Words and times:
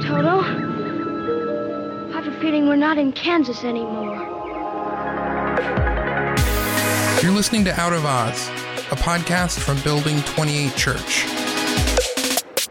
Toto. 0.00 0.40
I 0.40 2.12
have 2.12 2.26
a 2.26 2.32
feeling 2.40 2.66
we're 2.68 2.76
not 2.76 2.96
in 2.96 3.12
Kansas 3.12 3.64
anymore. 3.64 4.16
You're 7.22 7.32
listening 7.32 7.64
to 7.64 7.78
Out 7.78 7.92
of 7.92 8.06
Oz, 8.06 8.48
a 8.90 8.96
podcast 8.96 9.58
from 9.60 9.78
Building 9.80 10.22
28 10.22 10.74
Church. 10.74 11.26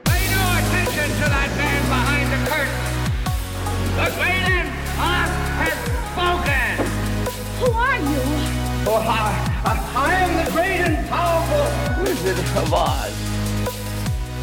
Pay 0.05 0.25
no 0.33 0.41
attention 0.57 1.05
to 1.05 1.25
that 1.29 1.53
man 1.55 1.81
behind 1.87 2.31
the 2.33 2.39
curtain. 2.49 2.83
The 3.95 4.09
great 4.17 4.65
Oz 4.97 5.29
has 5.61 5.77
spoken. 6.09 6.73
Who 7.59 7.69
are 7.71 7.99
you? 7.99 8.23
Oh, 8.89 9.05
I, 9.05 9.13
I, 9.65 9.67
I 9.95 10.13
am 10.15 10.31
the 10.45 10.51
great 10.51 10.81
and 10.81 10.97
powerful 11.09 11.65
Wizard 12.03 12.39
of 12.57 12.73
Oz. 12.73 13.13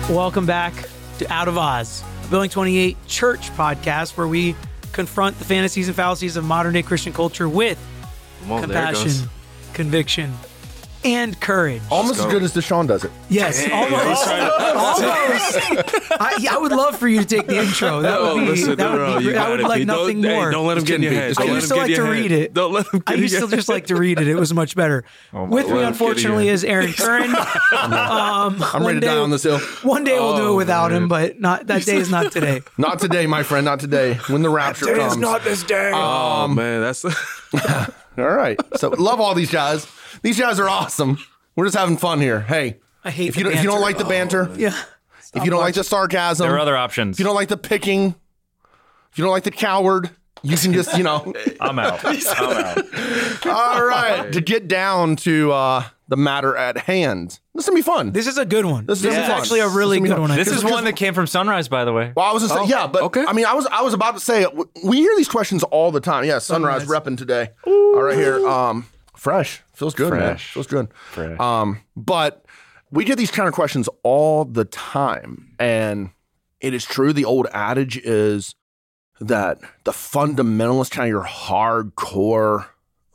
Welcome 0.09 0.47
back 0.47 0.89
to 1.19 1.33
Out 1.33 1.49
of 1.49 1.59
Oz, 1.59 2.05
a 2.27 2.31
Building 2.31 2.51
28 2.51 2.97
church 3.07 3.51
podcast 3.53 4.17
where 4.17 4.27
we 4.27 4.57
confront 4.93 5.39
the 5.39 5.45
fantasies 5.45 5.89
and 5.89 5.97
fallacies 5.97 6.37
of 6.37 6.45
modern 6.45 6.75
day 6.75 6.83
Christian 6.83 7.13
culture 7.13 7.49
with 7.49 7.79
it 8.43 8.61
compassion, 8.61 9.29
conviction, 9.73 10.33
and 11.07 11.39
courage. 11.41 11.81
Almost 11.91 12.19
as 12.21 12.27
good 12.27 12.43
as 12.43 12.53
Deshaun 12.53 12.87
does 12.89 13.05
it. 13.05 13.11
Yes, 13.29 13.63
almost. 13.73 14.27
almost. 14.27 16.13
I, 16.21 16.37
yeah, 16.41 16.55
I 16.55 16.59
would 16.59 16.73
love 16.73 16.97
for 16.99 17.07
you 17.09 17.21
to 17.21 17.25
take 17.27 17.47
the 17.47 17.59
intro. 17.59 18.01
That 18.03 18.21
would 18.21 18.29
Oh, 18.29 18.39
be, 18.41 18.47
listen, 18.47 18.71
that 18.71 18.79
no, 18.79 18.91
would 18.93 18.99
no, 18.99 19.19
be 19.19 19.25
you 19.25 19.31
great. 19.31 19.41
I 19.41 19.45
got 19.45 19.51
would 19.51 19.61
like 19.63 19.79
Pete. 19.79 19.87
nothing 19.87 20.21
don't, 20.21 20.33
more. 20.33 20.47
Hey, 20.47 20.53
don't 20.53 20.67
let 20.67 20.77
him 20.79 20.85
Just 20.85 20.87
get 20.89 20.95
in 20.97 21.03
your 21.03 21.13
head. 21.13 21.29
Pete. 21.29 21.37
Don't 21.39 21.49
I 21.49 21.53
let 21.53 21.55
used 21.63 21.71
him 21.71 21.71
to 21.71 21.75
get 21.75 21.81
like 21.83 21.91
in 21.91 21.97
to 21.97 22.03
your 22.03 22.11
read 22.13 22.31
head. 22.33 22.41
it. 22.41 22.55
Don't 22.55 22.73
let 22.73 22.87
him 22.87 22.99
get 23.01 23.09
I 23.09 23.15
in 23.15 23.21
used 23.21 23.33
your 23.33 23.41
to 23.43 23.47
head. 23.49 23.57
just 23.57 23.69
like 23.69 23.87
to 23.87 23.97
read 23.97 24.21
it. 24.21 24.29
It 24.29 24.35
was 24.35 24.53
much 24.55 24.75
better. 24.75 25.05
With 25.33 25.67
me, 25.69 25.73
let 25.75 25.85
unfortunately, 25.89 26.49
is 26.49 26.65
Aaron 26.65 26.93
Curran. 26.97 27.31
Um, 27.31 27.37
I'm 27.73 28.59
one 28.61 28.85
ready 28.87 29.01
to 29.01 29.07
die 29.07 29.17
on 29.17 29.31
this 29.31 29.43
hill. 29.45 29.59
One 29.83 30.03
day 30.05 30.19
we'll 30.19 30.37
do 30.37 30.43
it 30.43 30.47
Oh, 30.49 30.57
without 30.57 30.91
man. 30.91 31.03
him, 31.05 31.09
but 31.09 31.41
not 31.41 31.67
that 31.69 31.83
day 31.87 31.97
is 31.97 32.11
not 32.11 32.33
today. 32.33 32.63
Not 32.79 32.99
today, 32.99 33.27
my 33.27 33.43
friend. 33.43 33.65
Not 33.65 33.81
today. 33.81 34.15
When 34.29 34.43
the 34.43 34.51
rapture 34.51 34.95
comes. 34.97 35.17
Not 35.17 35.45
this 35.45 35.63
day. 35.63 35.93
Oh 35.95 36.49
man, 36.49 36.81
that's 36.81 37.05
all 37.05 38.25
right. 38.25 38.59
So 38.77 38.91
love 38.91 39.21
all 39.21 39.35
these 39.35 39.51
guys. 39.51 39.87
These 40.23 40.39
guys 40.41 40.59
are 40.59 40.69
awesome. 40.69 41.19
We're 41.55 41.67
just 41.67 41.77
having 41.77 41.97
fun 41.97 42.21
here. 42.21 42.41
Hey, 42.41 42.79
I 43.05 43.11
hate 43.11 43.29
if 43.29 43.37
you 43.37 43.45
don't, 43.45 43.53
if 43.55 43.63
you 43.63 43.69
don't 43.71 43.81
like 43.81 43.99
the 43.99 44.05
banter, 44.05 44.51
yeah. 44.57 44.77
if 45.35 45.45
you 45.45 45.51
don't 45.51 45.61
like 45.61 45.75
the 45.75 45.85
sarcasm, 45.85 46.47
There 46.47 46.57
are 46.57 46.61
other 46.61 46.77
options. 46.77 47.17
if 47.17 47.21
you 47.21 47.25
don't 47.25 47.35
like 47.35 47.49
the 47.49 47.57
picking, 47.57 48.15
if 49.13 49.19
you 49.19 49.25
don't 49.25 49.33
like 49.33 49.45
the 49.45 49.51
coward, 49.51 50.11
you 50.43 50.57
can 50.57 50.73
just 50.73 50.97
you 50.97 51.03
know. 51.05 51.33
I'm 51.61 51.79
out. 51.79 52.01
I'm 52.05 52.17
out. 52.43 53.47
all 53.47 53.85
right. 53.85 54.33
To 54.33 54.41
get 54.41 54.69
down 54.69 55.17
to 55.17 55.51
uh, 55.53 55.85
the 56.09 56.17
matter 56.17 56.57
at 56.57 56.77
hand. 56.79 57.41
This 57.55 57.65
is 57.65 57.69
gonna 57.71 57.79
be 57.79 57.83
fun. 57.83 58.13
This 58.13 58.27
is 58.27 58.37
a 58.39 58.45
good 58.45 58.67
one. 58.67 58.85
This 58.87 59.01
This, 59.01 59.15
is 59.15 59.19
is 59.23 59.29
actually 59.29 59.61
a 59.61 59.69
really 59.69 59.99
good 59.99 60.19
one. 60.19 60.31
I 60.31 60.37
This 60.37 60.49
think. 60.49 60.59
is 60.59 60.65
one 60.71 60.85
that 60.85 60.95
came 60.95 61.15
from 61.15 61.27
Sunrise, 61.27 61.69
by 61.69 61.85
the 61.87 61.93
way. 61.93 62.13
Well, 62.15 62.27
I 62.27 62.33
was 62.33 62.47
gonna 62.47 62.67
say, 62.67 62.71
yeah, 62.71 62.87
but 62.87 63.03
okay. 63.05 63.25
I 63.27 63.33
mean, 63.33 63.47
I 63.47 63.55
was 63.55 63.67
I 63.67 63.83
was 63.83 63.95
about 63.95 64.15
to 64.15 64.21
say 64.21 64.47
we 64.85 64.99
hear 64.99 65.17
these 65.17 65.29
questions 65.29 65.63
all 65.65 65.91
the 65.91 66.01
time. 66.01 66.25
Yeah, 66.25 66.39
sunrise, 66.39 66.85
repping 66.87 67.17
today. 67.17 67.51
All 67.67 68.03
right 68.03 68.17
here, 68.17 68.47
um, 68.47 68.87
fresh 69.17 69.63
feels 69.77 69.95
good, 69.95 70.11
man. 70.13 70.21
Fresh. 70.21 70.53
Feels 70.53 70.67
good. 70.67 70.89
Fresh. 71.13 71.39
Um, 71.39 71.83
but 71.95 72.45
we 72.91 73.05
get 73.05 73.19
these 73.19 73.31
kind 73.31 73.49
of 73.49 73.55
questions 73.55 73.89
all 74.03 74.45
the 74.45 74.65
time, 74.65 75.55
and 75.59 76.11
it 76.61 76.75
is 76.75 76.85
true. 76.85 77.13
The 77.13 77.25
old 77.25 77.47
adage 77.53 77.99
is 77.99 78.55
that 79.21 79.59
the 79.85 79.93
fundamentalist, 79.93 80.91
kind 80.91 81.07
of 81.07 81.11
your 81.11 81.25
hardcore 81.25 82.67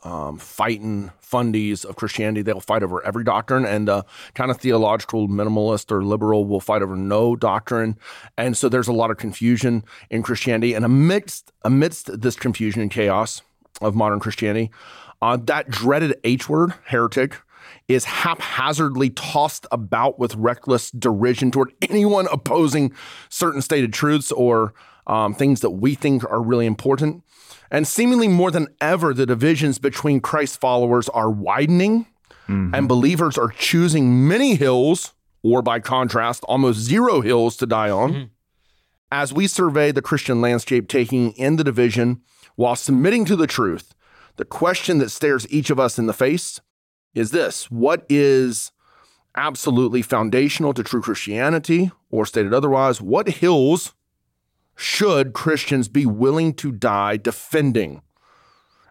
um, 0.04 0.38
fighting 0.38 1.12
fundies 1.22 1.86
of 1.86 1.96
Christianity, 1.96 2.42
they'll 2.42 2.60
fight 2.60 2.84
over 2.84 3.04
every 3.06 3.24
doctrine, 3.24 3.66
and 3.66 3.88
uh, 3.88 4.04
kind 4.34 4.52
of 4.52 4.58
theological 4.58 5.28
minimalist 5.28 5.92
or 5.92 6.04
liberal 6.04 6.46
will 6.46 6.60
fight 6.60 6.82
over 6.82 6.96
no 6.96 7.36
doctrine. 7.36 7.98
And 8.38 8.58
so 8.58 8.68
there's 8.68 8.88
a 8.88 8.94
lot 8.94 9.12
of 9.12 9.18
confusion 9.18 9.84
in 10.10 10.24
Christianity, 10.24 10.74
and 10.74 10.86
amidst 10.86 11.52
amidst 11.64 12.22
this 12.22 12.36
confusion 12.36 12.82
and 12.82 12.92
chaos 12.92 13.42
of 13.80 13.96
modern 13.96 14.20
Christianity, 14.20 14.70
uh, 15.22 15.38
that 15.38 15.70
dreaded 15.70 16.16
H 16.24 16.50
word, 16.50 16.74
heretic, 16.86 17.38
is 17.88 18.06
haphazardly 18.06 19.10
tossed 19.10 19.68
about 19.72 20.18
with 20.18 20.36
reckless 20.36 20.92
derision 20.92 21.52
toward 21.52 21.74
anyone 21.82 22.28
opposing 22.32 22.94
certain 23.30 23.62
stated 23.62 23.94
truths 23.94 24.32
or 24.32 24.74
um, 25.08 25.34
things 25.34 25.60
that 25.62 25.72
we 25.72 25.96
think 25.96 26.24
are 26.26 26.42
really 26.42 26.66
important. 26.66 27.24
And 27.70 27.88
seemingly 27.88 28.28
more 28.28 28.52
than 28.52 28.68
ever, 28.82 29.14
the 29.14 29.26
divisions 29.26 29.80
between 29.80 30.20
Christ 30.20 30.60
followers 30.60 31.08
are 31.10 31.30
widening, 31.32 32.08
and 32.76 32.88
believers 32.90 33.38
are 33.38 33.48
choosing 33.50 34.28
many 34.28 34.56
hills, 34.56 35.14
or 35.42 35.62
by 35.62 35.80
contrast, 35.80 36.44
almost 36.46 36.80
zero 36.80 37.22
hills 37.22 37.56
to 37.58 37.66
die 37.66 37.90
on. 37.90 38.14
As 39.10 39.32
we 39.32 39.48
survey 39.48 39.92
the 39.92 40.02
Christian 40.02 40.42
landscape, 40.42 40.90
taking 40.90 41.32
in 41.34 41.56
the 41.56 41.64
division 41.64 42.22
while 42.56 42.76
submitting 42.76 43.24
to 43.26 43.38
the 43.38 43.48
truth, 43.48 43.94
the 44.38 44.46
question 44.46 45.00
that 45.00 45.10
stares 45.10 45.48
each 45.50 45.70
of 45.70 45.80
us 45.80 46.00
in 46.00 46.06
the 46.06 46.14
face 46.14 46.60
is 47.14 47.32
this 47.32 47.70
What 47.70 48.06
is 48.10 48.72
absolutely 49.36 50.02
foundational 50.02 50.74
to 50.74 50.84
true 50.84 51.02
Christianity? 51.02 51.92
Or 52.10 52.26
stated 52.26 52.54
otherwise, 52.54 53.02
what 53.02 53.28
hills 53.30 53.94
should 54.76 55.34
Christians 55.34 55.88
be 55.88 56.06
willing 56.06 56.54
to 56.56 56.72
die 56.72 57.18
defending? 57.18 58.02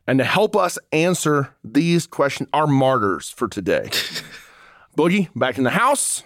And 0.06 0.18
to 0.18 0.24
help 0.24 0.56
us 0.56 0.78
answer 0.90 1.54
these 1.62 2.06
questions, 2.06 2.48
our 2.52 2.66
martyrs 2.66 3.30
for 3.30 3.46
today. 3.46 3.90
Boogie, 4.96 5.28
back 5.36 5.58
in 5.58 5.64
the 5.64 5.70
house. 5.70 6.24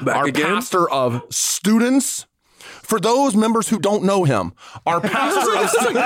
Back 0.00 0.16
our 0.16 0.26
again? 0.26 0.46
pastor 0.46 0.88
of 0.90 1.22
students. 1.30 2.26
For 2.84 3.00
those 3.00 3.34
members 3.34 3.68
who 3.68 3.78
don't 3.78 4.04
know 4.04 4.24
him, 4.24 4.52
our 4.86 5.00
pastor 5.00 5.56
of 5.56 5.96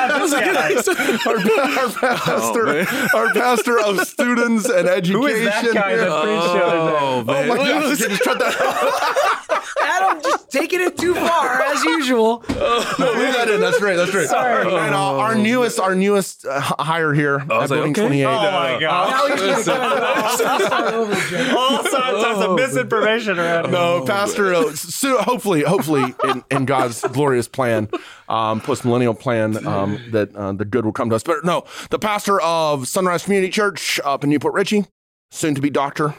our, 1.26 1.38
our 1.78 1.92
pastor, 1.92 2.68
our 3.16 3.32
pastor 3.34 3.80
of 3.80 4.00
students 4.06 4.68
and 4.68 4.88
education. 4.88 5.20
Who 5.20 5.26
is 5.26 5.44
that 5.44 5.74
guy 5.74 5.96
that 5.96 6.22
preached 6.22 6.52
the 6.52 6.64
other 6.64 6.90
day? 6.90 6.98
oh 7.00 7.24
man. 7.24 7.50
Oh 7.50 7.56
my 7.56 7.56
gosh, 7.56 7.98
just 7.98 8.22
cut 8.22 8.38
that. 8.38 9.64
Adam 9.82 10.22
just 10.22 10.50
taking 10.50 10.80
it 10.80 10.96
too 10.96 11.14
far 11.14 11.62
as 11.62 11.82
usual. 11.84 12.44
No, 12.48 13.12
leave 13.12 13.34
that 13.34 13.48
in. 13.50 13.60
That's 13.60 13.78
great. 13.78 13.96
That's 13.96 14.10
great. 14.10 14.28
Sorry. 14.28 14.62
And 14.62 14.94
uh, 14.94 15.18
our 15.18 15.34
newest, 15.34 15.78
our 15.80 15.94
newest 15.94 16.46
uh, 16.46 16.60
hire 16.60 17.12
here 17.12 17.40
I 17.40 17.42
at 17.42 17.48
was 17.48 17.70
like, 17.70 17.80
okay. 17.80 18.00
28. 18.00 18.24
Oh 18.24 18.30
my 18.30 18.78
god. 18.80 19.10
Now 19.10 19.36
he's 19.36 19.66
gonna 19.66 19.88
cut. 19.88 21.56
All 21.56 21.84
sorts 21.84 22.44
of 22.44 22.56
misinformation 22.56 23.38
around. 23.38 23.72
No, 23.72 24.04
Pastor. 24.04 24.54
Uh, 24.54 24.72
so 24.74 25.18
hopefully, 25.22 25.62
hopefully, 25.62 26.14
in, 26.24 26.44
in 26.50 26.66
God's 26.68 27.00
glorious 27.00 27.48
plan, 27.48 27.88
um, 28.28 28.60
post 28.60 28.84
millennial 28.84 29.14
plan, 29.14 29.66
um, 29.66 29.98
that 30.12 30.34
uh, 30.36 30.52
the 30.52 30.64
good 30.64 30.84
will 30.84 30.92
come 30.92 31.10
to 31.10 31.16
us. 31.16 31.24
But 31.24 31.44
no, 31.44 31.64
the 31.90 31.98
pastor 31.98 32.40
of 32.40 32.86
Sunrise 32.86 33.24
Community 33.24 33.50
Church 33.50 33.98
up 34.04 34.22
in 34.22 34.30
New 34.30 34.38
Port 34.38 34.54
Richey, 34.54 34.84
soon 35.30 35.54
to 35.56 35.60
be 35.60 35.70
doctor, 35.70 36.14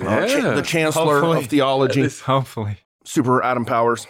uh, 0.00 0.26
cha- 0.26 0.54
the 0.54 0.62
chancellor 0.62 1.20
Hopefully. 1.20 1.38
of 1.38 1.46
theology, 1.46 2.08
Hopefully. 2.24 2.78
Super 3.04 3.42
Adam 3.42 3.64
Powers. 3.64 4.06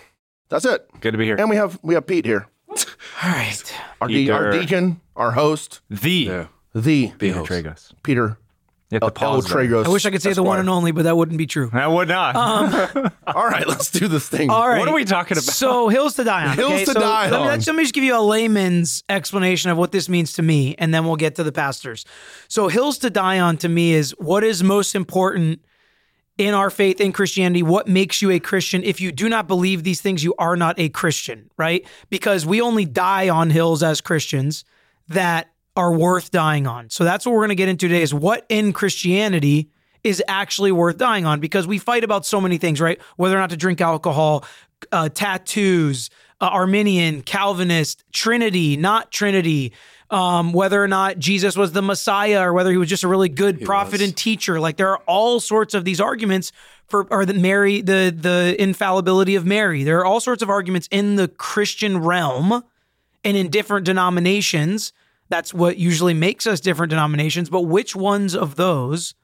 That's 0.49 0.65
it. 0.65 0.89
Good 1.01 1.13
to 1.13 1.19
be 1.19 1.25
here. 1.25 1.37
And 1.39 1.49
we 1.49 1.57
have 1.57 1.79
we 1.83 1.95
have 1.95 2.07
Pete 2.07 2.27
here, 2.27 2.47
All 2.69 2.77
right. 3.23 3.75
our, 4.01 4.09
de- 4.09 4.31
our 4.31 4.51
deacon, 4.53 5.01
our 5.17 5.31
host, 5.33 5.81
The 5.89 6.11
Yeah. 6.11 6.47
the 6.75 7.13
Peter 7.19 7.35
host. 7.39 7.51
Tragos. 7.51 7.93
Peter 8.03 8.37
You 8.93 8.99
have 9.01 9.15
to 9.15 9.19
pause 9.19 9.47
there. 9.47 9.65
Tragos. 9.65 9.87
I 9.87 9.89
wish 9.89 10.05
I 10.05 10.11
could 10.11 10.21
say 10.21 10.35
the 10.35 10.43
one 10.43 10.59
and 10.59 10.69
only, 10.69 10.93
but 10.93 11.05
that 11.05 11.17
wouldn't 11.17 11.39
be 11.39 11.47
true. 11.47 11.71
I 11.73 11.87
would 11.87 12.09
not. 12.09 12.37
Um, 12.37 13.11
All 13.27 13.47
right, 13.47 13.67
let's 13.67 13.91
do 13.91 14.07
this 14.07 14.29
thing. 14.29 14.51
All 14.51 14.69
right. 14.69 14.79
What 14.79 14.87
are 14.87 14.95
we 14.95 15.07
talking 15.07 15.39
about? 15.39 15.45
So 15.45 15.89
hills 15.89 16.13
to 16.17 16.25
die 16.25 16.47
on. 16.47 16.57
Hills 16.57 16.73
okay? 16.73 16.85
to 16.85 16.93
so 16.93 17.01
die 17.01 17.31
let 17.31 17.41
me, 17.41 17.49
on. 17.49 17.59
Let 17.59 17.75
me 17.75 17.85
just 17.85 17.95
give 17.95 18.05
you 18.05 18.15
a 18.15 18.21
layman's 18.21 19.03
explanation 19.09 19.71
of 19.71 19.79
what 19.79 19.93
this 19.93 20.11
means 20.11 20.35
to 20.35 20.43
me, 20.43 20.75
and 20.77 20.93
then 20.93 21.07
we'll 21.07 21.17
get 21.17 21.37
to 21.37 21.43
the 21.43 21.53
pastors. 21.53 22.05
So 22.49 22.69
hills 22.69 22.99
to 22.99 23.09
die 23.09 23.41
on 23.41 23.57
to 23.59 23.69
me 23.71 23.95
is 23.95 24.11
what 24.19 24.45
is 24.45 24.63
most 24.63 24.95
important 24.95 25.65
in 26.37 26.53
our 26.53 26.69
faith 26.69 27.01
in 27.01 27.13
Christianity. 27.13 27.63
What 27.63 27.89
makes 27.89 28.21
you 28.21 28.31
a 28.31 28.41
Christian? 28.41 28.85
If 28.85 29.01
you 29.01 29.11
do 29.11 29.31
not 29.31 29.49
believe 29.49 29.85
these 29.85 30.03
things, 30.03 30.23
you 30.23 30.35
are 30.39 30.57
not 30.57 30.79
a 30.79 30.91
Christian, 30.91 31.51
right? 31.57 31.87
Because 32.11 32.45
we 32.45 32.61
only 32.61 32.85
die 32.85 33.31
on 33.31 33.49
hills 33.49 33.83
as 33.83 34.03
Christians 34.03 34.67
that 35.09 35.52
are 35.77 35.93
worth 35.93 36.31
dying 36.31 36.67
on. 36.67 36.91
So 36.91 37.05
that's 37.05 37.25
what 37.25 37.33
we're 37.33 37.41
going 37.41 37.51
to 37.51 37.55
get 37.55 37.69
into 37.69 37.89
today 37.89 38.03
is 38.03 38.13
what 38.13 38.45
in 38.49 38.73
Christianity 38.73 39.71
is 40.05 40.23
actually 40.29 40.73
worth 40.73 40.99
dying 40.99 41.25
on 41.25 41.41
because 41.41 41.67
we 41.67 41.79
fight 41.79 42.05
about 42.05 42.27
so 42.27 42.41
many 42.41 42.59
things, 42.59 42.81
right? 42.81 43.01
Whether 43.17 43.37
or 43.37 43.41
not 43.41 43.51
to 43.51 43.57
drink 43.57 43.81
alcohol, 43.81 44.45
uh, 44.91 45.09
tattoos, 45.09 46.11
uh, 46.41 46.47
Arminian, 46.47 47.23
Calvinist, 47.23 48.05
Trinity, 48.13 48.77
not 48.77 49.13
Trinity, 49.13 49.73
um, 50.11 50.53
whether 50.53 50.83
or 50.83 50.89
not 50.89 51.19
Jesus 51.19 51.57
was 51.57 51.73
the 51.73 51.81
Messiah 51.81 52.43
or 52.43 52.53
whether 52.53 52.71
he 52.71 52.77
was 52.77 52.89
just 52.89 53.03
a 53.03 53.09
really 53.09 53.31
good 53.31 53.63
prophet 53.63 53.93
was. 53.93 54.03
and 54.03 54.17
teacher. 54.17 54.61
Like 54.61 54.77
there 54.77 54.91
are 54.91 54.99
all 55.07 55.41
sorts 55.41 55.73
of 55.73 55.85
these 55.85 56.01
arguments 56.01 56.53
for 56.87 57.07
or 57.11 57.25
the 57.25 57.35
Mary, 57.35 57.81
the 57.81 58.15
the 58.15 58.55
infallibility 58.59 59.37
of 59.37 59.47
Mary. 59.47 59.85
There 59.85 59.99
are 60.01 60.05
all 60.05 60.21
sorts 60.21 60.43
of 60.43 60.51
arguments 60.51 60.87
in 60.91 61.17
the 61.17 61.29
Christian 61.29 61.99
realm 61.99 62.63
and 63.25 63.37
in 63.37 63.49
different 63.49 63.87
denominations. 63.87 64.93
That's 65.33 65.55
what 65.55 65.79
usually 65.79 66.15
makes 66.15 66.47
us 66.47 66.61
different 66.61 66.91
denominations. 66.91 67.49
But 67.49 67.63
which 67.63 67.97
ones 67.97 68.37
of 68.37 68.57
those 68.57 69.15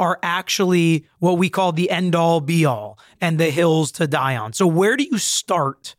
are 0.00 0.18
actually 0.22 1.06
what 1.18 1.38
we 1.38 1.50
call 1.50 1.72
the 1.72 1.90
end 1.90 2.14
all 2.14 2.40
be 2.40 2.64
all 2.64 2.98
and 3.20 3.38
the 3.38 3.50
hills 3.50 3.92
to 3.92 4.06
die 4.06 4.36
on? 4.36 4.54
So, 4.54 4.66
where 4.66 4.96
do 4.96 5.04
you 5.04 5.18
start 5.18 5.94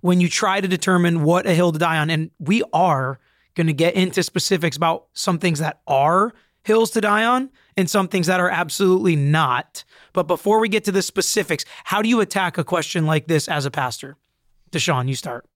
when 0.00 0.20
you 0.20 0.28
try 0.28 0.60
to 0.60 0.68
determine 0.68 1.22
what 1.22 1.46
a 1.46 1.54
hill 1.54 1.72
to 1.72 1.78
die 1.78 1.98
on. 1.98 2.10
And 2.10 2.30
we 2.38 2.62
are 2.72 3.18
going 3.54 3.66
to 3.66 3.72
get 3.72 3.94
into 3.94 4.22
specifics 4.22 4.76
about 4.76 5.06
some 5.12 5.38
things 5.38 5.58
that 5.58 5.80
are 5.86 6.32
hills 6.62 6.90
to 6.92 7.00
die 7.00 7.24
on 7.24 7.50
and 7.76 7.88
some 7.88 8.08
things 8.08 8.26
that 8.26 8.40
are 8.40 8.50
absolutely 8.50 9.16
not. 9.16 9.84
But 10.12 10.24
before 10.24 10.60
we 10.60 10.68
get 10.68 10.84
to 10.84 10.92
the 10.92 11.02
specifics, 11.02 11.64
how 11.84 12.02
do 12.02 12.08
you 12.08 12.20
attack 12.20 12.58
a 12.58 12.64
question 12.64 13.06
like 13.06 13.26
this 13.26 13.48
as 13.48 13.66
a 13.66 13.70
pastor? 13.70 14.16
Deshaun, 14.70 15.08
you 15.08 15.14
start. 15.14 15.46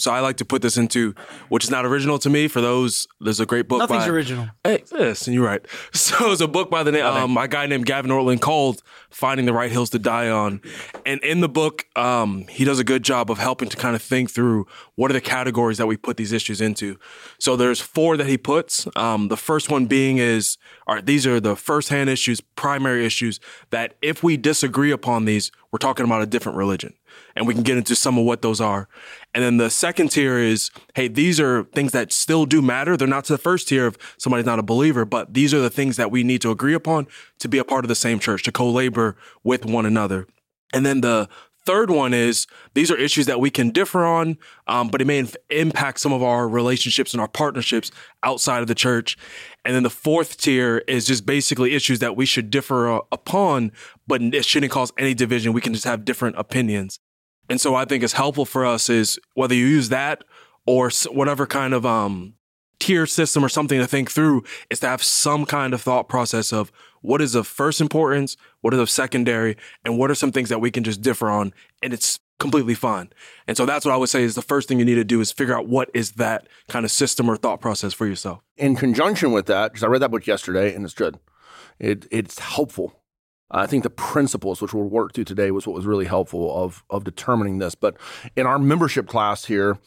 So 0.00 0.10
I 0.12 0.20
like 0.20 0.36
to 0.38 0.44
put 0.44 0.62
this 0.62 0.76
into, 0.76 1.14
which 1.48 1.64
is 1.64 1.70
not 1.70 1.84
original 1.84 2.18
to 2.20 2.30
me. 2.30 2.48
For 2.48 2.60
those, 2.60 3.06
there's 3.20 3.40
a 3.40 3.46
great 3.46 3.68
book. 3.68 3.80
Nothing's 3.80 4.04
by, 4.04 4.10
original. 4.10 4.48
Hey, 4.64 4.84
yes, 4.92 5.26
and 5.26 5.34
you're 5.34 5.46
right. 5.46 5.64
So 5.92 6.32
it's 6.32 6.40
a 6.40 6.48
book 6.48 6.70
by 6.70 6.82
the 6.82 6.92
name, 6.92 7.04
um, 7.04 7.36
a 7.36 7.46
guy 7.46 7.66
named 7.66 7.86
Gavin 7.86 8.10
Ortlund 8.10 8.40
called 8.40 8.82
"Finding 9.10 9.46
the 9.46 9.52
Right 9.52 9.70
Hills 9.70 9.90
to 9.90 9.98
Die 9.98 10.28
On," 10.28 10.60
and 11.04 11.22
in 11.22 11.40
the 11.40 11.48
book, 11.48 11.86
um, 11.94 12.46
he 12.48 12.64
does 12.64 12.78
a 12.78 12.84
good 12.84 13.02
job 13.02 13.30
of 13.30 13.38
helping 13.38 13.68
to 13.68 13.76
kind 13.76 13.94
of 13.94 14.02
think 14.02 14.30
through 14.30 14.66
what 14.96 15.10
are 15.10 15.14
the 15.14 15.20
categories 15.20 15.78
that 15.78 15.86
we 15.86 15.96
put 15.96 16.16
these 16.16 16.32
issues 16.32 16.60
into. 16.60 16.98
So 17.38 17.54
there's 17.54 17.80
four 17.80 18.16
that 18.16 18.26
he 18.26 18.38
puts. 18.38 18.88
Um, 18.96 19.28
the 19.28 19.36
first 19.36 19.70
one 19.70 19.86
being 19.86 20.18
is, 20.18 20.58
all 20.86 20.94
right, 20.94 21.06
these 21.06 21.26
are 21.26 21.38
the 21.38 21.54
firsthand 21.54 22.10
issues, 22.10 22.40
primary 22.40 23.04
issues 23.04 23.40
that 23.70 23.94
if 24.02 24.22
we 24.22 24.36
disagree 24.36 24.90
upon 24.90 25.26
these, 25.26 25.52
we're 25.70 25.78
talking 25.78 26.04
about 26.04 26.22
a 26.22 26.26
different 26.26 26.58
religion 26.58 26.94
and 27.36 27.46
we 27.46 27.54
can 27.54 27.62
get 27.62 27.76
into 27.76 27.94
some 27.94 28.18
of 28.18 28.24
what 28.24 28.42
those 28.42 28.60
are. 28.60 28.88
And 29.34 29.44
then 29.44 29.56
the 29.56 29.70
second 29.70 30.10
tier 30.10 30.38
is, 30.38 30.70
hey, 30.94 31.08
these 31.08 31.38
are 31.40 31.64
things 31.64 31.92
that 31.92 32.12
still 32.12 32.46
do 32.46 32.60
matter. 32.60 32.96
They're 32.96 33.08
not 33.08 33.24
to 33.24 33.32
the 33.32 33.38
first 33.38 33.68
tier 33.68 33.86
of 33.86 33.96
somebody's 34.18 34.46
not 34.46 34.58
a 34.58 34.62
believer, 34.62 35.04
but 35.04 35.34
these 35.34 35.54
are 35.54 35.60
the 35.60 35.70
things 35.70 35.96
that 35.96 36.10
we 36.10 36.24
need 36.24 36.40
to 36.42 36.50
agree 36.50 36.74
upon 36.74 37.06
to 37.38 37.48
be 37.48 37.58
a 37.58 37.64
part 37.64 37.84
of 37.84 37.88
the 37.88 37.94
same 37.94 38.18
church, 38.18 38.42
to 38.44 38.52
co-labor 38.52 39.16
with 39.44 39.64
one 39.64 39.86
another. 39.86 40.26
And 40.72 40.86
then 40.86 41.00
the 41.00 41.28
third 41.64 41.90
one 41.90 42.14
is 42.14 42.46
these 42.74 42.90
are 42.90 42.96
issues 42.96 43.26
that 43.26 43.40
we 43.40 43.50
can 43.50 43.70
differ 43.70 44.04
on, 44.04 44.38
um, 44.66 44.88
but 44.88 45.00
it 45.00 45.06
may 45.06 45.18
inf- 45.18 45.36
impact 45.50 46.00
some 46.00 46.12
of 46.12 46.22
our 46.22 46.48
relationships 46.48 47.12
and 47.12 47.20
our 47.20 47.28
partnerships 47.28 47.90
outside 48.22 48.62
of 48.62 48.68
the 48.68 48.74
church. 48.74 49.16
And 49.64 49.74
then 49.74 49.82
the 49.82 49.90
fourth 49.90 50.36
tier 50.36 50.78
is 50.88 51.06
just 51.06 51.26
basically 51.26 51.74
issues 51.74 51.98
that 51.98 52.16
we 52.16 52.26
should 52.26 52.50
differ 52.50 52.90
uh, 52.90 53.00
upon, 53.12 53.72
but 54.06 54.22
it 54.22 54.44
shouldn't 54.44 54.72
cause 54.72 54.92
any 54.98 55.14
division. 55.14 55.52
We 55.52 55.60
can 55.60 55.74
just 55.74 55.84
have 55.84 56.04
different 56.04 56.38
opinions. 56.38 56.98
And 57.48 57.60
so 57.60 57.74
I 57.74 57.84
think 57.84 58.04
it's 58.04 58.12
helpful 58.12 58.44
for 58.44 58.64
us 58.64 58.88
is 58.88 59.18
whether 59.34 59.54
you 59.54 59.66
use 59.66 59.88
that 59.88 60.24
or 60.66 60.90
whatever 61.10 61.46
kind 61.46 61.74
of 61.74 61.84
um, 61.84 62.34
tier 62.78 63.06
system 63.06 63.44
or 63.44 63.48
something 63.48 63.78
to 63.78 63.86
think 63.86 64.10
through 64.10 64.44
is 64.70 64.80
to 64.80 64.88
have 64.88 65.02
some 65.02 65.44
kind 65.44 65.74
of 65.74 65.82
thought 65.82 66.08
process 66.08 66.52
of 66.52 66.72
what 67.00 67.20
is 67.20 67.34
of 67.34 67.46
first 67.46 67.80
importance, 67.80 68.36
what 68.60 68.74
is 68.74 68.80
of 68.80 68.90
secondary, 68.90 69.56
and 69.84 69.98
what 69.98 70.10
are 70.10 70.14
some 70.14 70.32
things 70.32 70.48
that 70.48 70.60
we 70.60 70.70
can 70.70 70.84
just 70.84 71.02
differ 71.02 71.28
on, 71.30 71.52
and 71.82 71.92
it's 71.92 72.18
completely 72.38 72.74
fine. 72.74 73.10
And 73.46 73.56
so 73.56 73.66
that's 73.66 73.84
what 73.84 73.92
I 73.92 73.96
would 73.96 74.08
say 74.08 74.22
is 74.22 74.34
the 74.34 74.42
first 74.42 74.66
thing 74.66 74.78
you 74.78 74.84
need 74.84 74.94
to 74.94 75.04
do 75.04 75.20
is 75.20 75.30
figure 75.30 75.56
out 75.56 75.68
what 75.68 75.90
is 75.94 76.12
that 76.12 76.48
kind 76.68 76.84
of 76.84 76.90
system 76.90 77.28
or 77.28 77.36
thought 77.36 77.60
process 77.60 77.92
for 77.92 78.06
yourself. 78.06 78.40
in 78.56 78.76
conjunction 78.76 79.32
with 79.32 79.46
that, 79.46 79.72
because 79.72 79.82
I 79.82 79.88
read 79.88 80.02
that 80.02 80.10
book 80.10 80.26
yesterday 80.26 80.74
and 80.74 80.84
it's 80.84 80.94
good, 80.94 81.18
it, 81.78 82.06
it's 82.10 82.38
helpful. 82.38 82.94
I 83.50 83.66
think 83.66 83.82
the 83.82 83.90
principles, 83.90 84.62
which 84.62 84.72
we'll 84.72 84.84
work 84.84 85.12
through 85.12 85.24
today, 85.24 85.50
was 85.50 85.66
what 85.66 85.74
was 85.74 85.84
really 85.84 86.04
helpful 86.04 86.56
of 86.64 86.84
of 86.88 87.02
determining 87.02 87.58
this. 87.58 87.74
But 87.74 87.96
in 88.36 88.46
our 88.46 88.60
membership 88.60 89.08
class 89.08 89.46
here, 89.46 89.78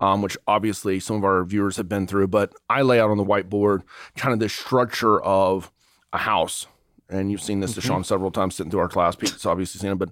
um, 0.00 0.22
which 0.22 0.36
obviously 0.48 0.98
some 0.98 1.16
of 1.16 1.24
our 1.24 1.44
viewers 1.44 1.76
have 1.76 1.88
been 1.88 2.08
through, 2.08 2.28
but 2.28 2.52
I 2.68 2.82
lay 2.82 2.98
out 2.98 3.10
on 3.10 3.18
the 3.18 3.24
whiteboard 3.24 3.82
kind 4.16 4.32
of 4.32 4.40
the 4.40 4.48
structure 4.48 5.22
of 5.22 5.70
a 6.12 6.18
house. 6.18 6.66
And 7.12 7.30
you've 7.30 7.42
seen 7.42 7.60
this, 7.60 7.74
Deshaun, 7.74 8.06
several 8.06 8.30
times 8.30 8.54
sitting 8.54 8.70
through 8.70 8.80
our 8.80 8.88
class. 8.88 9.14
Pete's 9.16 9.44
obviously 9.44 9.78
seen 9.78 9.92
it, 9.92 9.98
but 9.98 10.08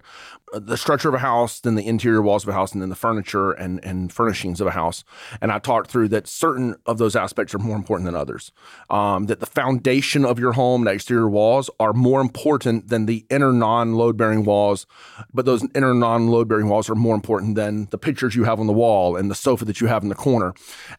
uh, 0.53 0.59
the 0.59 0.77
structure 0.77 1.09
of 1.09 1.15
a 1.15 1.19
house, 1.19 1.61
then 1.61 1.75
the 1.75 1.87
interior 1.87 2.21
walls 2.21 2.43
of 2.43 2.51
a 2.51 2.53
house, 2.53 2.73
and 2.73 2.83
then 2.83 2.91
the 2.91 2.97
furniture 2.97 3.53
and, 3.53 3.83
and 3.83 4.13
furnishings 4.13 4.61
of 4.61 4.67
a 4.67 4.73
house. 4.73 5.03
And 5.41 5.51
I 5.51 5.59
talked 5.59 5.91
through 5.91 6.09
that 6.09 6.29
certain 6.29 6.77
of 6.85 6.99
those 6.99 7.17
aspects 7.17 7.55
are 7.55 7.59
more 7.59 7.77
important 7.77 8.05
than 8.05 8.15
others. 8.15 8.53
Um, 8.91 9.27
that 9.27 9.41
the 9.41 9.47
foundation 9.47 10.27
of 10.27 10.39
your 10.39 10.53
home, 10.53 10.85
the 10.85 10.91
exterior 10.91 11.29
walls, 11.29 11.71
are 11.81 11.95
more 11.95 12.21
important 12.21 12.89
than 12.89 13.07
the 13.07 13.25
inner 13.31 13.53
non 13.53 13.95
load 13.95 14.19
bearing 14.19 14.45
walls. 14.45 14.87
But 15.33 15.47
those 15.47 15.67
inner 15.75 15.95
non 15.95 16.29
load 16.29 16.49
bearing 16.49 16.69
walls 16.69 16.91
are 16.91 16.95
more 16.95 17.15
important 17.15 17.55
than 17.55 17.87
the 17.87 17.99
pictures 17.99 18.37
you 18.37 18.45
have 18.45 18.61
on 18.61 18.67
the 18.67 18.75
wall 18.75 19.17
and 19.17 19.31
the 19.31 19.35
sofa 19.35 19.65
that 19.65 19.81
you 19.81 19.87
have 19.87 20.03
in 20.03 20.11
the 20.11 20.15
corner. 20.15 20.53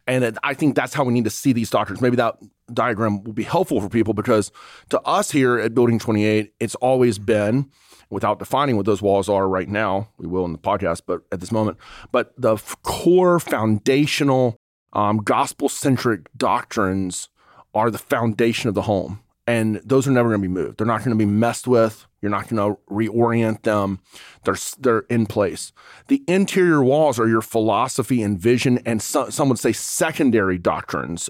And 0.08 0.24
it, 0.24 0.36
I 0.42 0.54
think 0.54 0.74
that's 0.74 0.94
how 0.94 1.04
we 1.04 1.12
need 1.12 1.24
to 1.24 1.30
see 1.30 1.52
these 1.52 1.70
doctrines. 1.70 2.00
Maybe 2.00 2.16
that 2.16 2.38
diagram 2.74 3.22
will 3.24 3.32
be 3.32 3.42
helpful 3.42 3.80
for 3.80 3.88
people 3.88 4.14
because 4.14 4.50
to 4.90 5.00
us 5.02 5.30
here 5.30 5.58
at 5.58 5.74
Building 5.74 5.98
28, 5.98 6.54
it's 6.60 6.74
always 6.76 7.18
been 7.18 7.70
without 8.10 8.38
defining 8.38 8.76
what 8.76 8.86
those 8.86 9.00
walls 9.00 9.28
are 9.28 9.48
right 9.48 9.68
now. 9.68 10.08
We 10.18 10.26
will 10.26 10.44
in 10.44 10.52
the 10.52 10.58
podcast, 10.58 11.02
but 11.06 11.22
at 11.32 11.40
this 11.40 11.50
moment, 11.50 11.78
but 12.12 12.32
the 12.36 12.54
f- 12.54 12.76
core 12.82 13.40
foundational 13.40 14.56
um, 14.92 15.18
gospel 15.18 15.68
centric 15.68 16.28
doctrines 16.36 17.28
are 17.74 17.90
the 17.90 17.98
foundation 17.98 18.68
of 18.68 18.74
the 18.74 18.82
home. 18.82 19.20
And 19.46 19.80
those 19.84 20.06
are 20.06 20.12
never 20.12 20.28
going 20.28 20.40
to 20.40 20.48
be 20.48 20.54
moved. 20.54 20.78
They're 20.78 20.86
not 20.86 20.98
going 21.00 21.18
to 21.18 21.24
be 21.24 21.30
messed 21.30 21.66
with. 21.66 22.06
You're 22.20 22.30
not 22.30 22.48
going 22.48 22.74
to 22.74 22.80
reorient 22.88 23.62
them. 23.62 23.98
They're 24.44 24.56
they're 24.78 25.00
in 25.10 25.26
place. 25.26 25.72
The 26.06 26.22
interior 26.28 26.82
walls 26.82 27.18
are 27.18 27.28
your 27.28 27.42
philosophy 27.42 28.22
and 28.22 28.38
vision, 28.38 28.78
and 28.86 29.02
so, 29.02 29.30
some 29.30 29.48
would 29.48 29.58
say 29.58 29.72
secondary 29.72 30.58
doctrines 30.58 31.28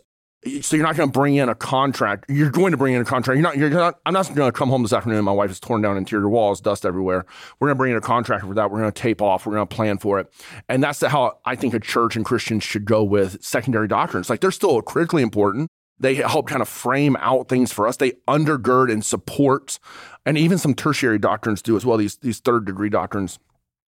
so 0.61 0.77
you're 0.77 0.85
not 0.85 0.97
going 0.97 1.09
to 1.09 1.13
bring 1.13 1.37
in 1.37 1.49
a 1.49 1.55
contract. 1.55 2.25
You're 2.29 2.51
going 2.51 2.73
to 2.73 2.77
bring 2.77 2.95
in 2.95 3.01
a 3.01 3.05
contract. 3.05 3.37
You're 3.37 3.43
not. 3.43 3.57
You're 3.57 3.71
not. 3.71 4.01
I'm 4.05 4.13
not 4.13 4.35
going 4.35 4.51
to 4.51 4.57
come 4.57 4.69
home 4.69 4.83
this 4.83 4.93
afternoon. 4.93 5.25
My 5.25 5.33
wife 5.33 5.51
has 5.51 5.61
torn 5.61 5.83
down 5.83 5.97
interior 5.97 6.29
walls, 6.29 6.61
dust 6.61 6.85
everywhere. 6.85 7.25
We're 7.61 7.69
going 7.69 7.77
to 7.77 7.79
bring 7.79 7.93
in 7.93 7.99
a 7.99 8.01
contractor 8.01 8.47
for 8.47 8.55
that. 8.55 8.71
We're 8.71 8.81
going 8.81 8.91
to 8.91 9.01
tape 9.01 9.23
off. 9.23 9.47
We're 9.47 9.55
going 9.55 9.69
to 9.69 9.75
plan 9.75 9.99
for 9.99 10.19
it, 10.19 10.33
and 10.69 10.83
that's 10.83 11.01
how 11.01 11.39
I 11.45 11.55
think 11.55 11.75
a 11.75 11.81
church 11.81 12.17
and 12.17 12.25
Christians 12.25 12.65
should 12.65 12.85
go 12.85 13.05
with 13.05 13.43
secondary 13.43 13.87
doctrines. 13.87 14.29
Like 14.29 14.41
they're 14.41 14.51
still 14.51 14.83
critically 14.83 15.23
important. 15.23 15.69
They 16.01 16.17
help 16.17 16.49
kind 16.49 16.63
of 16.63 16.69
frame 16.69 17.17
out 17.21 17.49
things 17.49 17.73
for 17.73 17.87
us. 17.87 17.97
They 17.97 18.13
undergird 18.27 18.91
and 18.91 19.05
support, 19.05 19.79
and 20.27 20.37
even 20.37 20.59
some 20.59 20.75
tertiary 20.75 21.19
doctrines 21.19 21.63
do 21.63 21.77
as 21.77 21.87
well. 21.87 21.97
These 21.99 22.17
these 22.17 22.41
third 22.41 22.65
degree 22.65 22.91
doctrines. 22.91 23.39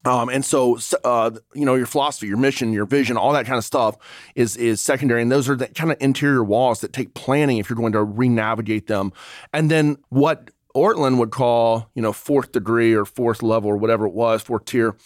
Um, 0.04 0.28
and 0.28 0.44
so, 0.44 0.78
uh, 1.04 1.30
you 1.54 1.64
know, 1.64 1.74
your 1.74 1.86
philosophy, 1.86 2.26
your 2.26 2.36
mission, 2.36 2.72
your 2.72 2.86
vision, 2.86 3.16
all 3.16 3.32
that 3.32 3.46
kind 3.46 3.58
of 3.58 3.64
stuff 3.64 3.96
is 4.34 4.56
is 4.56 4.80
secondary, 4.80 5.22
and 5.22 5.30
those 5.30 5.48
are 5.48 5.56
the 5.56 5.68
kind 5.68 5.92
of 5.92 5.96
interior 6.00 6.42
walls 6.42 6.80
that 6.80 6.92
take 6.92 7.14
planning 7.14 7.58
if 7.58 7.70
you're 7.70 7.76
going 7.76 7.92
to 7.92 8.02
re-navigate 8.02 8.86
them. 8.86 9.12
And 9.52 9.70
then 9.70 9.98
what 10.08 10.50
Ortlund 10.74 11.18
would 11.18 11.30
call, 11.30 11.90
you 11.94 12.02
know, 12.02 12.12
fourth 12.12 12.52
degree 12.52 12.94
or 12.94 13.04
fourth 13.04 13.42
level 13.42 13.70
or 13.70 13.76
whatever 13.76 14.06
it 14.06 14.14
was, 14.14 14.42
fourth 14.42 14.64
tier, 14.64 14.96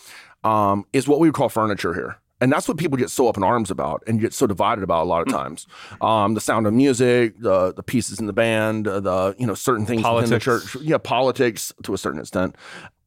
um, 0.44 0.86
is 0.92 1.08
what 1.08 1.20
we 1.20 1.28
would 1.28 1.34
call 1.34 1.48
furniture 1.48 1.92
here. 1.92 2.16
And 2.38 2.52
that's 2.52 2.68
what 2.68 2.76
people 2.76 2.98
get 2.98 3.08
so 3.08 3.28
up 3.28 3.38
in 3.38 3.42
arms 3.42 3.70
about 3.70 4.02
and 4.06 4.20
get 4.20 4.34
so 4.34 4.46
divided 4.46 4.84
about 4.84 5.04
a 5.04 5.08
lot 5.08 5.26
of 5.26 5.32
times. 5.32 5.66
Um, 6.02 6.34
the 6.34 6.40
sound 6.40 6.66
of 6.66 6.74
music, 6.74 7.38
the 7.38 7.72
the 7.72 7.82
pieces 7.82 8.20
in 8.20 8.26
the 8.26 8.34
band, 8.34 8.86
uh, 8.86 9.00
the 9.00 9.34
you 9.38 9.46
know 9.46 9.54
certain 9.54 9.86
things 9.86 10.02
within 10.04 10.30
the 10.30 10.38
church, 10.38 10.76
yeah, 10.82 10.98
politics 10.98 11.72
to 11.84 11.94
a 11.94 11.98
certain 11.98 12.20
extent. 12.20 12.54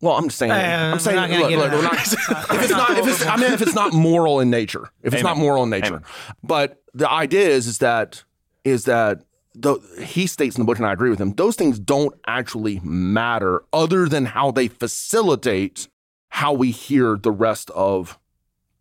Well, 0.02 0.16
I'm 0.16 0.28
just 0.28 0.38
saying. 0.38 0.52
Uh, 0.52 0.92
I'm 0.94 1.00
saying. 1.00 1.18
look, 1.18 1.52
look, 1.52 1.72
that. 1.72 1.84
not- 1.84 1.94
if 2.56 2.62
it's 2.64 2.72
not, 2.72 2.98
if 2.98 3.08
it's, 3.08 3.26
I 3.26 3.36
mean, 3.36 3.52
if 3.52 3.62
it's 3.62 3.76
not 3.76 3.94
moral 3.94 4.40
in 4.40 4.50
nature, 4.50 4.90
if 5.04 5.14
it's 5.14 5.24
not 5.24 5.38
moral 5.38 5.64
in 5.64 5.70
nature, 5.70 5.96
Amen. 5.96 6.04
but 6.44 6.82
the 6.94 7.10
idea 7.10 7.50
is, 7.50 7.68
is 7.68 7.80
that, 7.80 8.24
is 8.64 8.86
that 8.86 9.24
the, 9.56 9.78
he 10.02 10.26
states 10.26 10.56
in 10.56 10.62
the 10.62 10.66
book, 10.66 10.78
and 10.78 10.88
I 10.88 10.94
agree 10.94 11.10
with 11.10 11.20
him. 11.20 11.34
Those 11.34 11.56
things 11.56 11.80
don't 11.80 12.16
actually 12.28 12.80
matter, 12.82 13.64
other 13.74 14.08
than 14.08 14.26
how 14.26 14.52
they 14.52 14.70
facilitate 14.70 15.90
how 16.30 16.54
we 16.54 16.72
hear 16.72 17.18
the 17.18 17.32
rest 17.32 17.70
of 17.72 18.18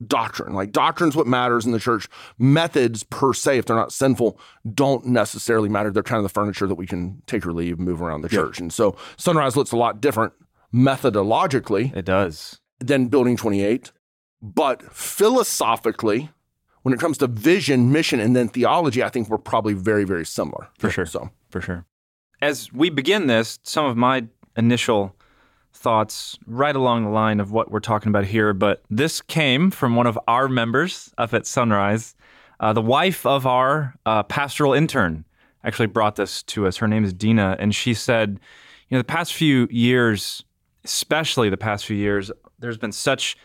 doctrine. 0.07 0.53
Like 0.53 0.71
doctrine's 0.71 1.17
what 1.17 1.27
matters 1.27 1.67
in 1.67 1.73
the 1.73 1.81
church. 1.81 2.09
Methods 2.39 3.03
per 3.03 3.33
se, 3.33 3.59
if 3.59 3.67
they're 3.67 3.75
not 3.75 3.93
sinful, 3.93 4.39
don't 4.73 5.07
necessarily 5.07 5.69
matter. 5.69 5.91
They're 5.91 6.05
kind 6.05 6.19
of 6.19 6.23
the 6.23 6.29
furniture 6.29 6.69
that 6.69 6.77
we 6.77 6.87
can 6.87 7.23
take 7.27 7.45
or 7.45 7.53
leave, 7.53 7.81
move 7.81 8.01
around 8.01 8.21
the 8.21 8.29
church. 8.29 8.61
And 8.61 8.73
so 8.73 8.97
Sunrise 9.17 9.57
looks 9.57 9.73
a 9.73 9.77
lot 9.77 10.01
different 10.01 10.33
methodologically 10.75 11.95
It 11.97 12.05
does. 12.05 12.61
than 12.81 13.09
Building 13.09 13.37
28. 13.37 13.93
But 14.41 14.83
philosophically, 14.93 16.31
when 16.83 16.95
it 16.95 17.01
comes 17.01 17.19
to 17.19 17.27
vision, 17.27 17.91
mission, 17.91 18.21
and 18.21 18.37
then 18.37 18.49
theology, 18.49 19.03
I 19.03 19.09
think 19.09 19.29
we're 19.29 19.39
probably 19.39 19.75
very, 19.75 20.05
very 20.05 20.25
similar. 20.25 20.69
For 20.79 20.91
sure. 20.91 21.07
So 21.07 21.31
For 21.51 21.61
sure. 21.61 21.87
As 22.41 22.73
we 22.73 22.89
begin 22.89 23.27
this, 23.27 23.59
some 23.65 23.85
of 23.85 23.97
my 23.97 24.27
initial 24.57 25.17
thoughts 25.73 26.39
right 26.47 26.75
along 26.75 27.05
the 27.05 27.11
line 27.11 27.41
of 27.41 27.51
what 27.53 27.71
we're 27.71 27.81
talking 27.81 28.09
about 28.11 28.25
here, 28.27 28.53
but 28.53 28.83
this 28.91 29.21
came 29.21 29.71
from 29.71 29.97
one 29.97 30.07
of 30.07 30.19
our 30.29 30.49
members 30.49 31.13
up 31.19 31.35
at 31.35 31.47
Sunrise. 31.47 32.15
Uh, 32.61 32.73
the 32.73 32.83
wife 32.83 33.27
of 33.27 33.47
our 33.47 33.95
uh, 34.07 34.23
pastoral 34.25 34.73
intern 34.73 35.25
actually 35.65 35.87
brought 35.87 36.17
this 36.17 36.43
to 36.45 36.67
us. 36.67 36.77
Her 36.79 36.89
name 36.89 37.05
is 37.05 37.13
Dina, 37.13 37.57
and 37.59 37.75
she 37.75 37.93
said, 37.95 38.39
you 38.89 38.97
know, 38.97 38.99
the 39.01 39.05
past 39.05 39.35
few 39.35 39.67
years, 39.71 40.45
especially 40.89 41.51
the 41.51 41.57
past 41.57 41.87
few 41.87 41.97
years, 41.97 42.31
there's 42.59 42.79
been 42.79 42.93
such 42.93 43.37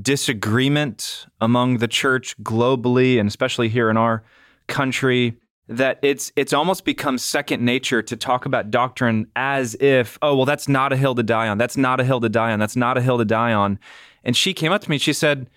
disagreement 0.00 1.26
among 1.40 1.78
the 1.78 1.88
church 1.88 2.36
globally 2.42 3.18
and 3.18 3.28
especially 3.28 3.68
here 3.68 3.88
in 3.88 3.96
our 3.96 4.22
country 4.66 5.38
that 5.68 5.98
it's 6.02 6.30
it's 6.36 6.52
almost 6.52 6.84
become 6.84 7.16
second 7.16 7.64
nature 7.64 8.02
to 8.02 8.14
talk 8.14 8.44
about 8.44 8.70
doctrine 8.70 9.26
as 9.36 9.74
if 9.76 10.18
oh 10.20 10.36
well 10.36 10.44
that's 10.44 10.68
not 10.68 10.92
a 10.92 10.96
hill 10.96 11.14
to 11.14 11.22
die 11.22 11.48
on 11.48 11.56
that's 11.56 11.78
not 11.78 11.98
a 11.98 12.04
hill 12.04 12.20
to 12.20 12.28
die 12.28 12.52
on 12.52 12.58
that's 12.58 12.76
not 12.76 12.98
a 12.98 13.00
hill 13.00 13.16
to 13.16 13.24
die 13.24 13.54
on 13.54 13.78
and 14.26 14.36
she 14.36 14.52
came 14.52 14.72
up 14.72 14.82
to 14.82 14.90
me 14.90 14.96
and 14.96 15.02
she 15.02 15.14
said 15.14 15.48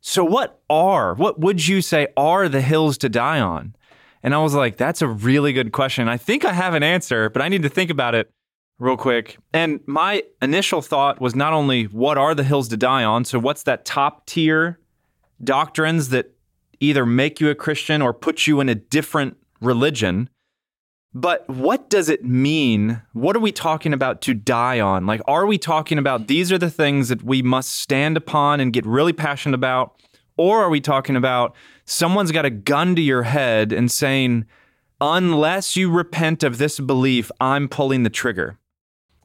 So, 0.00 0.24
what 0.24 0.60
are, 0.68 1.14
what 1.14 1.38
would 1.38 1.68
you 1.68 1.80
say 1.82 2.08
are 2.16 2.48
the 2.48 2.62
hills 2.62 2.98
to 2.98 3.08
die 3.08 3.38
on? 3.38 3.76
And 4.22 4.34
I 4.34 4.38
was 4.38 4.54
like, 4.54 4.78
That's 4.78 5.02
a 5.02 5.06
really 5.06 5.52
good 5.52 5.70
question. 5.70 6.08
I 6.08 6.16
think 6.16 6.44
I 6.44 6.52
have 6.52 6.74
an 6.74 6.82
answer, 6.82 7.28
but 7.28 7.42
I 7.42 7.48
need 7.48 7.62
to 7.62 7.68
think 7.68 7.90
about 7.90 8.14
it 8.14 8.32
real 8.78 8.96
quick. 8.96 9.38
And 9.52 9.80
my 9.86 10.22
initial 10.42 10.82
thought 10.82 11.20
was 11.20 11.34
not 11.34 11.52
only 11.52 11.84
what 11.84 12.18
are 12.18 12.34
the 12.34 12.44
hills 12.44 12.68
to 12.68 12.76
die 12.76 13.04
on? 13.04 13.24
So, 13.24 13.38
what's 13.38 13.62
that 13.64 13.84
top 13.84 14.26
tier 14.26 14.78
doctrines 15.42 16.10
that 16.10 16.34
either 16.80 17.06
make 17.06 17.40
you 17.40 17.50
a 17.50 17.54
Christian 17.54 18.02
or 18.02 18.12
put 18.12 18.46
you 18.46 18.60
in 18.60 18.68
a 18.68 18.74
different 18.74 19.36
religion? 19.60 20.28
But 21.16 21.48
what 21.48 21.88
does 21.88 22.08
it 22.08 22.24
mean? 22.24 23.00
What 23.12 23.36
are 23.36 23.40
we 23.40 23.52
talking 23.52 23.92
about 23.92 24.20
to 24.22 24.34
die 24.34 24.80
on? 24.80 25.06
Like, 25.06 25.20
are 25.28 25.46
we 25.46 25.58
talking 25.58 25.96
about 25.96 26.26
these 26.26 26.50
are 26.50 26.58
the 26.58 26.70
things 26.70 27.08
that 27.08 27.22
we 27.22 27.40
must 27.40 27.72
stand 27.72 28.16
upon 28.16 28.58
and 28.58 28.72
get 28.72 28.84
really 28.84 29.12
passionate 29.12 29.54
about? 29.54 30.02
Or 30.36 30.64
are 30.64 30.70
we 30.70 30.80
talking 30.80 31.14
about 31.14 31.54
someone's 31.84 32.32
got 32.32 32.44
a 32.44 32.50
gun 32.50 32.96
to 32.96 33.02
your 33.02 33.22
head 33.22 33.72
and 33.72 33.92
saying, 33.92 34.46
unless 35.00 35.76
you 35.76 35.88
repent 35.88 36.42
of 36.42 36.58
this 36.58 36.80
belief, 36.80 37.30
I'm 37.40 37.68
pulling 37.68 38.02
the 38.02 38.10
trigger? 38.10 38.58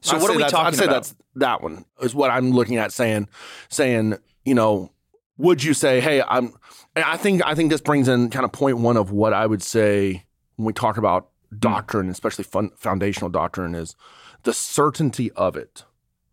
So, 0.00 0.16
I'd 0.16 0.22
what 0.22 0.30
are 0.30 0.36
we 0.36 0.42
talking 0.44 0.66
I'd 0.66 0.74
say 0.74 0.84
about? 0.84 0.94
that's 0.94 1.14
that 1.36 1.62
one 1.62 1.84
is 2.00 2.14
what 2.14 2.30
I'm 2.30 2.50
looking 2.52 2.76
at 2.76 2.92
saying, 2.92 3.28
saying, 3.68 4.16
you 4.44 4.54
know, 4.54 4.92
would 5.36 5.62
you 5.62 5.74
say, 5.74 6.00
hey, 6.00 6.22
I'm, 6.22 6.54
I 6.96 7.16
think, 7.16 7.42
I 7.44 7.54
think 7.54 7.70
this 7.70 7.80
brings 7.80 8.08
in 8.08 8.30
kind 8.30 8.44
of 8.44 8.52
point 8.52 8.78
one 8.78 8.96
of 8.96 9.10
what 9.10 9.32
I 9.32 9.46
would 9.46 9.62
say 9.62 10.24
when 10.56 10.66
we 10.66 10.72
talk 10.72 10.96
about 10.96 11.30
hmm. 11.50 11.58
doctrine, 11.58 12.08
especially 12.08 12.44
fun, 12.44 12.70
foundational 12.76 13.30
doctrine 13.30 13.74
is 13.74 13.96
the 14.42 14.52
certainty 14.52 15.30
of 15.32 15.56
it. 15.56 15.84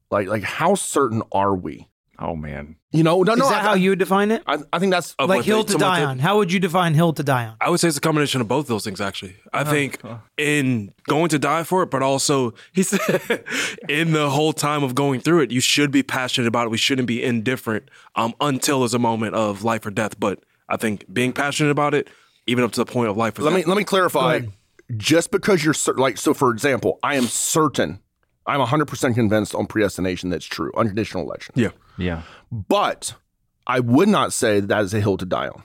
Like, 0.10 0.28
like 0.28 0.44
how 0.44 0.76
certain 0.76 1.22
are 1.32 1.56
we? 1.56 1.90
Oh, 2.20 2.36
man. 2.36 2.76
You 2.92 3.04
know, 3.04 3.22
no, 3.22 3.34
Is 3.34 3.40
no, 3.40 3.50
that 3.50 3.62
I, 3.62 3.68
how 3.68 3.74
you 3.74 3.92
would 3.92 4.00
define 4.00 4.32
it? 4.32 4.42
I, 4.48 4.60
I 4.72 4.80
think 4.80 4.92
that's 4.92 5.14
Of 5.20 5.30
like 5.30 5.44
hill 5.44 5.64
to 5.66 5.78
die 5.78 6.04
on. 6.06 6.20
How 6.20 6.38
would 6.38 6.52
you 6.52 6.60
define 6.60 6.94
hill 6.94 7.12
to 7.14 7.22
die 7.22 7.46
on? 7.46 7.58
I 7.60 7.70
would 7.70 7.80
say 7.82 7.90
it's 7.90 7.98
a 7.98 8.02
combination 8.02 8.40
of 8.40 8.48
both 8.48 8.68
those 8.68 8.86
things, 8.86 9.02
actually. 9.02 9.36
I 9.52 9.66
think 9.66 10.00
in 10.38 10.94
going 11.08 11.28
to 11.30 11.38
die 11.40 11.64
for 11.64 11.84
it, 11.84 11.92
but 11.92 12.02
also 12.02 12.54
he 12.74 12.84
said 12.84 13.44
in 13.90 14.14
the 14.14 14.30
whole 14.30 14.54
time 14.54 14.84
of 14.84 14.96
going 14.96 15.20
through 15.20 15.42
it, 15.42 15.52
you 15.52 15.60
should 15.60 15.92
be 15.92 16.02
passionate 16.02 16.48
about 16.48 16.66
it. 16.68 16.70
We 16.70 16.78
shouldn't 16.78 17.08
be 17.08 17.22
indifferent 17.24 17.90
um, 18.16 18.34
until 18.40 18.80
there's 18.80 18.94
a 18.94 19.00
moment 19.00 19.36
of 19.36 19.64
life 19.64 19.86
or 19.86 19.92
death. 19.92 20.18
But 20.18 20.40
I 20.70 20.78
think 20.78 21.06
being 21.12 21.34
passionate 21.34 21.72
about 21.72 21.94
it, 21.94 22.08
even 22.48 22.64
up 22.64 22.72
to 22.72 22.84
the 22.84 22.92
point 22.92 23.10
of 23.10 23.18
life 23.18 23.38
or 23.38 23.44
let 23.44 23.54
me 23.54 23.66
let 23.66 23.78
me 23.78 23.84
clarify. 23.84 24.42
Just 24.96 25.32
because 25.32 25.66
you're 25.66 25.74
cer- 25.74 25.96
like 25.96 26.18
so, 26.18 26.34
for 26.34 26.52
example, 26.52 27.00
I 27.04 27.16
am 27.16 27.26
certain, 27.26 28.00
I'm 28.46 28.60
100 28.60 28.86
percent 28.86 29.16
convinced 29.16 29.54
on 29.54 29.68
predestination 29.68 30.30
that's 30.30 30.46
true, 30.46 30.72
unconditional 30.78 31.24
election. 31.24 31.54
yeah. 31.58 31.72
Yeah. 31.98 32.22
But 32.52 33.14
I 33.66 33.80
would 33.80 34.08
not 34.10 34.34
say 34.34 34.60
that, 34.60 34.68
that 34.68 34.84
is 34.84 34.94
a 34.94 35.00
hill 35.02 35.18
to 35.18 35.26
die 35.26 35.48
on. 35.48 35.64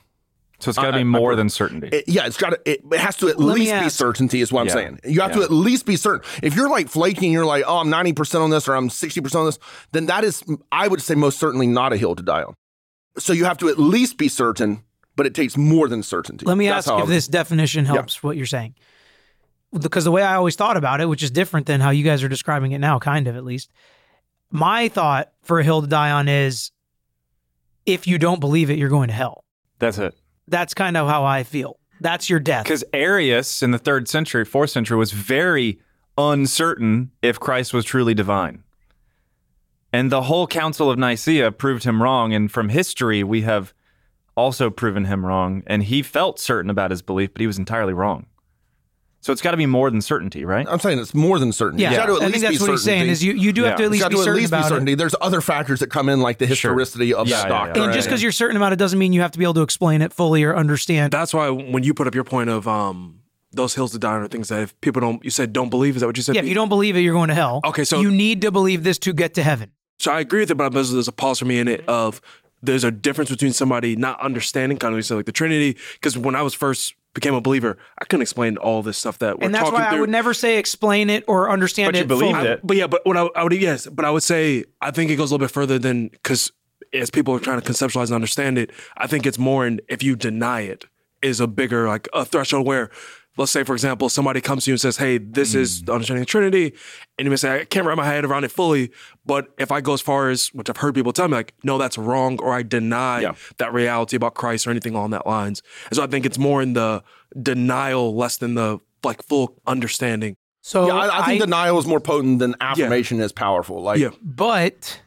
So, 0.59 0.69
it's 0.69 0.77
got 0.79 0.91
to 0.91 0.97
be 0.97 1.03
more 1.03 1.33
I- 1.33 1.35
than 1.35 1.49
certainty. 1.49 1.89
It- 1.91 2.05
yeah, 2.07 2.25
it's 2.25 2.37
got 2.37 2.51
to. 2.51 2.59
It, 2.65 2.81
it 2.89 2.99
has 2.99 3.17
to 3.17 3.27
at 3.27 3.37
Let 3.37 3.55
least 3.55 3.73
be 3.83 3.89
certainty. 3.89 4.39
Is 4.39 4.49
what 4.51 4.61
I'm 4.61 4.67
Yeah. 4.67 4.73
saying. 4.73 4.99
You 5.03 5.19
have 5.19 5.33
to 5.33 5.41
at 5.43 5.51
least 5.51 5.85
be 5.85 5.97
certain. 5.97 6.21
If 6.41 6.55
you're 6.55 6.69
like 6.69 6.87
flaking, 6.87 7.33
you're 7.33 7.45
like, 7.45 7.65
oh, 7.67 7.79
I'm 7.79 7.89
90 7.89 8.13
percent 8.13 8.43
on 8.43 8.49
this 8.49 8.67
or 8.69 8.75
I'm 8.75 8.89
60 8.89 9.19
percent 9.19 9.39
on 9.41 9.45
this. 9.47 9.59
Then 9.91 10.05
that 10.05 10.23
is, 10.23 10.41
I 10.71 10.87
would 10.87 11.01
say, 11.01 11.15
most 11.15 11.37
certainly 11.37 11.67
not 11.67 11.91
a 11.91 11.97
hill 11.97 12.15
to 12.15 12.23
die 12.23 12.43
on. 12.43 12.53
So 13.17 13.33
you 13.33 13.43
have 13.45 13.57
to 13.57 13.67
at 13.67 13.77
least 13.77 14.17
be 14.17 14.29
certain, 14.29 14.83
but 15.17 15.25
it 15.25 15.35
takes 15.35 15.57
more 15.57 15.89
than 15.89 16.01
certainty. 16.01 16.45
Let 16.45 16.57
me 16.57 16.67
That's 16.67 16.87
ask 16.87 16.93
how 16.93 16.99
I 16.99 17.03
if 17.03 17.07
this 17.09 17.27
definition 17.27 17.83
helps 17.83 18.23
what 18.23 18.37
you're 18.37 18.45
saying. 18.45 18.75
Because 19.77 20.03
the 20.05 20.11
way 20.11 20.21
I 20.21 20.35
always 20.35 20.55
thought 20.55 20.77
about 20.77 21.01
it, 21.01 21.07
which 21.09 21.23
is 21.23 21.31
different 21.31 21.65
than 21.65 21.81
how 21.81 21.89
you 21.89 22.03
guys 22.03 22.23
are 22.23 22.29
describing 22.29 22.71
it 22.71 22.79
now, 22.79 22.99
kind 22.99 23.27
of 23.27 23.35
at 23.35 23.43
least, 23.43 23.69
my 24.53 24.87
thought 24.87 25.33
for 25.41 25.59
a 25.59 25.63
hill 25.63 25.81
to 25.81 25.87
die 25.87 26.11
on 26.11 26.29
is 26.29 26.71
if 27.85 28.07
you 28.07 28.17
don't 28.17 28.39
believe 28.39 28.69
it, 28.69 28.77
you're 28.77 28.87
going 28.87 29.07
to 29.07 29.13
hell. 29.13 29.43
That's 29.79 29.97
it. 29.97 30.15
That's 30.47 30.73
kind 30.73 30.95
of 30.95 31.09
how 31.09 31.25
I 31.25 31.43
feel. 31.43 31.79
That's 31.99 32.29
your 32.29 32.39
death. 32.39 32.63
Because 32.63 32.83
Arius 32.93 33.63
in 33.63 33.71
the 33.71 33.77
third 33.77 34.07
century, 34.07 34.45
fourth 34.45 34.69
century, 34.69 34.97
was 34.97 35.11
very 35.11 35.79
uncertain 36.17 37.11
if 37.21 37.39
Christ 37.39 37.73
was 37.73 37.83
truly 37.83 38.13
divine. 38.13 38.63
And 39.91 40.11
the 40.11 40.23
whole 40.23 40.47
Council 40.47 40.89
of 40.89 40.97
Nicaea 40.97 41.51
proved 41.51 41.83
him 41.83 42.01
wrong. 42.01 42.33
And 42.33 42.51
from 42.51 42.69
history, 42.69 43.23
we 43.23 43.41
have 43.41 43.73
also 44.35 44.69
proven 44.69 45.05
him 45.05 45.25
wrong. 45.25 45.63
And 45.65 45.83
he 45.83 46.01
felt 46.01 46.39
certain 46.39 46.69
about 46.69 46.91
his 46.91 47.01
belief, 47.01 47.33
but 47.33 47.41
he 47.41 47.47
was 47.47 47.57
entirely 47.57 47.93
wrong. 47.93 48.27
So 49.23 49.31
it's 49.33 49.41
got 49.41 49.51
to 49.51 49.57
be 49.57 49.65
more 49.65 49.89
than 49.89 50.01
certainty, 50.01 50.43
right? 50.45 50.67
I'm 50.69 50.79
saying 50.79 50.99
it's 50.99 51.13
more 51.13 51.39
than 51.39 51.51
certainty. 51.53 51.83
Yeah, 51.83 51.89
It's 51.91 51.97
got 51.97 52.05
to 52.07 52.13
at 52.15 52.21
I 52.21 52.25
least 52.25 52.31
think 52.31 52.41
that's 52.43 52.57
be 52.57 52.63
what 52.63 52.71
he's 52.71 52.83
saying. 52.83 53.09
Is 53.09 53.23
you, 53.23 53.33
you 53.33 53.53
do 53.53 53.63
have 53.63 53.77
to 53.77 53.83
at 53.83 53.85
It's 53.85 53.91
least 53.93 54.03
got 54.03 54.09
be 54.09 54.15
to 54.15 54.21
at 54.21 54.23
certain 54.25 54.39
least 54.41 54.51
be 54.51 54.57
about 54.57 54.67
certainty. 54.69 54.91
it. 54.91 54.95
There's 54.97 55.15
other 55.21 55.39
factors 55.39 55.79
that 55.79 55.87
come 55.87 56.09
in, 56.09 56.19
like 56.19 56.37
the 56.39 56.45
Sure. 56.45 56.53
historicity 56.77 57.13
of 57.13 57.27
Yeah, 57.29 57.37
that 57.37 57.43
yeah, 57.43 57.49
doctrine. 57.49 57.83
And 57.85 57.93
just 57.93 58.07
because 58.09 58.21
you're 58.21 58.31
certain 58.33 58.57
about 58.57 58.73
it 58.73 58.75
doesn't 58.75 58.99
mean 58.99 59.13
you 59.13 59.21
have 59.21 59.31
to 59.31 59.39
be 59.39 59.45
able 59.45 59.53
to 59.55 59.61
explain 59.61 60.01
it 60.01 60.11
fully 60.13 60.43
or 60.43 60.55
understand. 60.55 61.13
That's 61.13 61.33
why 61.33 61.49
when 61.49 61.83
you 61.83 61.93
put 61.93 62.05
up 62.05 62.13
your 62.13 62.25
point 62.25 62.49
of 62.49 62.67
um, 62.67 63.21
those 63.53 63.75
hills 63.75 63.93
to 63.93 63.99
die 63.99 64.11
on 64.13 64.21
are 64.23 64.27
things 64.27 64.49
that 64.49 64.61
if 64.61 64.81
people 64.81 64.99
don't, 64.99 65.23
you 65.23 65.29
said 65.31 65.53
don't 65.53 65.69
believe. 65.69 65.95
Is 65.95 66.01
that 66.01 66.07
what 66.07 66.17
you 66.17 66.23
said? 66.23 66.35
yeah, 66.35 66.41
if 66.41 66.47
you 66.47 66.53
don't 66.55 66.69
believe 66.69 66.97
it, 66.97 66.99
you're 66.99 67.13
going 67.13 67.29
to 67.29 67.35
hell. 67.35 67.61
Okay, 67.65 67.85
so- 67.85 68.01
you 68.01 68.11
need 68.11 68.41
to 68.41 68.51
believe 68.51 68.83
this 68.83 68.97
to 68.99 69.13
get 69.13 69.33
to 69.35 69.43
heaven. 69.43 69.71
So 69.99 70.11
I 70.11 70.19
agree 70.19 70.41
with 70.41 70.51
it, 70.51 70.55
but 70.55 70.73
there's, 70.73 70.91
there's 70.91 71.07
a 71.07 71.13
pause 71.13 71.39
for 71.39 71.45
me 71.45 71.59
in 71.59 71.69
it 71.69 71.87
of 71.87 72.19
there's 72.61 72.83
a 72.83 72.91
difference 72.91 73.29
between 73.29 73.53
somebody 73.53 73.95
not 73.95 74.19
understanding 74.21 74.77
kind 74.77 74.93
of 74.93 74.97
you 74.97 75.01
said 75.03 75.15
like 75.15 75.25
the 75.27 75.31
Trinity. 75.31 75.77
Because 75.93 76.17
when 76.17 76.35
I 76.35 76.41
was 76.41 76.53
first 76.53 76.93
became 77.13 77.33
a 77.33 77.41
believer, 77.41 77.77
I 77.99 78.05
couldn't 78.05 78.21
explain 78.23 78.57
all 78.57 78.81
this 78.81 78.97
stuff 78.97 79.19
that 79.19 79.39
we're 79.39 79.45
And 79.45 79.53
that's 79.53 79.65
talking 79.69 79.79
why 79.79 79.95
I 79.95 79.99
would 79.99 80.09
never 80.09 80.33
say 80.33 80.57
explain 80.57 81.09
it 81.09 81.23
or 81.27 81.49
understand 81.49 81.91
But 81.91 81.95
you 81.97 82.01
it. 82.03 82.07
believed 82.07 82.37
fully. 82.37 82.49
it. 82.49 82.59
But 82.63 82.77
yeah, 82.77 82.87
but 82.87 83.05
what 83.05 83.17
I, 83.17 83.27
I 83.35 83.43
would 83.43 83.53
yes, 83.53 83.87
but 83.87 84.05
I 84.05 84.09
would 84.11 84.23
say 84.23 84.63
I 84.81 84.91
think 84.91 85.11
it 85.11 85.15
goes 85.15 85.31
a 85.31 85.33
little 85.35 85.45
bit 85.45 85.51
further 85.53 85.77
than 85.77 86.07
because 86.09 86.51
as 86.93 87.09
people 87.09 87.33
are 87.35 87.39
trying 87.39 87.59
to 87.61 87.71
conceptualize 87.71 88.05
and 88.05 88.13
understand 88.13 88.57
it, 88.57 88.71
I 88.97 89.07
think 89.07 89.25
it's 89.25 89.37
more 89.39 89.65
in 89.65 89.79
if 89.87 90.01
you 90.03 90.15
deny 90.15 90.61
it 90.61 90.85
is 91.21 91.39
a 91.39 91.47
bigger 91.47 91.87
like 91.87 92.07
a 92.13 92.25
threshold 92.25 92.65
where 92.67 92.89
let's 93.37 93.51
say 93.51 93.63
for 93.63 93.73
example 93.73 94.09
somebody 94.09 94.39
comes 94.41 94.65
to 94.65 94.71
you 94.71 94.73
and 94.73 94.81
says 94.81 94.97
hey 94.97 95.17
this 95.17 95.55
is 95.55 95.81
the 95.83 95.91
understanding 95.93 96.21
of 96.21 96.27
trinity 96.27 96.73
and 97.17 97.25
you 97.25 97.29
may 97.29 97.35
say 97.35 97.61
i 97.61 97.65
can't 97.65 97.85
wrap 97.85 97.97
my 97.97 98.05
head 98.05 98.23
around 98.25 98.43
it 98.43 98.51
fully 98.51 98.91
but 99.25 99.47
if 99.57 99.71
i 99.71 99.81
go 99.81 99.93
as 99.93 100.01
far 100.01 100.29
as 100.29 100.47
which 100.53 100.69
i've 100.69 100.77
heard 100.77 100.93
people 100.93 101.11
tell 101.13 101.27
me 101.27 101.33
like 101.35 101.53
no 101.63 101.77
that's 101.77 101.97
wrong 101.97 102.39
or 102.41 102.53
i 102.53 102.61
deny 102.63 103.21
Yeah. 103.21 103.33
that 103.57 103.73
reality 103.73 104.15
about 104.15 104.35
christ 104.35 104.67
or 104.67 104.71
anything 104.71 104.93
along 104.95 105.11
that 105.11 105.25
lines 105.25 105.61
and 105.89 105.95
so 105.95 106.03
i 106.03 106.07
think 106.07 106.25
it's 106.25 106.37
more 106.37 106.61
in 106.61 106.73
the 106.73 107.03
denial 107.41 108.15
less 108.15 108.37
than 108.37 108.53
the 108.55 108.79
like 109.03 109.21
full 109.23 109.55
understanding 109.67 110.35
So 110.61 110.87
yeah, 110.87 110.93
I, 110.95 111.21
I 111.21 111.25
think 111.25 111.41
denial 111.41 111.77
is 111.79 111.85
more 111.85 111.99
potent 111.99 112.39
than 112.39 112.55
affirmation 112.61 113.19
is 113.19 113.33
powerful. 113.33 113.81
Like, 113.81 113.99
Yeah. 113.99 114.11
But 114.21 115.01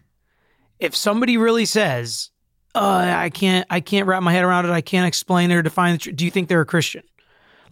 if 0.78 0.94
somebody 0.94 1.38
really 1.38 1.64
says, 1.64 2.28
uh, 2.74 3.06
"I 3.16 3.30
can't, 3.30 3.64
I 3.70 3.80
can't 3.80 4.06
wrap 4.06 4.22
my 4.22 4.32
head 4.34 4.44
around 4.44 4.66
it. 4.66 4.70
I 4.70 4.82
can't 4.82 5.06
explain 5.08 5.50
it 5.50 5.54
or 5.54 5.62
define 5.62 5.94
it," 5.94 6.14
do 6.14 6.26
you 6.26 6.30
think 6.30 6.48
they're 6.50 6.60
a 6.60 6.66
Christian? 6.66 7.04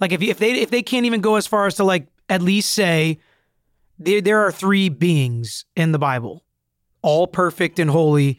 Like 0.00 0.12
if 0.12 0.22
if 0.22 0.38
they 0.38 0.52
if 0.52 0.70
they 0.70 0.82
can't 0.82 1.06
even 1.06 1.20
go 1.20 1.36
as 1.36 1.46
far 1.46 1.66
as 1.66 1.74
to 1.76 1.84
like 1.84 2.06
at 2.28 2.42
least 2.42 2.70
say 2.70 3.18
there 3.98 4.20
there 4.20 4.40
are 4.40 4.52
three 4.52 4.88
beings 4.88 5.64
in 5.76 5.92
the 5.92 5.98
Bible, 5.98 6.44
all 7.02 7.26
perfect 7.26 7.78
and 7.78 7.90
holy, 7.90 8.38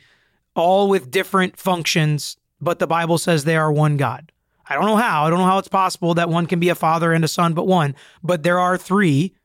all 0.55 0.89
with 0.89 1.11
different 1.11 1.57
functions, 1.57 2.37
but 2.61 2.79
the 2.79 2.87
Bible 2.87 3.17
says 3.17 3.43
they 3.43 3.57
are 3.57 3.71
one 3.71 3.97
God. 3.97 4.31
I 4.67 4.73
don't 4.75 4.85
know 4.85 4.95
how. 4.97 5.25
I 5.25 5.29
don't 5.29 5.39
know 5.39 5.45
how 5.45 5.59
it's 5.59 5.67
possible 5.67 6.15
that 6.15 6.27
one 6.29 6.47
can 6.47 6.59
be 6.59 6.69
a 6.69 6.75
father 6.75 7.13
and 7.13 7.23
a 7.23 7.27
son, 7.27 7.53
but 7.53 7.67
one. 7.67 7.95
But 8.23 8.41
there 8.43 8.59
are 8.59 8.77
three 8.77 9.35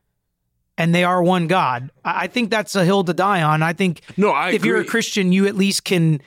and 0.77 0.95
they 0.95 1.03
are 1.03 1.21
one 1.21 1.47
God. 1.47 1.91
I 2.03 2.23
I 2.23 2.27
think 2.27 2.49
that's 2.49 2.75
a 2.75 2.83
hill 2.83 3.03
to 3.03 3.13
die 3.13 3.41
on. 3.43 3.61
I 3.61 3.73
think 3.73 4.01
No, 4.17 4.31
I 4.31 4.49
if 4.51 4.65
you're 4.65 4.81
a. 4.81 4.85
Christian, 4.85 5.31
you 5.31 5.45
at 5.45 5.55
least 5.55 5.83
can 5.85 6.21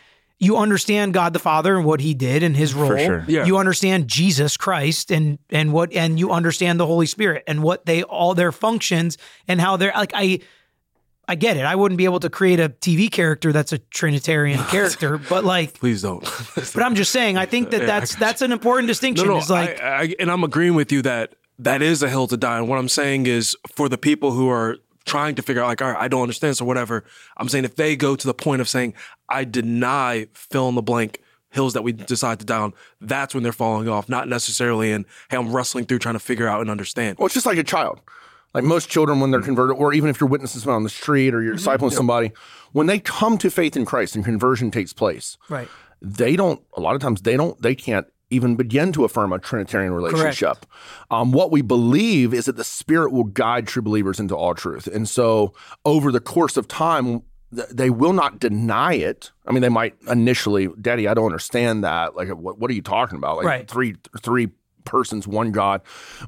you 0.45 0.57
understand 0.57 1.15
God 1.15 1.33
the 1.33 1.39
Father 1.39 1.77
and 1.77 1.85
what 1.85 2.01
He 2.01 2.15
did 2.15 2.43
and 2.43 2.57
His 2.57 2.75
role. 2.75 2.97
sure. 2.97 3.25
Yeah. 3.27 3.45
You 3.45 3.59
understand 3.59 4.09
Jesus 4.09 4.57
Christ 4.57 5.11
and 5.11 5.39
and 5.51 5.73
what 5.73 5.93
and 5.93 6.19
you 6.19 6.31
understand 6.31 6.79
the 6.79 6.87
Holy 6.87 7.07
Spirit 7.07 7.45
and 7.47 7.63
what 7.63 7.87
they 7.87 8.03
all 8.03 8.35
their 8.35 8.53
functions 8.53 9.19
and 9.49 9.61
how 9.61 9.77
they're 9.77 9.93
like 9.95 10.13
I. 10.15 10.41
I 11.27 11.37
get 11.37 11.57
it. 11.57 11.65
I 11.65 11.75
wouldn't 11.75 11.97
be 11.97 12.05
able 12.05 12.21
to 12.21 12.29
create 12.29 12.61
a 12.61 12.69
TV 12.69 13.11
character 13.11 13.51
that's 13.51 13.73
a 13.73 13.79
Trinitarian 13.79 14.59
character, 14.65 15.17
but 15.17 15.43
like, 15.43 15.73
please 15.73 16.03
don't 16.03 16.23
but 16.55 16.83
I'm 16.83 16.95
just 16.95 17.13
saying. 17.13 17.39
I 17.39 17.47
think 17.47 17.71
that 17.71 17.81
Yeah, 17.81 17.97
I 17.97 18.01
that's 18.01 18.43
an 18.43 18.53
important 18.53 18.89
distinction. 18.89 19.29
No, 19.29 19.33
no, 19.33 19.39
is 19.39 19.49
like, 19.49 19.83
I, 19.83 20.03
I, 20.03 20.15
and 20.21 20.31
I'm 20.31 20.45
agreeing 20.45 20.75
with 20.75 20.93
you 20.93 21.01
that 21.01 21.35
that 21.61 21.83
is 21.83 22.03
a 22.03 22.11
hill 22.11 22.27
to 22.27 22.37
die. 22.37 22.59
And 22.59 22.69
what 22.69 22.79
I'm 22.79 22.91
saying 22.91 23.27
is 23.27 23.57
for 23.73 23.89
the 23.89 23.99
people 23.99 24.33
who 24.33 24.51
are 24.51 24.77
trying 25.05 25.35
to 25.35 25.43
figure 25.43 25.63
out, 25.63 25.67
like, 25.67 25.83
all 25.83 25.93
right, 25.93 26.03
I 26.03 26.09
don't 26.09 26.23
understand, 26.23 26.57
so 26.57 26.65
whatever. 26.65 27.05
I'm 27.37 27.49
saying 27.49 27.65
if 27.65 27.77
they 27.77 27.97
go 27.97 28.17
to 28.17 28.27
the 28.27 28.35
point 28.35 28.61
of 28.61 28.69
saying, 28.69 28.95
I 29.29 29.45
deny 29.45 30.29
fill 30.35 30.69
in 30.69 30.75
the 30.75 30.83
blank 30.83 31.21
hills 31.51 31.75
that 31.75 31.83
we 31.83 31.93
decide 31.93 32.41
to 32.41 32.45
die 32.45 32.59
on, 32.59 32.73
that's 33.01 33.35
when 33.35 33.43
they're 33.43 33.53
falling 33.53 33.89
off, 33.89 34.09
not 34.09 34.29
necessarily 34.29 34.91
in, 34.91 35.07
hey, 35.31 35.37
I'm 35.37 35.55
wrestling 35.55 35.85
through 35.85 36.01
trying 36.01 36.15
to 36.17 36.21
figure 36.21 36.49
out 36.49 36.61
and 36.61 36.71
understand. 36.71 37.19
Well, 37.19 37.27
it's 37.27 37.35
just 37.35 37.47
like 37.47 37.59
a 37.59 37.65
child. 37.65 38.01
Like 38.55 38.65
most 38.65 38.89
children, 38.89 39.21
when 39.21 39.31
they're 39.31 39.41
mm-hmm. 39.41 39.47
converted, 39.47 39.77
or 39.77 39.93
even 39.93 40.11
if 40.11 40.21
you're 40.21 40.29
witnessing 40.29 40.61
someone 40.61 40.77
on 40.77 40.83
the 40.85 40.89
street 40.89 41.35
or 41.35 41.43
you're 41.43 41.57
mm-hmm. 41.57 41.85
discipling 41.85 41.93
somebody, 41.93 42.33
when 42.73 42.87
they 42.87 42.99
come 42.99 43.37
to 43.39 43.51
faith 43.51 43.77
in 43.77 43.85
Christ 43.85 44.15
and 44.15 44.25
conversion 44.25 44.71
takes 44.71 44.93
place, 44.93 45.37
right. 45.49 45.69
they 46.01 46.37
don't. 46.37 46.61
A 46.77 46.81
lot 46.81 46.95
of 46.95 47.01
times, 47.01 47.23
they 47.23 47.37
don't. 47.37 47.61
They 47.61 47.75
can't 47.75 48.07
even 48.35 48.57
begin 48.57 48.93
to 48.93 49.05
affirm 49.05 49.33
a 49.33 49.38
Trinitarian 49.38 49.93
relationship. 49.93 50.67
Um, 51.11 51.33
what 51.33 51.50
we 51.50 51.62
believe 51.62 52.35
is 52.35 52.45
that 52.47 52.57
the 52.57 52.64
Spirit 52.64 53.12
will 53.12 53.25
guide 53.25 53.67
true 53.67 53.83
believers 53.83 54.19
into 54.21 54.35
all 54.37 54.55
truth, 54.55 54.87
and 54.87 55.09
so 55.09 55.53
over 55.85 56.11
the 56.12 56.21
course 56.21 56.57
of 56.57 56.69
time. 56.69 57.23
th- 57.55 57.69
they 57.71 57.88
will 57.88 58.12
not 58.12 58.41
deny 58.41 58.95
it. 58.95 59.31
I 59.47 59.53
mean, 59.53 59.62
they 59.62 59.69
might 59.69 59.95
initially, 60.11 60.69
Daddy, 60.81 61.07
I 61.07 61.14
don't 61.14 61.26
understand 61.26 61.85
that. 61.85 62.17
Like, 62.17 62.29
what, 62.31 62.59
what 62.59 62.69
are 62.69 62.75
you 62.75 62.83
talking 62.83 63.17
about? 63.17 63.37
Like 63.37 63.47
Right. 63.47 63.71
three 63.71 63.95
three 64.21 64.49
persons, 64.85 65.29
one 65.29 65.53
God. 65.53 65.81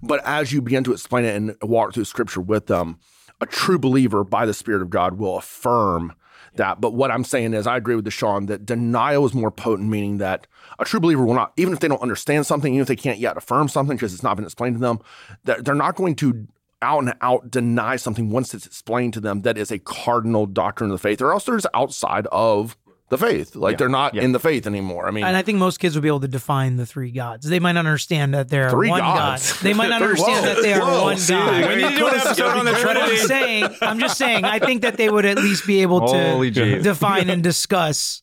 But 0.03 0.21
as 0.25 0.53
you 0.53 0.63
begin 0.63 0.85
to 0.85 0.93
explain 0.93 1.25
it 1.25 1.35
and 1.35 1.57
walk 1.63 1.95
through 1.95 2.05
Scripture 2.05 2.41
with 2.41 2.67
them, 2.67 2.99
a 3.41 3.47
true 3.47 3.79
believer 3.79 4.23
by 4.25 4.47
the 4.47 4.55
Spirit 4.55 4.83
of 4.83 4.89
God 4.89 5.19
will 5.19 5.37
affirm 5.37 6.13
that. 6.57 6.81
But 6.81 6.95
what 6.95 7.11
I'm 7.11 7.25
saying 7.25 7.55
is, 7.55 7.67
I 7.67 7.77
agree 7.77 7.97
with 7.97 8.07
Deshaun 8.07 8.47
that 8.49 8.67
denial 8.67 9.27
is 9.27 9.35
more 9.35 9.51
potent, 9.51 9.89
meaning 9.89 10.19
that 10.19 10.47
a 10.79 10.85
true 10.85 11.01
believer 11.01 11.25
will 11.25 11.35
not, 11.35 11.53
even 11.57 11.73
if 11.73 11.81
they 11.81 11.89
don't 11.89 12.03
understand 12.03 12.47
something, 12.47 12.73
even 12.73 12.83
if 12.83 12.89
they 12.89 12.97
can't 12.97 13.19
yet 13.19 13.37
affirm 13.37 13.69
something 13.69 13.97
because 13.97 14.13
it's 14.15 14.23
not 14.23 14.37
been 14.37 14.45
explained 14.45 14.77
to 14.77 14.81
them, 14.81 15.01
that 15.45 15.65
they're 15.65 15.75
not 15.75 15.97
going 15.97 16.15
to 16.17 16.47
out 16.83 17.03
and 17.03 17.15
out 17.23 17.51
deny 17.51 17.97
something 17.97 18.31
once 18.31 18.53
it's 18.53 18.67
explained 18.67 19.15
to 19.15 19.21
them 19.21 19.43
that 19.43 19.57
is 19.57 19.71
a 19.71 19.79
cardinal 19.79 20.47
doctrine 20.47 20.91
of 20.91 20.95
the 20.95 21.03
faith, 21.03 21.23
or 21.23 21.33
else 21.33 21.45
they're 21.45 21.57
just 21.57 21.67
outside 21.75 22.27
of 22.33 22.77
the 23.09 23.19
faith. 23.19 23.55
Like 23.55 23.79
they're 23.79 23.89
not 23.89 24.15
yeah. 24.15 24.23
in 24.23 24.33
the 24.33 24.41
faith 24.41 24.67
anymore. 24.67 25.07
I 25.07 25.11
mean, 25.11 25.25
And 25.25 25.37
I 25.37 25.43
think 25.43 25.59
most 25.59 25.79
kids 25.79 25.95
would 25.95 26.03
be 26.03 26.09
able 26.09 26.21
to 26.21 26.29
define 26.29 26.77
the 26.77 26.87
three 26.87 27.11
gods. 27.11 27.49
They 27.49 27.61
might 27.61 27.73
not 27.73 27.81
understand 27.87 28.35
that 28.35 28.49
they're 28.49 28.71
Three 28.71 28.91
one 28.91 29.01
gods? 29.01 29.53
god. 29.53 29.63
They 29.63 29.75
might 29.75 29.89
not 29.91 30.03
understand 30.03 30.45
whoa, 30.45 30.55
that 30.55 30.63
they 30.63 30.73
are 30.75 30.81
whoa, 30.81 31.05
one 31.05 31.17
see, 31.17 31.33
god. 31.33 31.69
we 31.69 31.77
need 31.77 31.91
to 31.91 31.97
do 31.97 32.09
an 32.09 32.15
episode 32.15 32.57
on 32.57 32.65
the 32.65 32.73
But 32.73 32.97
I'm 32.97 33.17
saying, 33.17 33.77
I'm 33.81 33.99
just 33.99 34.19
saying, 34.19 34.45
I 34.45 34.59
think 34.59 34.83
that 34.83 34.97
they 34.97 35.09
would 35.09 35.25
at 35.25 35.39
least 35.39 35.67
be 35.67 35.83
able 35.83 36.09
to 36.09 36.51
define 36.83 37.31
and 37.31 37.43
discuss. 37.43 38.23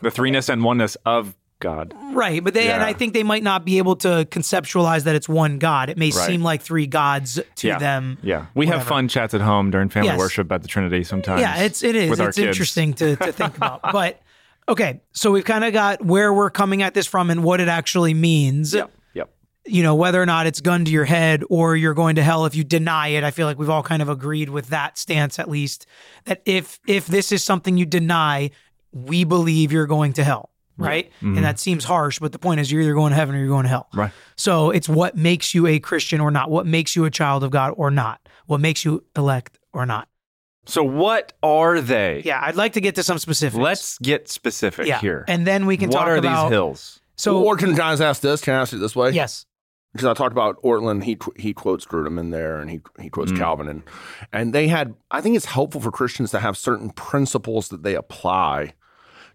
The 0.00 0.10
threeness 0.10 0.48
and 0.48 0.64
oneness 0.64 0.96
of 1.04 1.36
God. 1.60 1.94
Right, 2.12 2.42
but 2.42 2.54
they 2.54 2.70
and 2.70 2.82
I 2.82 2.92
think 2.92 3.12
they 3.14 3.22
might 3.22 3.42
not 3.42 3.64
be 3.64 3.78
able 3.78 3.96
to 3.96 4.26
conceptualize 4.30 5.04
that 5.04 5.14
it's 5.14 5.28
one 5.28 5.58
God. 5.58 5.88
It 5.90 5.96
may 5.98 6.06
Right. 6.06 6.26
seem 6.26 6.42
like 6.42 6.62
three 6.62 6.86
gods 6.86 7.38
to 7.56 7.68
yeah. 7.68 7.78
them. 7.78 8.18
Yeah. 8.22 8.46
We 8.54 8.66
have 8.66 8.84
fun 8.84 9.06
chats 9.08 9.34
at 9.34 9.40
home 9.40 9.70
during 9.70 9.88
family 9.90 10.08
Yes. 10.08 10.18
worship 10.18 10.50
at 10.50 10.62
the 10.62 10.68
Trinity 10.68 11.04
sometimes. 11.04 11.40
Yeah, 11.42 11.62
it's 11.62 11.82
it 11.82 11.94
is. 11.94 12.18
It's 12.18 12.38
interesting 12.38 12.94
to 12.94 13.16
to 13.16 13.32
think 13.32 13.56
about. 13.56 13.80
But 13.92 14.20
okay, 14.68 15.00
so 15.12 15.30
we've 15.30 15.44
kind 15.44 15.64
of 15.64 15.72
got 15.72 16.04
where 16.04 16.32
we're 16.32 16.50
coming 16.50 16.82
at 16.82 16.94
this 16.94 17.06
from 17.06 17.30
and 17.30 17.44
what 17.44 17.60
it 17.60 17.68
actually 17.68 18.14
means. 18.14 18.72
Yep. 18.74 18.90
Yep. 19.14 19.30
You 19.66 19.82
know, 19.82 19.94
whether 19.94 20.20
or 20.20 20.26
not 20.26 20.46
it's 20.46 20.60
gun 20.60 20.84
to 20.86 20.90
your 20.90 21.04
head 21.04 21.44
or 21.50 21.76
you're 21.76 21.94
going 21.94 22.16
to 22.16 22.22
hell 22.22 22.46
if 22.46 22.54
you 22.54 22.64
deny 22.64 23.08
it. 23.08 23.24
I 23.24 23.30
feel 23.30 23.46
like 23.46 23.58
we've 23.58 23.70
all 23.70 23.82
kind 23.82 24.00
of 24.00 24.08
agreed 24.08 24.48
with 24.48 24.68
that 24.68 24.96
stance 24.96 25.38
at 25.38 25.48
least. 25.50 25.86
That 26.24 26.40
if 26.46 26.80
if 26.86 27.06
this 27.06 27.30
is 27.32 27.44
something 27.44 27.76
you 27.76 27.84
deny, 27.86 28.50
we 28.92 29.24
believe 29.24 29.70
you're 29.72 29.86
going 29.86 30.14
to 30.14 30.24
hell. 30.24 30.50
Right. 30.86 31.10
And 31.20 31.38
that 31.44 31.58
seems 31.58 31.84
harsh, 31.84 32.18
but 32.18 32.32
the 32.32 32.38
point 32.38 32.60
is 32.60 32.70
you're 32.72 32.82
either 32.82 32.94
going 32.94 33.10
to 33.10 33.16
heaven 33.16 33.34
or 33.34 33.38
you're 33.38 33.48
going 33.48 33.64
to 33.64 33.68
hell. 33.68 33.88
Right. 33.94 34.10
So 34.36 34.70
it's 34.70 34.88
what 34.88 35.16
makes 35.16 35.54
you 35.54 35.66
a 35.66 35.78
Christian 35.78 36.20
or 36.20 36.30
not, 36.30 36.50
what 36.50 36.66
makes 36.66 36.96
you 36.96 37.04
a 37.04 37.10
child 37.10 37.44
of 37.44 37.50
God 37.50 37.74
or 37.76 37.90
not, 37.90 38.20
what 38.46 38.60
makes 38.60 38.84
you 38.84 39.04
elect 39.16 39.58
or 39.72 39.86
not. 39.86 40.08
So 40.66 40.82
what 40.82 41.32
are 41.42 41.80
they? 41.80 42.22
Yeah, 42.24 42.40
I'd 42.42 42.54
like 42.56 42.74
to 42.74 42.80
get 42.80 42.94
to 42.96 43.02
some 43.02 43.18
specifics. 43.18 43.60
Let's 43.60 43.98
get 43.98 44.28
specific 44.28 44.86
yeah, 44.86 45.00
here. 45.00 45.24
and 45.26 45.46
then 45.46 45.66
we 45.66 45.76
can 45.76 45.88
what 45.88 45.98
talk 45.98 46.08
are 46.08 46.16
about 46.16 46.44
these 46.44 46.50
hills? 46.52 47.00
So 47.16 47.42
or 47.44 47.56
can 47.56 47.78
I 47.80 47.92
ask 47.92 48.20
this? 48.22 48.40
Can 48.40 48.54
I 48.54 48.60
ask 48.60 48.72
it 48.72 48.76
this 48.78 48.94
way? 48.94 49.10
yes, 49.10 49.46
because 49.92 50.06
I 50.06 50.14
talked 50.14 50.32
about 50.32 50.62
Ortlund, 50.62 51.02
he 51.04 51.18
he 51.36 51.52
quotes 51.52 51.84
Grudem 51.84 52.18
in 52.20 52.30
there, 52.30 52.60
and 52.60 52.70
he 52.70 52.80
he 53.00 53.08
Mm. 53.08 53.12
quotes 53.12 53.32
Calvin, 53.32 53.68
and 53.68 53.82
and 54.32 54.52
they 54.54 54.68
had. 54.68 54.94
I 55.10 55.20
think 55.20 55.34
it's 55.36 55.46
helpful 55.46 55.80
for 55.80 55.90
Christians 55.90 56.30
to 56.30 56.40
have 56.40 56.56
certain 56.56 56.90
principles 56.90 57.68
that 57.70 57.82
they 57.82 57.94
apply 57.94 58.74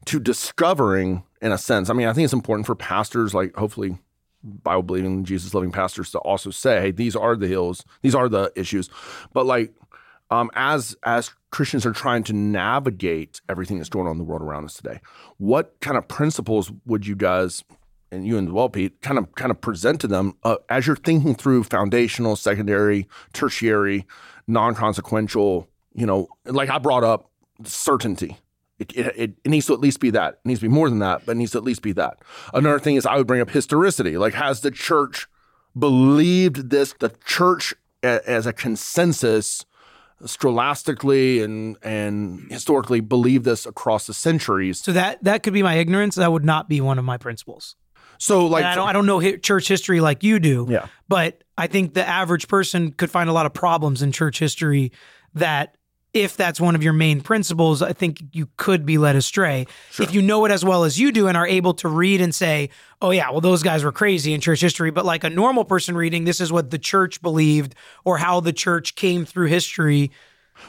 to 0.05 0.19
discovering, 0.19 1.23
in 1.41 1.51
a 1.51 1.57
sense. 1.57 1.89
I 1.89 1.93
mean, 1.93 2.07
I 2.07 2.13
think 2.13 2.25
it's 2.25 2.33
important 2.33 2.65
for 2.65 2.75
pastors, 2.75 3.33
like 3.33 3.55
hopefully 3.55 3.97
Bible 4.43 4.83
believing, 4.83 5.23
Jesus 5.23 5.53
loving 5.53 5.71
pastors, 5.71 6.11
to 6.11 6.19
also 6.19 6.51
say, 6.51 6.81
hey, 6.81 6.91
these 6.91 7.15
are 7.15 7.35
the 7.35 7.47
hills, 7.47 7.83
these 8.01 8.15
are 8.15 8.29
the 8.29 8.51
issues, 8.55 8.89
but 9.33 9.45
like. 9.45 9.73
Um, 10.31 10.49
as 10.55 10.97
as 11.03 11.29
Christians 11.51 11.85
are 11.85 11.93
trying 11.93 12.23
to 12.23 12.33
navigate 12.33 13.41
everything 13.47 13.77
that's 13.77 13.89
going 13.89 14.07
on 14.07 14.13
in 14.13 14.17
the 14.17 14.23
world 14.23 14.41
around 14.41 14.65
us 14.65 14.73
today, 14.73 14.99
what 15.37 15.79
kind 15.81 15.97
of 15.97 16.07
principles 16.07 16.71
would 16.87 17.05
you 17.05 17.15
guys 17.15 17.63
and 18.11 18.25
you 18.25 18.37
and 18.37 18.51
well, 18.51 18.69
Pete, 18.69 19.01
kind 19.01 19.17
of 19.17 19.33
kind 19.35 19.51
of 19.51 19.61
present 19.61 20.01
to 20.01 20.07
them 20.07 20.33
uh, 20.43 20.57
as 20.69 20.87
you're 20.87 20.95
thinking 20.95 21.35
through 21.35 21.63
foundational, 21.63 22.35
secondary, 22.35 23.07
tertiary, 23.33 24.07
non-consequential. 24.47 25.69
You 25.93 26.05
know, 26.05 26.27
like 26.45 26.69
I 26.69 26.79
brought 26.79 27.03
up 27.03 27.29
certainty. 27.63 28.37
It, 28.77 28.91
it, 28.95 29.13
it, 29.15 29.33
it 29.43 29.49
needs 29.49 29.67
to 29.67 29.73
at 29.73 29.79
least 29.79 29.99
be 29.99 30.09
that. 30.11 30.33
It 30.33 30.39
needs 30.45 30.59
to 30.59 30.65
be 30.67 30.73
more 30.73 30.89
than 30.89 30.99
that, 30.99 31.25
but 31.25 31.33
it 31.33 31.35
needs 31.35 31.51
to 31.51 31.57
at 31.57 31.63
least 31.63 31.81
be 31.81 31.93
that. 31.93 32.19
Another 32.53 32.79
thing 32.79 32.95
is 32.95 33.05
I 33.05 33.15
would 33.15 33.27
bring 33.27 33.41
up 33.41 33.49
historicity. 33.49 34.17
Like, 34.17 34.33
has 34.33 34.61
the 34.61 34.71
church 34.71 35.27
believed 35.77 36.69
this? 36.71 36.93
The 36.99 37.13
church 37.25 37.73
a, 38.03 38.27
as 38.29 38.45
a 38.45 38.53
consensus, 38.53 39.65
scholastically 40.25 41.41
and 41.41 41.77
and 41.81 42.47
historically, 42.49 42.99
believed 42.99 43.45
this 43.45 43.65
across 43.65 44.07
the 44.07 44.13
centuries. 44.13 44.79
so 44.79 44.91
that 44.91 45.23
that 45.23 45.43
could 45.43 45.53
be 45.53 45.63
my 45.63 45.75
ignorance. 45.75 46.15
That 46.15 46.31
would 46.31 46.45
not 46.45 46.67
be 46.67 46.81
one 46.81 46.99
of 46.99 47.05
my 47.05 47.17
principles. 47.17 47.75
So, 48.17 48.45
like, 48.47 48.63
And 48.63 48.71
I 48.71 48.75
don't 48.75 48.87
I 48.89 48.93
don't 48.93 49.05
know 49.05 49.37
church 49.37 49.67
history 49.67 49.99
like 50.01 50.23
you 50.23 50.39
do. 50.39 50.67
Yeah. 50.69 50.87
but 51.07 51.43
I 51.57 51.67
think 51.67 51.93
the 51.93 52.07
average 52.07 52.47
person 52.47 52.91
could 52.91 53.11
find 53.11 53.29
a 53.29 53.33
lot 53.33 53.45
of 53.45 53.53
problems 53.53 54.01
in 54.01 54.11
church 54.11 54.39
history 54.39 54.91
that. 55.33 55.75
If 56.15 56.37
that's 56.37 56.61
one 56.61 56.75
of 56.75 56.81
your 56.81 56.93
main 56.93 57.19
principles, 57.19 57.81
I 57.81 57.91
think 57.91 58.23
you 58.31 58.47
could 58.55 58.85
be 58.85 58.97
led 58.97 59.17
astray. 59.17 59.67
If 59.99 60.13
you 60.13 60.21
know 60.21 60.45
it 60.45 60.51
as 60.51 60.63
well 60.63 60.85
as 60.85 60.97
you 60.97 61.11
do 61.11 61.27
and 61.27 61.35
are 61.35 61.45
able 61.45 61.73
to 61.75 61.89
read 61.89 62.21
and 62.21 62.33
say, 62.33 62.69
oh, 63.01 63.11
yeah, 63.11 63.29
well, 63.29 63.41
those 63.41 63.61
guys 63.61 63.83
were 63.83 63.91
crazy 63.91 64.33
in 64.33 64.39
church 64.39 64.61
history. 64.61 64.91
But 64.91 65.03
like 65.03 65.25
a 65.25 65.29
normal 65.29 65.65
person 65.65 65.97
reading, 65.97 66.23
this 66.23 66.39
is 66.39 66.53
what 66.53 66.71
the 66.71 66.79
church 66.79 67.21
believed 67.21 67.75
or 68.05 68.17
how 68.17 68.39
the 68.39 68.53
church 68.53 68.95
came 68.95 69.25
through 69.25 69.47
history. 69.47 70.09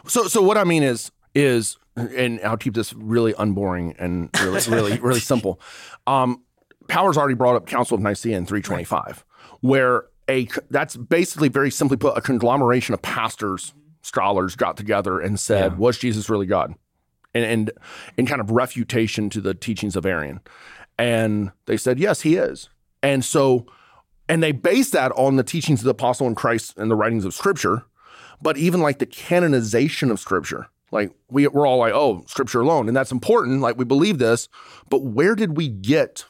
So, 0.09 0.27
so 0.27 0.43
what 0.43 0.59
I 0.59 0.65
mean 0.65 0.83
is, 0.83 1.13
is, 1.33 1.77
and 1.95 2.41
I'll 2.43 2.57
keep 2.57 2.75
this 2.75 2.93
really 2.93 3.33
unboring 3.35 3.95
and 4.01 4.31
really, 4.41 4.61
really, 4.69 4.99
really 4.99 5.21
simple. 5.21 5.61
Um, 6.09 6.43
Powers 6.89 7.17
already 7.17 7.35
brought 7.35 7.55
up 7.55 7.67
Council 7.67 7.95
of 7.95 8.01
Nicaea 8.01 8.37
in 8.37 8.47
325, 8.47 9.25
where 9.61 10.07
a 10.29 10.49
that's 10.71 10.97
basically 10.97 11.49
very 11.49 11.71
simply 11.71 11.97
put 11.97 12.17
a 12.17 12.21
conglomeration 12.21 12.95
of 12.95 13.03
pastors, 13.03 13.75
scholars 14.07 14.57
got 14.57 14.77
together 14.77 15.21
and 15.21 15.39
said, 15.39 15.79
"Was 15.79 15.99
Jesus 15.99 16.31
really 16.31 16.47
God?" 16.47 16.75
And 17.35 17.45
and 17.45 17.71
in 18.17 18.27
kind 18.27 18.41
of 18.41 18.51
refutation 18.51 19.31
to 19.31 19.41
the 19.41 19.55
teachings 19.55 19.97
of 19.97 20.07
Arian, 20.07 20.41
and 20.99 21.53
they 21.67 21.77
said, 21.77 21.99
"Yes, 21.99 22.23
he 22.23 22.37
is." 22.37 22.69
And 23.03 23.25
so, 23.25 23.67
and 24.29 24.43
they 24.43 24.53
based 24.53 24.93
that 24.93 25.13
on 25.13 25.37
the 25.37 25.45
teachings 25.45 25.81
of 25.81 25.85
the 25.85 25.91
apostle 25.91 26.27
and 26.27 26.37
Christ 26.37 26.77
and 26.79 26.91
the 26.91 26.97
writings 26.97 27.25
of 27.25 27.35
Scripture 27.35 27.85
but 28.41 28.57
even 28.57 28.81
like 28.81 28.99
the 28.99 29.07
canonization 29.07 30.11
of 30.11 30.21
scripture 30.21 30.69
like 30.91 31.11
we, 31.31 31.47
we're 31.49 31.67
all 31.67 31.79
like 31.79 31.93
oh 31.93 32.25
scripture 32.27 32.61
alone 32.61 32.89
and 32.89 32.97
that's 32.97 33.13
important 33.13 33.61
like 33.61 33.77
we 33.77 33.85
believe 33.85 34.19
this 34.19 34.49
but 34.89 35.03
where 35.03 35.35
did 35.35 35.57
we 35.57 35.69
get 35.69 36.25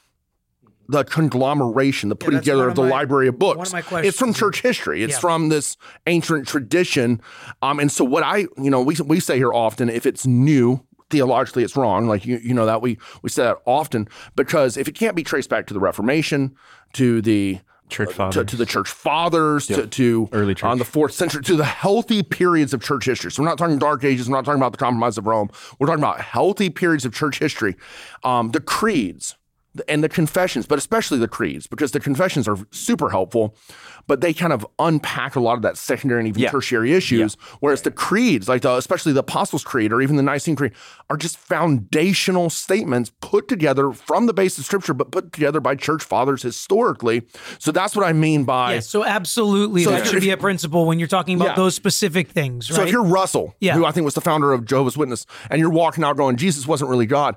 the 0.89 1.05
conglomeration 1.05 2.09
the 2.09 2.17
putting 2.17 2.35
that's 2.35 2.45
together 2.47 2.65
of 2.65 2.71
of 2.71 2.77
the 2.77 2.83
my- 2.83 2.89
library 2.91 3.29
of 3.29 3.39
books 3.39 3.59
one 3.59 3.67
of 3.67 3.73
my 3.73 3.83
questions. 3.83 4.09
it's 4.09 4.19
from 4.19 4.33
church 4.33 4.63
history 4.63 5.03
it's 5.03 5.15
Yeah. 5.15 5.19
from 5.21 5.49
this 5.49 5.77
ancient 6.07 6.47
tradition 6.47 7.21
um, 7.63 7.79
and 7.81 7.91
so 7.91 8.05
what 8.05 8.23
i 8.23 8.39
you 8.57 8.71
know 8.71 8.81
we, 8.83 8.97
we 9.05 9.21
say 9.21 9.37
here 9.37 9.53
often 9.53 9.89
if 9.89 10.07
it's 10.07 10.27
new 10.27 10.81
theologically 11.11 11.63
it's 11.63 11.77
wrong 11.77 12.07
like 12.07 12.27
you, 12.27 12.39
you 12.43 12.53
know 12.55 12.67
that 12.67 12.83
we 12.83 12.99
we 13.23 13.31
say 13.31 13.45
that 13.45 13.59
often 13.65 14.09
because 14.35 14.77
if 14.77 14.89
it 14.89 14.93
can't 14.93 15.15
be 15.17 15.23
traced 15.23 15.49
back 15.49 15.67
to 15.67 15.75
the 15.75 15.81
reformation 15.81 16.55
to 16.95 17.21
the 17.23 17.61
Church 17.89 18.09
to, 18.09 18.15
fathers. 18.17 18.47
to 18.47 18.57
the 18.57 18.67
church 18.67 18.89
fathers, 18.89 19.69
to, 19.69 19.87
to 19.87 20.29
Early 20.33 20.57
church. 20.57 20.65
on 20.65 20.79
the 20.79 20.85
fourth 20.85 21.13
century, 21.13 21.41
to 21.45 21.55
the 21.55 21.65
healthy 21.65 22.25
periods 22.25 22.75
of 22.75 22.83
church 22.83 23.05
history. 23.05 23.31
So 23.31 23.45
we're 23.45 23.49
not 23.49 23.59
talking 23.59 23.79
dark 23.79 24.03
ages. 24.03 24.29
We're 24.29 24.35
not 24.35 24.45
talking 24.45 24.61
about 24.61 24.73
the 24.73 24.79
compromise 24.79 25.17
of 25.19 25.27
Rome. 25.29 25.51
We're 25.79 25.87
talking 25.87 26.03
about 26.03 26.21
healthy 26.21 26.69
periods 26.69 27.05
of 27.05 27.15
church 27.15 27.39
history. 27.39 27.77
Um, 28.25 28.51
the 28.51 28.59
creeds 28.61 29.37
and 29.89 30.03
the 30.03 30.09
confessions, 30.09 30.67
but 30.67 30.79
especially 30.79 31.19
the 31.19 31.29
creeds, 31.29 31.67
because 31.67 31.93
the 31.93 32.01
confessions 32.01 32.49
are 32.49 32.57
super 32.71 33.11
helpful, 33.11 33.57
but 34.07 34.21
they 34.21 34.33
kind 34.33 34.53
of 34.53 34.67
unpack 34.79 35.37
a 35.37 35.41
lot 35.41 35.55
of 35.55 35.63
that 35.63 35.77
secondary 35.77 36.21
and 36.21 36.29
even 36.29 36.43
Yeah. 36.43 36.51
tertiary 36.51 36.93
issues. 36.93 37.37
Whereas 37.61 37.83
the 37.83 37.91
creeds, 37.91 38.49
like 38.49 38.63
the, 38.63 38.75
especially 38.77 39.13
the 39.13 39.21
Apostles' 39.21 39.65
Creed 39.65 39.93
or 39.93 40.01
even 40.01 40.17
the 40.17 40.23
Nicene 40.23 40.57
Creed, 40.57 40.73
are 41.11 41.17
just 41.17 41.37
foundational 41.39 42.51
statements 42.51 43.11
put 43.21 43.49
together 43.49 43.93
from 43.93 44.27
the 44.27 44.33
base 44.33 44.59
of 44.59 44.65
Scripture, 44.65 44.95
but 44.95 45.11
put 45.11 45.33
together 45.33 45.61
by 45.61 45.75
church 45.75 46.03
fathers 46.03 46.43
historically. 46.43 47.23
So 47.59 47.73
that's 47.73 47.97
what 47.97 48.07
I 48.07 48.13
mean 48.13 48.45
by. 48.45 48.75
Yeah, 48.75 48.81
so 48.81 49.05
absolutely 49.05 49.85
So 49.85 49.91
that 49.91 50.07
should 50.07 50.21
be 50.21 50.31
a 50.31 50.37
principle 50.37 50.87
when 50.87 50.99
you're 50.99 51.09
talking 51.09 51.37
about 51.37 51.49
Yeah. 51.51 51.55
those 51.57 51.75
specific 51.75 52.29
things, 52.29 52.71
right? 52.71 52.77
So 52.77 52.83
if 52.85 52.91
you're 52.93 53.05
Russell, 53.05 53.55
Yeah. 53.61 53.75
who 53.75 53.85
I 53.85 53.93
think 53.93 54.05
was 54.05 54.15
the 54.15 54.21
founder 54.21 54.53
of 54.53 54.65
Jehovah's 54.65 54.97
Witness, 54.97 55.27
and 55.51 55.61
you're 55.61 55.71
walking 55.71 56.05
out 56.05 56.17
going, 56.17 56.37
Jesus 56.37 56.67
wasn't 56.67 56.91
really 56.91 57.07
God, 57.07 57.37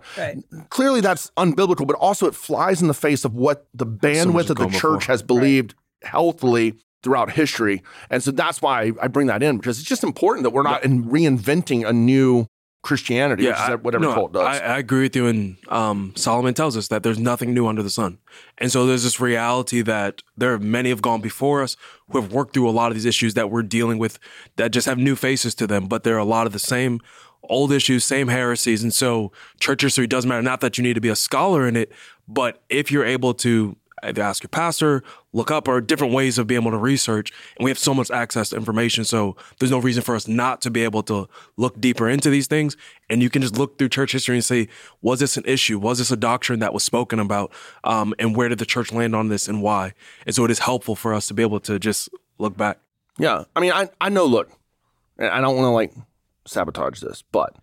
clearly 0.70 1.02
that's 1.02 1.32
unbiblical, 1.38 1.86
but 1.88 1.96
also 1.96 2.28
it 2.28 2.36
flies 2.36 2.82
in 2.82 2.88
the 2.88 2.94
face 2.94 3.26
of 3.26 3.34
what 3.34 3.68
the 3.74 3.86
bandwidth 3.86 4.42
has 4.44 4.50
of 4.52 4.58
the 4.58 4.68
church 4.68 5.00
before. 5.02 5.14
has 5.14 5.22
believed 5.24 5.74
healthily 6.04 6.76
throughout 7.02 7.32
history. 7.32 7.82
And 8.10 8.22
so 8.22 8.32
that's 8.32 8.62
why 8.62 8.92
I 9.02 9.08
bring 9.08 9.28
that 9.28 9.42
in, 9.42 9.58
because 9.58 9.80
it's 9.80 9.88
just 9.88 10.04
important 10.04 10.44
that 10.44 10.50
we're 10.50 10.64
not 10.64 10.84
in 10.84 11.06
reinventing 11.06 11.88
a 11.88 11.94
new 11.94 12.46
Christianity, 12.82 13.46
which 13.46 13.56
I- 13.56 13.74
is 13.74 13.80
what 13.82 13.96
every 13.96 14.08
no, 14.08 14.14
cult 14.14 14.34
does. 14.34 14.44
I, 14.44 14.60
I 14.60 14.78
agree 14.78 15.04
with 15.04 15.16
you. 15.16 15.28
And 15.28 15.58
um, 15.68 16.14
Solomon 16.16 16.54
tells 16.54 16.78
us 16.78 16.88
that 16.88 17.04
there's 17.04 17.20
nothing 17.20 17.54
new 17.54 17.68
under 17.68 17.84
the 17.84 17.90
sun. 17.90 18.20
And 18.58 18.72
so 18.72 18.86
there's 18.86 19.04
this 19.04 19.20
reality 19.20 19.82
that 19.82 20.24
there 20.38 20.54
are 20.54 20.60
many 20.60 20.90
have 20.90 21.02
gone 21.02 21.22
before 21.22 21.62
us 21.62 21.76
who 22.10 22.22
have 22.22 22.32
worked 22.32 22.54
through 22.54 22.70
a 22.70 22.72
lot 22.72 22.88
of 22.88 22.96
these 22.96 23.06
issues 23.06 23.34
that 23.34 23.50
we're 23.50 23.64
dealing 23.64 23.98
with 23.98 24.18
that 24.56 24.72
just 24.72 24.88
have 24.88 24.98
new 24.98 25.16
faces 25.16 25.56
to 25.56 25.68
them, 25.68 25.88
but 25.88 26.04
they're 26.04 26.18
a 26.18 26.26
lot 26.26 26.48
of 26.48 26.54
the 26.54 26.60
same 26.60 27.02
old 27.44 27.72
issues, 27.72 28.04
same 28.04 28.28
heresies. 28.28 28.84
And 28.84 28.94
so 28.94 29.32
church 29.60 29.82
history 29.82 30.08
doesn't 30.08 30.30
matter. 30.30 30.42
Not 30.42 30.62
that 30.62 30.78
you 30.78 30.84
need 30.84 30.96
to 30.96 31.02
be 31.02 31.10
a 31.10 31.16
scholar 31.16 31.68
in 31.68 31.76
it, 31.76 31.92
but 32.28 32.62
if 32.70 32.92
you're 32.92 33.06
able 33.06 33.34
to 33.36 33.76
either 34.04 34.22
ask 34.22 34.44
your 34.44 34.50
pastor, 34.50 35.04
look 35.32 35.52
up, 35.52 35.68
or 35.68 35.80
different 35.82 36.14
ways 36.14 36.38
of 36.38 36.48
being 36.48 36.62
able 36.62 36.72
to 36.72 36.78
research. 36.78 37.32
And 37.58 37.64
we 37.64 37.70
have 37.70 37.78
so 37.78 37.94
much 37.94 38.10
access 38.10 38.50
to 38.50 38.56
information. 38.56 39.04
So 39.06 39.36
there's 39.60 39.72
no 39.72 39.78
reason 39.78 40.02
for 40.02 40.16
us 40.16 40.28
not 40.28 40.62
to 40.62 40.72
be 40.72 40.84
able 40.84 41.04
to 41.04 41.28
look 41.56 41.80
deeper 41.80 42.10
into 42.10 42.30
these 42.30 42.48
things. 42.48 42.76
And 43.10 43.22
you 43.22 43.30
can 43.30 43.42
just 43.42 43.58
look 43.58 43.78
through 43.78 43.90
church 43.90 44.12
history 44.12 44.36
and 44.36 44.44
say, 44.46 44.68
was 45.02 45.20
this 45.20 45.38
an 45.38 45.44
issue? 45.46 45.78
Was 45.78 46.00
this 46.00 46.12
a 46.12 46.18
doctrine 46.18 46.60
that 46.60 46.74
was 46.74 46.84
spoken 46.84 47.20
about? 47.20 47.52
Um, 47.84 48.14
and 48.18 48.36
where 48.36 48.50
did 48.50 48.60
the 48.60 48.66
church 48.66 48.92
land 48.92 49.16
on 49.16 49.30
this 49.30 49.48
and 49.48 49.62
why? 49.62 49.94
And 50.26 50.34
so 50.34 50.46
it 50.46 50.52
is 50.52 50.60
helpful 50.60 50.96
for 50.96 51.14
us 51.14 51.28
to 51.28 51.34
be 51.34 51.44
able 51.44 51.60
to 51.62 51.78
just 51.78 52.10
look 52.38 52.58
back. 52.58 52.80
Yeah. 53.18 53.44
I 53.56 53.60
mean, 53.60 53.72
I, 53.72 53.90
I 54.02 54.10
know, 54.10 54.26
look, 54.26 54.50
I 55.20 55.42
don't 55.42 55.56
want 55.56 55.66
to 55.66 55.72
like 55.72 55.94
sabotage 56.46 57.02
this, 57.02 57.24
but 57.32 57.56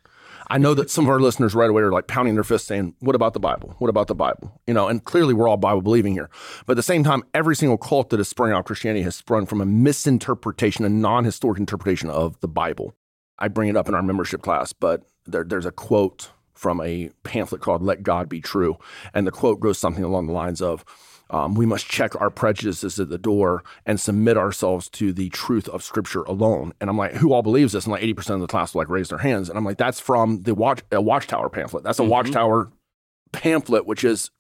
I 0.49 0.59
know 0.59 0.75
that 0.75 0.91
some 0.91 1.05
of 1.05 1.11
our 1.11 1.21
listeners 1.21 1.55
right 1.55 1.69
away 1.69 1.83
are 1.83 1.93
like 1.93 2.07
pounding 2.07 2.35
their 2.35 2.45
fists 2.45 2.69
saying, 2.69 2.95
What 3.01 3.17
about 3.17 3.33
the 3.33 3.41
Bible? 3.41 3.75
What 3.79 3.89
about 3.89 4.07
the 4.07 4.15
Bible? 4.15 4.61
You 4.67 4.75
know, 4.75 4.89
and 4.89 5.05
clearly 5.05 5.35
we're 5.35 5.49
all 5.49 5.57
Bible 5.57 5.83
believing 5.83 6.13
here. 6.13 6.31
But 6.67 6.73
at 6.73 6.77
the 6.77 6.83
same 6.83 7.05
time, 7.05 7.25
every 7.35 7.57
single 7.57 7.79
cult 7.79 8.11
that 8.11 8.19
has 8.19 8.29
sprung 8.29 8.53
out 8.53 8.61
of 8.61 8.65
Christianity 8.65 9.03
has 9.03 9.17
sprung 9.17 9.47
from 9.47 9.61
a 9.61 9.67
misinterpretation, 9.67 10.85
a 10.85 10.89
non 10.89 11.25
historic 11.25 11.59
interpretation 11.59 12.11
of 12.11 12.39
the 12.41 12.49
Bible. 12.49 12.95
I 13.39 13.49
bring 13.49 13.69
it 13.69 13.77
up 13.77 13.89
in 13.89 13.95
our 13.95 14.03
membership 14.03 14.43
class, 14.43 14.73
but 14.73 15.03
there, 15.27 15.45
there's 15.45 15.67
a 15.67 15.73
quote 15.73 16.31
from 16.55 16.81
a 16.81 17.11
pamphlet 17.23 17.61
called 17.61 17.83
Let 17.83 18.03
God 18.03 18.29
Be 18.29 18.41
True. 18.41 18.77
And 19.13 19.27
the 19.27 19.33
quote 19.33 19.61
goes 19.61 19.79
something 19.79 20.05
along 20.05 20.27
the 20.27 20.33
lines 20.33 20.63
of, 20.63 20.85
um, 21.31 21.55
we 21.55 21.67
must 21.67 21.89
check 21.89 22.19
our 22.21 22.31
prejudices 22.31 23.01
at 23.01 23.09
the 23.09 23.19
door 23.19 23.65
and 23.85 24.01
submit 24.01 24.37
ourselves 24.37 24.89
to 24.91 25.13
the 25.13 25.29
truth 25.31 25.69
of 25.69 25.83
Scripture 25.83 26.23
alone. 26.23 26.73
And 26.81 26.89
I'm 26.89 26.97
like, 26.97 27.15
who 27.15 27.33
all 27.33 27.43
believes 27.43 27.73
this? 27.73 27.85
And 27.85 27.93
like 27.93 28.03
80% 28.03 28.37
of 28.37 28.41
the 28.41 28.47
class 28.47 28.75
will 28.75 28.81
like 28.81 28.89
raise 28.89 29.09
their 29.09 29.19
hands. 29.19 29.49
And 29.49 29.59
I'm 29.59 29.65
like, 29.65 29.79
that's 29.79 30.01
from 30.01 30.43
the 30.43 30.55
watch 30.55 30.83
a 30.93 31.01
Watchtower 31.01 31.49
pamphlet. 31.49 31.85
That's 31.85 31.99
a 31.99 32.03
Mm-hmm. 32.03 32.11
Watchtower 32.13 32.71
pamphlet, 33.33 33.87
which 33.87 34.05
is 34.05 34.31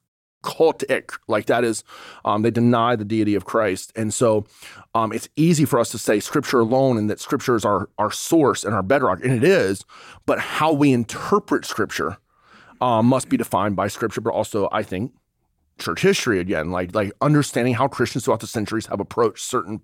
cultic. 0.44 1.18
Like 1.26 1.46
that 1.46 1.64
is, 1.64 1.82
um, 2.24 2.42
they 2.42 2.52
deny 2.52 2.94
the 2.94 3.04
deity 3.04 3.34
of 3.34 3.44
Christ. 3.44 3.92
And 3.96 4.14
so 4.14 4.46
um, 4.94 5.12
it's 5.12 5.28
easy 5.34 5.64
for 5.64 5.80
us 5.80 5.90
to 5.90 5.98
say 5.98 6.20
Scripture 6.20 6.60
alone 6.60 6.96
and 6.96 7.10
that 7.10 7.18
Scripture 7.18 7.56
is 7.56 7.64
our 7.64 7.88
our 7.98 8.12
source 8.12 8.64
and 8.64 8.74
our 8.74 8.82
bedrock, 8.82 9.22
and 9.24 9.32
it 9.32 9.42
is. 9.42 9.84
But 10.24 10.38
how 10.38 10.72
we 10.72 10.92
interpret 10.92 11.64
Scripture 11.64 12.18
um, 12.80 13.06
must 13.06 13.28
be 13.28 13.36
defined 13.36 13.74
by 13.74 13.88
Scripture, 13.88 14.20
but 14.20 14.32
also, 14.32 14.68
I 14.70 14.82
think, 14.84 15.12
church 15.78 16.02
history 16.02 16.40
again, 16.40 16.70
like 16.70 16.94
like 16.94 17.12
understanding 17.20 17.74
how 17.74 17.88
Christians 17.88 18.24
throughout 18.24 18.40
the 18.40 18.46
centuries 18.46 18.86
have 18.86 19.00
approached 19.00 19.44
certain 19.44 19.80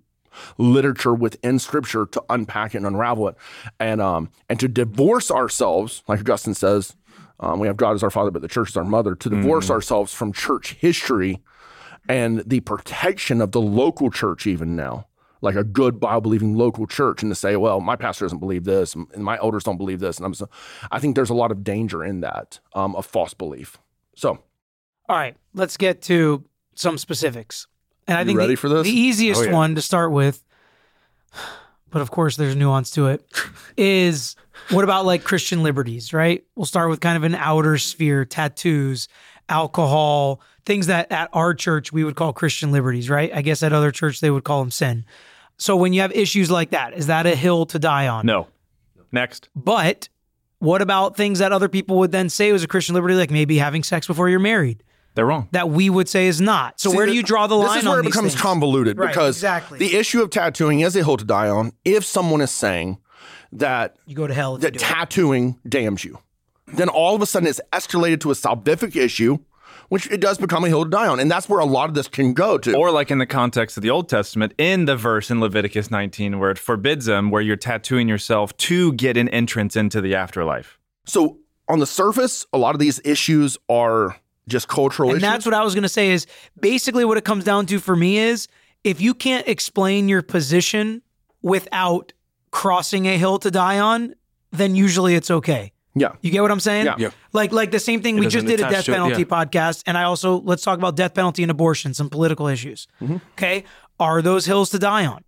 literature 0.57 1.13
within 1.13 1.59
Scripture 1.59 2.05
to 2.07 2.23
unpack 2.29 2.73
it 2.73 2.79
and 2.79 2.87
unravel 2.87 3.27
it, 3.27 3.35
and 3.79 4.01
um 4.01 4.29
and 4.49 4.59
to 4.59 4.67
divorce 4.67 5.29
ourselves, 5.29 6.03
like 6.07 6.19
Augustine 6.19 6.53
says, 6.53 6.95
um, 7.39 7.59
we 7.59 7.67
have 7.67 7.77
God 7.77 7.93
as 7.93 8.03
our 8.03 8.09
Father, 8.09 8.31
but 8.31 8.41
the 8.41 8.47
Church 8.47 8.69
is 8.69 8.77
our 8.77 8.83
mother. 8.83 9.15
To 9.15 9.29
divorce 9.29 9.69
ourselves 9.69 10.13
from 10.13 10.31
church 10.31 10.75
history 10.75 11.41
and 12.07 12.39
the 12.45 12.61
protection 12.61 13.41
of 13.41 13.51
the 13.51 13.61
local 13.61 14.09
church, 14.11 14.47
even 14.47 14.75
now. 14.75 15.07
Like 15.41 15.55
a 15.55 15.63
good 15.63 15.99
Bible 15.99 16.21
believing 16.21 16.55
local 16.55 16.87
church, 16.87 17.21
and 17.21 17.29
to 17.29 17.35
say, 17.35 17.57
well, 17.57 17.81
my 17.81 17.97
pastor 17.97 18.23
doesn't 18.23 18.39
believe 18.39 18.63
this, 18.63 18.95
and 18.95 19.23
my 19.25 19.37
elders 19.39 19.65
don't 19.65 19.75
believe 19.75 19.99
this, 19.99 20.15
and 20.15 20.25
I'm 20.25 20.33
so, 20.33 20.47
I 20.89 20.99
think 20.99 21.15
there's 21.15 21.29
a 21.29 21.33
lot 21.33 21.51
of 21.51 21.65
danger 21.65 22.01
in 22.01 22.21
that 22.21 22.59
um, 22.73 22.95
of 22.95 23.05
false 23.05 23.33
belief. 23.33 23.77
So, 24.15 24.39
All 25.09 25.15
right, 25.15 25.35
let's 25.53 25.77
get 25.77 26.01
to 26.03 26.43
some 26.75 26.97
specifics. 26.97 27.67
And 28.07 28.17
I 28.17 28.21
You 28.21 28.27
think 28.27 28.39
ready 28.39 28.53
the, 28.53 28.57
for 28.57 28.69
this? 28.69 28.83
the 28.83 28.91
easiest 28.91 29.41
Oh, 29.41 29.45
yeah. 29.45 29.53
one 29.53 29.75
to 29.75 29.81
start 29.81 30.11
with, 30.11 30.43
but 31.89 32.01
of 32.01 32.11
course 32.11 32.35
there's 32.37 32.55
nuance 32.55 32.91
to 32.91 33.07
it, 33.07 33.23
is 33.77 34.35
what 34.69 34.83
about 34.83 35.05
like 35.05 35.23
Christian 35.23 35.63
liberties, 35.63 36.13
right? 36.13 36.43
We'll 36.55 36.65
start 36.65 36.89
with 36.89 36.99
kind 36.99 37.17
of 37.17 37.23
an 37.23 37.35
outer 37.35 37.77
sphere, 37.77 38.25
tattoos, 38.25 39.07
alcohol, 39.49 40.41
things 40.65 40.87
that 40.87 41.11
at 41.11 41.29
our 41.33 41.53
church 41.53 41.91
we 41.91 42.03
would 42.03 42.15
call 42.15 42.33
Christian 42.33 42.71
liberties, 42.71 43.09
right? 43.09 43.31
I 43.33 43.41
guess 43.41 43.61
at 43.63 43.73
other 43.73 43.91
church 43.91 44.19
they 44.21 44.29
would 44.31 44.43
call 44.43 44.61
them 44.61 44.71
sin. 44.71 45.05
So 45.57 45.75
when 45.75 45.93
you 45.93 46.01
have 46.01 46.11
issues 46.13 46.49
like 46.49 46.71
that, 46.71 46.93
is 46.93 47.07
that 47.07 47.25
a 47.25 47.35
hill 47.35 47.65
to 47.67 47.79
die 47.79 48.07
on? 48.07 48.25
No. 48.25 48.47
Next. 49.11 49.49
But 49.55 50.09
what 50.59 50.81
about 50.81 51.15
things 51.15 51.39
that 51.39 51.51
other 51.51 51.69
people 51.69 51.99
would 51.99 52.11
then 52.11 52.29
say 52.29 52.51
was 52.51 52.63
a 52.63 52.67
Christian 52.67 52.95
liberty, 52.95 53.13
like 53.15 53.29
maybe 53.31 53.57
having 53.59 53.83
sex 53.83 54.07
before 54.07 54.29
you're 54.29 54.39
married? 54.39 54.83
They're 55.15 55.25
wrong. 55.25 55.47
that 55.51 55.69
we 55.69 55.89
would 55.89 56.09
say 56.09 56.27
is 56.27 56.41
not. 56.41 56.79
So 56.79 56.89
See, 56.91 56.97
where 56.97 57.05
do 57.05 57.13
you 57.13 57.23
draw 57.23 57.47
the 57.47 57.55
line? 57.55 57.67
This 57.69 57.77
is 57.77 57.83
where 57.85 57.93
on 57.93 57.99
it 57.99 58.03
these 58.03 58.11
becomes 58.13 58.33
things? 58.33 58.41
convoluted 58.41 58.97
Right, 58.97 59.09
because 59.09 59.37
exactly. 59.37 59.79
the 59.79 59.95
issue 59.95 60.21
of 60.21 60.29
tattooing 60.29 60.79
is 60.81 60.95
a 60.95 61.03
hill 61.03 61.17
to 61.17 61.25
die 61.25 61.49
on. 61.49 61.73
If 61.85 62.03
someone 62.05 62.41
is 62.41 62.51
saying 62.51 62.97
that 63.51 63.95
You 64.05 64.15
go 64.15 64.27
to 64.27 64.33
hell. 64.33 64.57
That 64.57 64.73
do 64.73 64.77
it. 64.77 64.79
tattooing 64.81 65.59
damns 65.67 66.03
you, 66.03 66.19
then 66.67 66.89
all 66.89 67.15
of 67.15 67.21
a 67.21 67.25
sudden 67.25 67.47
it's 67.47 67.61
escalated 67.71 68.19
to 68.21 68.31
a 68.31 68.33
salvific 68.33 68.95
issue, 68.95 69.37
which 69.89 70.09
it 70.09 70.19
does 70.19 70.39
become 70.39 70.63
a 70.63 70.67
hill 70.67 70.83
to 70.83 70.89
die 70.89 71.07
on, 71.07 71.19
and 71.19 71.29
that's 71.29 71.47
where 71.47 71.59
a 71.59 71.65
lot 71.65 71.89
of 71.89 71.93
this 71.93 72.07
can 72.07 72.33
go 72.33 72.57
to. 72.57 72.75
Or 72.75 72.89
like 72.89 73.11
in 73.11 73.19
the 73.19 73.27
context 73.27 73.77
of 73.77 73.83
the 73.83 73.91
Old 73.91 74.09
Testament, 74.09 74.53
in 74.57 74.85
the 74.85 74.95
verse 74.95 75.29
in 75.29 75.39
Leviticus 75.39 75.91
19 75.91 76.39
where 76.39 76.49
it 76.49 76.57
forbids 76.57 77.05
them, 77.05 77.29
where 77.29 77.41
you're 77.43 77.55
tattooing 77.55 78.07
yourself 78.09 78.55
to 78.57 78.93
get 78.93 79.17
an 79.17 79.29
entrance 79.29 79.75
into 79.75 80.01
the 80.01 80.15
afterlife. 80.15 80.79
so 81.05 81.37
on 81.69 81.79
the 81.79 81.85
surface, 81.85 82.45
a 82.51 82.57
lot 82.57 82.75
of 82.75 82.79
these 82.79 82.99
issues 83.05 83.57
are 83.69 84.17
just 84.47 84.67
cultural 84.67 85.09
and 85.09 85.17
issues. 85.17 85.29
that's 85.29 85.45
what 85.45 85.53
I 85.53 85.63
was 85.63 85.73
going 85.73 85.83
to 85.83 85.89
say 85.89 86.11
is 86.11 86.27
basically 86.59 87.05
what 87.05 87.17
it 87.17 87.23
comes 87.23 87.43
down 87.43 87.65
to 87.67 87.79
for 87.79 87.95
me 87.95 88.17
is 88.17 88.47
if 88.83 88.99
you 88.99 89.13
can't 89.13 89.47
explain 89.47 90.09
your 90.09 90.21
position 90.21 91.01
without 91.41 92.13
crossing 92.51 93.07
a 93.07 93.17
hill 93.17 93.39
to 93.39 93.49
die 93.49 93.79
on, 93.79 94.13
then 94.51 94.75
usually 94.75 95.15
it's 95.15 95.31
okay. 95.31 95.71
yeah. 95.95 96.13
You 96.21 96.31
get 96.31 96.41
what 96.41 96.51
I'm 96.51 96.59
saying? 96.59 96.85
Yeah. 96.85 96.95
Yeah. 96.97 97.09
Like 97.31 97.51
like 97.51 97.71
the 97.71 97.79
same 97.79 98.01
thing 98.01 98.17
we 98.17 98.27
just 98.27 98.45
did 98.45 98.59
a 98.59 98.69
death 98.69 98.85
to 98.85 98.91
it, 98.91 98.95
penalty 98.95 99.19
yeah. 99.19 99.25
podcast, 99.25 99.83
and 99.85 99.97
I 99.97 100.03
also 100.03 100.41
let's 100.41 100.63
talk 100.63 100.77
about 100.77 100.95
death 100.95 101.13
penalty 101.13 101.43
and 101.43 101.51
abortion, 101.51 101.93
some 101.93 102.09
political 102.09 102.47
issues. 102.47 102.87
Mm-hmm. 103.01 103.17
Okay, 103.33 103.63
are 103.99 104.21
those 104.21 104.45
hills 104.45 104.69
to 104.71 104.79
die 104.79 105.05
on? 105.05 105.23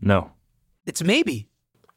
No. 0.00 0.32
It's 0.86 1.02
maybe. 1.02 1.47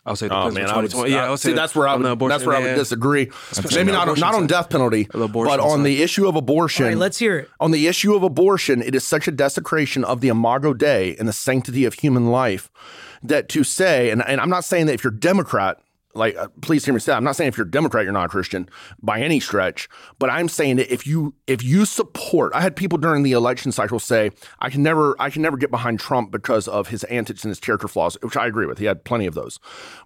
I'll 0.05 0.15
say 0.15 0.29
Oh 0.29 0.49
man, 0.49 0.65
I 0.67 0.77
would, 0.77 0.89
2020. 0.89 1.11
Yeah, 1.11 1.25
I'll 1.25 1.37
see 1.37 1.49
say 1.49 1.53
that's 1.53 1.75
where 1.75 1.87
I 1.87 1.95
would, 1.95 2.05
abortion, 2.05 2.29
that's 2.29 2.45
where 2.45 2.55
I 2.55 2.59
would 2.59 2.67
yeah. 2.67 2.75
disagree. 2.75 3.29
Especially 3.51 3.77
Maybe 3.77 3.91
not 3.91 4.03
abortion 4.03 4.21
not 4.21 4.35
on 4.35 4.47
death 4.47 4.69
penalty, 4.69 5.07
but 5.11 5.35
on 5.35 5.77
side. 5.77 5.85
the 5.85 6.01
issue 6.01 6.27
of 6.27 6.35
abortion. 6.35 6.85
All 6.85 6.89
right, 6.89 6.97
let's 6.97 7.19
hear 7.19 7.37
it. 7.39 7.49
on 7.59 7.71
the 7.71 7.87
issue 7.87 8.15
of 8.15 8.23
abortion, 8.23 8.81
it 8.81 8.95
is 8.95 9.05
such 9.05 9.27
a 9.27 9.31
desecration 9.31 10.03
of 10.03 10.21
the 10.21 10.29
imago 10.29 10.73
Dei 10.73 11.15
and 11.17 11.27
the 11.27 11.33
sanctity 11.33 11.85
of 11.85 11.93
human 11.93 12.31
life 12.31 12.71
that 13.21 13.47
to 13.49 13.63
say, 13.63 14.09
and, 14.09 14.23
and 14.27 14.41
I'm 14.41 14.49
not 14.49 14.65
saying 14.65 14.87
that 14.87 14.93
if 14.93 15.03
you're 15.03 15.11
Democrat, 15.11 15.79
like, 16.13 16.35
uh, 16.35 16.47
please 16.61 16.85
hear 16.85 16.93
me 16.93 16.99
say. 16.99 17.13
I'm 17.13 17.23
not 17.23 17.35
saying 17.35 17.49
if 17.49 17.57
you're 17.57 17.67
a 17.67 17.71
Democrat, 17.71 18.03
you're 18.03 18.13
not 18.13 18.25
a 18.25 18.29
Christian 18.29 18.69
by 19.01 19.21
any 19.21 19.39
stretch, 19.39 19.87
but 20.19 20.29
I'm 20.29 20.49
saying 20.49 20.77
that 20.77 20.91
if 20.91 21.05
you 21.07 21.35
if 21.47 21.63
you 21.63 21.85
support, 21.85 22.53
I 22.53 22.61
had 22.61 22.75
people 22.75 22.97
during 22.97 23.23
the 23.23 23.31
election 23.31 23.71
cycle 23.71 23.99
say, 23.99 24.31
I 24.59 24.69
can 24.69 24.83
never 24.83 25.15
I 25.19 25.29
can 25.29 25.41
never 25.41 25.57
get 25.57 25.71
behind 25.71 25.99
Trump 25.99 26.31
because 26.31 26.67
of 26.67 26.89
his 26.89 27.03
antics 27.05 27.43
and 27.43 27.49
his 27.49 27.59
character 27.59 27.87
flaws, 27.87 28.17
which 28.21 28.37
I 28.37 28.47
agree 28.47 28.65
with. 28.65 28.79
He 28.79 28.85
had 28.85 29.03
plenty 29.03 29.25
of 29.25 29.33
those, 29.33 29.59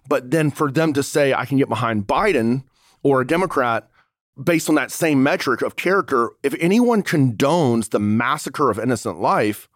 but 0.08 0.30
then 0.30 0.50
for 0.50 0.70
them 0.70 0.92
to 0.92 1.02
say 1.02 1.34
I 1.34 1.44
can 1.44 1.58
get 1.58 1.68
behind 1.68 2.06
Biden 2.06 2.64
or 3.02 3.20
a 3.20 3.26
Democrat 3.26 3.88
based 4.42 4.68
on 4.68 4.74
that 4.74 4.90
same 4.90 5.22
metric 5.22 5.62
of 5.62 5.76
character, 5.76 6.30
if 6.42 6.54
anyone 6.60 7.02
condones 7.02 7.90
the 7.90 7.98
massacre 7.98 8.70
of 8.70 8.78
innocent 8.78 9.20
life, 9.20 9.68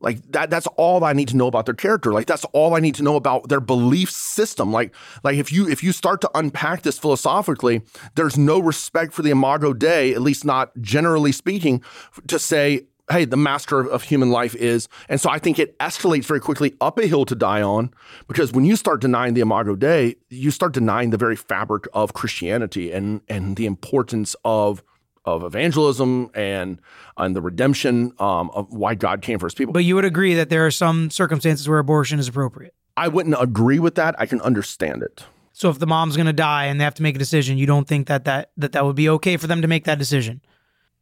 like 0.00 0.20
that 0.32 0.50
that's 0.50 0.66
all 0.76 1.04
I 1.04 1.12
need 1.12 1.28
to 1.28 1.36
know 1.36 1.46
about 1.46 1.66
their 1.66 1.74
character. 1.74 2.12
Like 2.12 2.26
that's 2.26 2.44
all 2.46 2.74
I 2.74 2.80
need 2.80 2.94
to 2.96 3.02
know 3.02 3.16
about 3.16 3.48
their 3.48 3.60
belief 3.60 4.10
system. 4.10 4.72
Like 4.72 4.94
like 5.22 5.36
if 5.36 5.52
you 5.52 5.68
if 5.68 5.82
you 5.82 5.92
start 5.92 6.20
to 6.22 6.30
unpack 6.34 6.82
this 6.82 6.98
philosophically, 6.98 7.82
there's 8.14 8.36
no 8.38 8.58
respect 8.60 9.12
for 9.12 9.22
the 9.22 9.30
imago 9.30 9.72
Dei, 9.72 10.14
at 10.14 10.22
least 10.22 10.44
not 10.44 10.70
generally 10.80 11.32
speaking, 11.32 11.82
to 12.26 12.38
say 12.38 12.86
Hey, 13.10 13.26
the 13.26 13.36
master 13.36 13.80
of, 13.80 14.04
human 14.04 14.30
life 14.30 14.54
is, 14.54 14.88
and 15.10 15.20
so 15.20 15.28
I 15.28 15.38
think 15.38 15.58
it 15.58 15.78
escalates 15.78 16.24
very 16.24 16.40
quickly 16.40 16.74
up 16.80 16.98
a 16.98 17.06
hill 17.06 17.26
to 17.26 17.34
die 17.34 17.60
on, 17.60 17.92
because 18.28 18.50
when 18.50 18.64
you 18.64 18.76
start 18.76 19.02
denying 19.02 19.34
the 19.34 19.42
Imago 19.42 19.76
Dei, 19.76 20.16
you 20.30 20.50
start 20.50 20.72
denying 20.72 21.10
the 21.10 21.18
very 21.18 21.36
fabric 21.36 21.86
of 21.92 22.14
Christianity 22.14 22.92
and 22.92 23.20
and 23.28 23.56
the 23.56 23.66
importance 23.66 24.34
of 24.42 24.82
of 25.24 25.42
evangelism 25.42 26.30
and 26.34 26.80
and 27.16 27.34
the 27.34 27.40
redemption 27.40 28.12
um, 28.18 28.50
of 28.50 28.72
why 28.72 28.94
God 28.94 29.22
came 29.22 29.38
for 29.38 29.46
His 29.46 29.54
people. 29.54 29.72
But 29.72 29.84
you 29.84 29.94
would 29.94 30.04
agree 30.04 30.34
that 30.34 30.50
there 30.50 30.66
are 30.66 30.70
some 30.70 31.10
circumstances 31.10 31.68
where 31.68 31.78
abortion 31.78 32.18
is 32.18 32.28
appropriate. 32.28 32.74
I 32.96 33.08
wouldn't 33.08 33.36
agree 33.38 33.78
with 33.78 33.94
that. 33.96 34.14
I 34.18 34.26
can 34.26 34.40
understand 34.40 35.02
it. 35.02 35.24
So 35.52 35.70
if 35.70 35.78
the 35.78 35.86
mom's 35.86 36.16
going 36.16 36.26
to 36.26 36.32
die 36.32 36.64
and 36.64 36.80
they 36.80 36.84
have 36.84 36.94
to 36.94 37.02
make 37.02 37.16
a 37.16 37.18
decision, 37.18 37.58
you 37.58 37.66
don't 37.66 37.86
think 37.86 38.08
that 38.08 38.24
that 38.24 38.50
that, 38.56 38.72
that 38.72 38.84
would 38.84 38.96
be 38.96 39.08
okay 39.10 39.36
for 39.36 39.46
them 39.46 39.62
to 39.62 39.68
make 39.68 39.84
that 39.84 39.98
decision? 39.98 40.40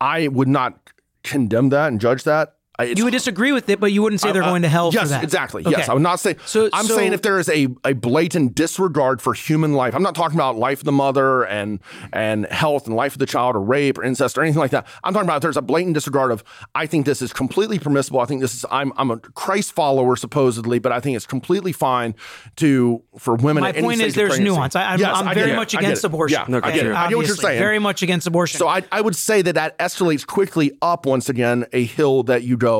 I 0.00 0.28
would 0.28 0.48
not 0.48 0.90
condemn 1.22 1.70
that 1.70 1.88
and 1.88 2.00
judge 2.00 2.24
that. 2.24 2.56
You 2.84 3.04
would 3.04 3.12
disagree 3.12 3.52
with 3.52 3.68
it, 3.68 3.80
but 3.80 3.92
you 3.92 4.02
wouldn't 4.02 4.20
say 4.20 4.32
they're 4.32 4.42
uh, 4.42 4.48
going 4.50 4.62
to 4.62 4.68
hell 4.68 4.90
yes, 4.92 5.04
for 5.04 5.08
that. 5.10 5.24
exactly. 5.24 5.62
Okay. 5.62 5.70
Yes, 5.70 5.88
I 5.88 5.94
would 5.94 6.02
not 6.02 6.20
say. 6.20 6.36
So- 6.46 6.68
I'm 6.72 6.86
so- 6.86 6.96
saying 6.96 7.12
if 7.12 7.22
there 7.22 7.38
is 7.38 7.48
a, 7.48 7.68
a 7.84 7.92
blatant 7.92 8.54
disregard 8.54 9.20
for 9.20 9.34
human 9.34 9.72
life, 9.72 9.94
I'm 9.94 10.02
not 10.02 10.14
talking 10.14 10.36
about 10.36 10.56
life 10.56 10.80
of 10.80 10.84
the 10.84 10.92
mother 10.92 11.44
and 11.44 11.80
and 12.12 12.46
health 12.46 12.86
and 12.86 12.96
life 12.96 13.12
of 13.12 13.18
the 13.18 13.26
child 13.26 13.56
or 13.56 13.60
rape 13.62 13.98
or 13.98 14.04
incest 14.04 14.38
or 14.38 14.42
anything 14.42 14.60
like 14.60 14.70
that. 14.72 14.86
I'm 15.04 15.12
talking 15.12 15.28
about 15.28 15.36
if 15.36 15.42
there's 15.42 15.56
a 15.56 15.62
blatant 15.62 15.94
disregard 15.94 16.32
of. 16.32 16.42
I 16.74 16.86
think 16.86 17.06
this 17.06 17.22
is 17.22 17.32
completely 17.32 17.78
permissible. 17.78 18.20
I 18.20 18.24
think 18.24 18.40
this 18.40 18.54
is. 18.54 18.64
I'm 18.70 18.92
I'm 18.96 19.10
a 19.10 19.18
Christ 19.18 19.72
follower 19.72 20.16
supposedly, 20.16 20.78
but 20.78 20.92
I 20.92 21.00
think 21.00 21.16
it's 21.16 21.26
completely 21.26 21.72
fine 21.72 22.14
to 22.56 23.02
for 23.18 23.34
women. 23.34 23.62
My 23.62 23.72
point 23.72 24.00
is 24.00 24.14
there's 24.14 24.38
nuance. 24.38 24.76
I, 24.76 24.92
I'm, 24.94 25.00
Yes, 25.00 25.16
I'm 25.16 25.34
very 25.34 25.54
much 25.54 25.74
against 25.74 26.04
abortion. 26.04 26.52
Yeah, 26.52 26.60
I 26.62 26.72
get 26.72 26.86
it. 26.86 26.94
I 26.94 27.08
get 27.08 27.16
what 27.16 27.26
you're 27.26 27.36
saying. 27.36 27.58
Very 27.58 27.78
much 27.78 28.02
against 28.02 28.26
abortion. 28.26 28.58
So 28.58 28.68
I, 28.68 28.82
I 28.90 29.00
would 29.00 29.16
say 29.16 29.42
that 29.42 29.54
that 29.54 29.78
escalates 29.78 30.26
quickly 30.26 30.72
up 30.80 31.06
once 31.06 31.28
again 31.28 31.66
a 31.72 31.84
hill 31.84 32.22
that 32.24 32.42
you 32.42 32.56
go. 32.56 32.71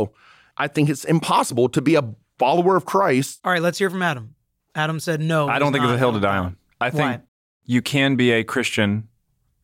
I 0.56 0.68
think 0.68 0.88
it's 0.88 1.04
impossible 1.04 1.68
to 1.70 1.80
be 1.82 1.94
a 1.96 2.14
follower 2.38 2.76
of 2.76 2.84
Christ. 2.84 3.40
All 3.44 3.52
right, 3.52 3.62
let's 3.62 3.78
hear 3.78 3.90
from 3.90 4.02
Adam. 4.02 4.34
Adam 4.74 5.00
said 5.00 5.20
no. 5.20 5.48
I 5.48 5.58
don't 5.58 5.72
think 5.72 5.84
it's 5.84 5.90
not 5.90 5.96
a 5.96 5.98
hill 5.98 6.12
to 6.12 6.20
die 6.20 6.38
on. 6.38 6.56
I 6.80 6.90
think 6.90 7.00
Why? 7.02 7.20
you 7.64 7.82
can 7.82 8.16
be 8.16 8.32
a 8.32 8.42
Christian 8.44 9.08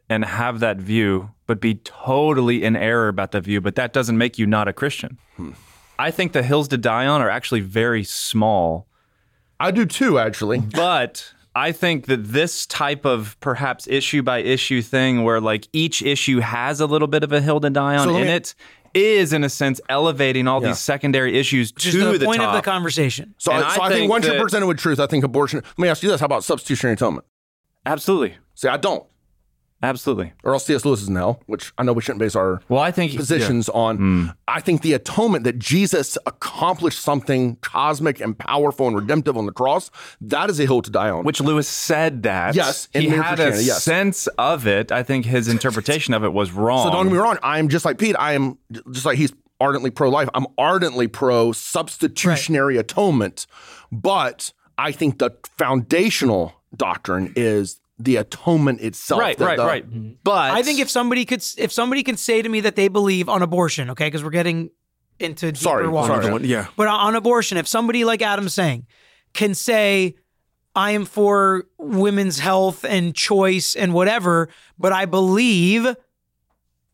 and 0.09 0.25
have 0.25 0.61
that 0.61 0.79
view, 0.79 1.31
but 1.47 1.61
be 1.61 1.75
totally 1.77 2.63
in 2.63 2.77
error 2.77 3.09
about 3.09 3.33
that 3.33 3.43
view. 3.43 3.61
But 3.61 3.75
that 3.77 3.93
doesn't 3.93 4.17
make 4.17 4.39
you 4.39 4.47
not 4.47 4.69
a 4.69 4.73
Christian. 4.73 5.19
Hmm. 5.37 5.53
I 5.99 6.11
think 6.11 6.33
the 6.33 6.43
hills 6.43 6.69
to 6.69 6.79
die 6.79 7.07
on 7.07 7.21
are 7.21 7.31
actually 7.31 7.61
very 7.61 8.05
small. 8.05 8.87
I 9.59 9.71
do 9.71 9.85
too, 9.85 10.19
actually. 10.19 10.61
But 10.73 11.33
I 11.55 11.73
think 11.73 12.07
that 12.07 12.25
this 12.33 12.67
type 12.67 13.05
of 13.05 13.37
perhaps 13.41 13.89
issue 13.89 14.23
by 14.23 14.39
issue 14.39 14.81
thing 14.81 15.25
where 15.25 15.41
like 15.41 15.67
each 15.73 16.03
issue 16.03 16.39
has 16.39 16.81
a 16.81 16.87
little 16.87 17.09
bit 17.09 17.25
of 17.25 17.33
a 17.33 17.41
hill 17.41 17.61
to 17.61 17.71
die 17.71 17.97
on 17.97 18.07
So 18.09 18.17
in 18.17 18.27
me- 18.27 18.33
it 18.33 18.55
is 18.95 19.33
in 19.33 19.45
a 19.45 19.49
sense 19.49 19.81
elevating 19.89 20.47
all 20.49 20.61
Yeah. 20.63 20.69
these 20.69 20.79
secondary 20.79 21.39
issues 21.39 21.73
Which 21.75 21.85
to 21.91 22.13
the, 22.13 22.19
the, 22.19 22.25
point 22.25 22.39
top. 22.41 22.55
of 22.55 22.63
the 22.63 22.69
conversation. 22.71 23.35
So, 23.39 23.53
And 23.53 23.61
so 23.63 23.67
I 23.83 23.87
I, 23.87 23.89
think 23.89 24.01
think 24.01 24.11
once 24.11 24.27
you're 24.27 24.41
presented 24.41 24.67
with 24.67 24.79
truth, 24.79 24.99
I 25.01 25.07
think 25.07 25.25
abortion. 25.25 25.61
Let 25.65 25.79
me 25.79 25.89
ask 25.89 26.03
you 26.03 26.09
this: 26.11 26.21
How 26.21 26.27
about 26.27 26.45
substitutionary 26.45 26.95
atonement? 26.95 27.27
Absolutely. 27.87 28.37
See, 28.55 28.69
I 28.69 28.77
don't. 28.77 29.05
Absolutely. 29.83 30.33
Or 30.43 30.55
else 30.55 30.67
C.S. 30.67 30.85
Lewis 30.85 31.03
is 31.03 31.09
in 31.09 31.15
hell, 31.15 31.41
which 31.47 31.73
I 31.79 31.85
know 31.85 31.93
we 31.93 32.03
shouldn't 32.03 32.19
base 32.19 32.35
our 32.35 32.61
Well, 32.69 32.81
I 32.81 32.91
think 32.91 33.15
positions 33.15 33.69
on. 33.69 33.97
Hmm. 33.97 34.27
I 34.49 34.61
think 34.61 34.83
the 34.83 34.93
atonement 34.93 35.45
that 35.45 35.59
Jesus 35.59 36.19
accomplished 36.27 37.01
something 37.01 37.57
cosmic 37.57 38.21
and 38.21 38.37
powerful 38.37 38.89
and 38.89 38.97
redemptive 38.97 39.37
on 39.37 39.47
the 39.47 39.53
cross. 39.53 39.91
That 40.21 40.51
is 40.51 40.59
a 40.59 40.65
hill 40.65 40.83
to 40.83 40.91
die 40.91 41.11
on. 41.11 41.25
Which 41.25 41.41
Lewis 41.41 41.69
said 41.69 42.25
that. 42.25 42.57
Yes, 42.57 42.89
he 42.93 43.09
had 43.09 43.39
a 43.39 43.63
yes. 43.63 43.85
sense 43.85 44.27
of 44.39 44.67
it. 44.67 44.91
I 44.91 45.03
think 45.05 45.27
his 45.27 45.47
interpretation 45.47 46.13
of 46.13 46.25
it 46.25 46.33
was 46.33 46.51
wrong. 46.51 46.87
So 46.87 46.93
don't 46.93 47.07
get 47.07 47.13
me 47.13 47.19
wrong. 47.19 47.39
I 47.43 47.61
am 47.61 47.69
just 47.69 47.85
like 47.85 47.99
Pete. 47.99 48.17
I 48.19 48.33
am 48.33 48.59
just 48.91 49.07
like 49.07 49.17
he's 49.17 49.33
ardently 49.61 49.91
pro 49.91 50.09
life. 50.09 50.29
I'm 50.35 50.47
ardently 50.57 51.07
pro 51.07 51.53
substitutionary 51.53 52.77
atonement. 52.79 53.47
But 53.93 54.53
I 54.77 54.93
think 54.93 55.19
the 55.19 55.31
foundational 55.57 56.55
doctrine 56.77 57.33
is 57.37 57.81
the 57.99 58.17
atonement 58.17 58.81
itself. 58.81 59.21
Right, 59.21 59.37
that 59.39 59.45
right, 59.45 59.57
the- 59.57 59.65
right. 59.65 60.25
But 60.25 60.51
I 60.53 60.63
think 60.63 60.79
if 60.79 60.89
somebody 60.91 61.25
could 61.25 61.45
if 61.57 61.73
somebody 61.73 62.03
can 62.03 62.17
say 62.17 62.43
to 62.43 62.49
me 62.49 62.61
that 62.61 62.77
they 62.77 62.89
believe 62.89 63.29
on 63.29 63.43
abortion, 63.43 63.91
okay, 63.91 64.07
because 64.07 64.23
we're 64.23 64.31
getting 64.31 64.71
into 65.19 65.47
deeper 65.47 65.57
Sorry, 65.63 65.89
waters. 65.89 66.09
sorry. 66.17 66.27
Another 66.27 66.47
yeah. 66.47 66.67
But 66.77 66.87
on 66.89 67.15
abortion, 67.17 67.59
if 67.59 67.67
somebody 67.67 68.05
like 68.05 68.23
Adam's 68.23 68.55
saying 68.55 68.87
can 69.35 69.53
say, 69.55 70.15
I 70.77 70.93
am 70.93 71.05
for 71.07 71.65
women's 71.77 72.39
health 72.39 72.85
and 72.85 73.15
choice 73.15 73.75
and 73.75 73.93
whatever, 73.93 74.49
but 74.79 74.93
I 74.93 75.07
believe 75.07 75.87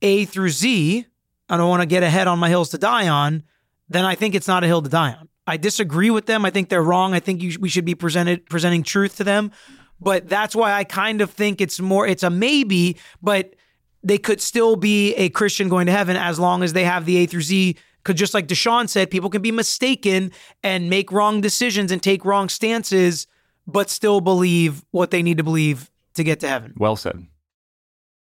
A 0.02 0.24
through 0.24 0.50
Z, 0.50 1.06
I 1.50 1.56
don't 1.58 1.68
want 1.68 1.82
to 1.82 1.86
get 1.86 2.02
ahead 2.02 2.26
on 2.26 2.38
my 2.38 2.48
hills 2.48 2.70
to 2.70 2.78
die 2.78 3.08
on, 3.08 3.42
then 3.90 4.04
I 4.06 4.14
think 4.14 4.34
it's 4.34 4.48
not 4.48 4.64
a 4.64 4.66
hill 4.66 4.80
to 4.80 4.88
die 4.88 5.12
on. 5.12 5.28
I 5.46 5.58
disagree 5.58 6.08
with 6.10 6.24
them. 6.24 6.46
I 6.46 6.50
think 6.50 6.70
they're 6.70 6.82
wrong. 6.82 7.12
I 7.12 7.20
think 7.20 7.42
you, 7.42 7.58
we 7.60 7.68
should 7.68 7.84
be 7.84 7.94
presented 7.94 8.46
presenting 8.48 8.82
truth 8.82 9.16
to 9.18 9.24
them. 9.24 9.52
But 10.00 10.28
that's 10.28 10.54
why 10.54 10.72
I 10.72 10.84
kind 10.84 11.20
of 11.20 11.30
think 11.30 11.60
it's 11.60 11.80
more, 11.80 12.06
it's 12.06 12.22
a 12.22 12.30
maybe, 12.30 12.96
but 13.22 13.54
they 14.02 14.18
could 14.18 14.40
still 14.40 14.76
be 14.76 15.14
a 15.14 15.30
Christian 15.30 15.68
going 15.68 15.86
to 15.86 15.92
heaven 15.92 16.16
as 16.16 16.38
long 16.38 16.62
as 16.62 16.72
they 16.72 16.84
have 16.84 17.06
the 17.06 17.16
A 17.18 17.26
through 17.26 17.42
Z. 17.42 17.76
Because 18.02 18.18
just 18.18 18.34
like 18.34 18.48
Deshaun 18.48 18.88
said, 18.88 19.10
people 19.10 19.30
can 19.30 19.40
be 19.40 19.50
mistaken 19.50 20.30
and 20.62 20.90
make 20.90 21.10
wrong 21.10 21.40
decisions 21.40 21.90
and 21.90 22.02
take 22.02 22.24
wrong 22.24 22.50
stances, 22.50 23.26
but 23.66 23.88
still 23.88 24.20
believe 24.20 24.84
what 24.90 25.10
they 25.10 25.22
need 25.22 25.38
to 25.38 25.44
believe 25.44 25.90
to 26.14 26.22
get 26.22 26.40
to 26.40 26.48
heaven. 26.48 26.74
well 26.76 26.96
said. 26.96 27.26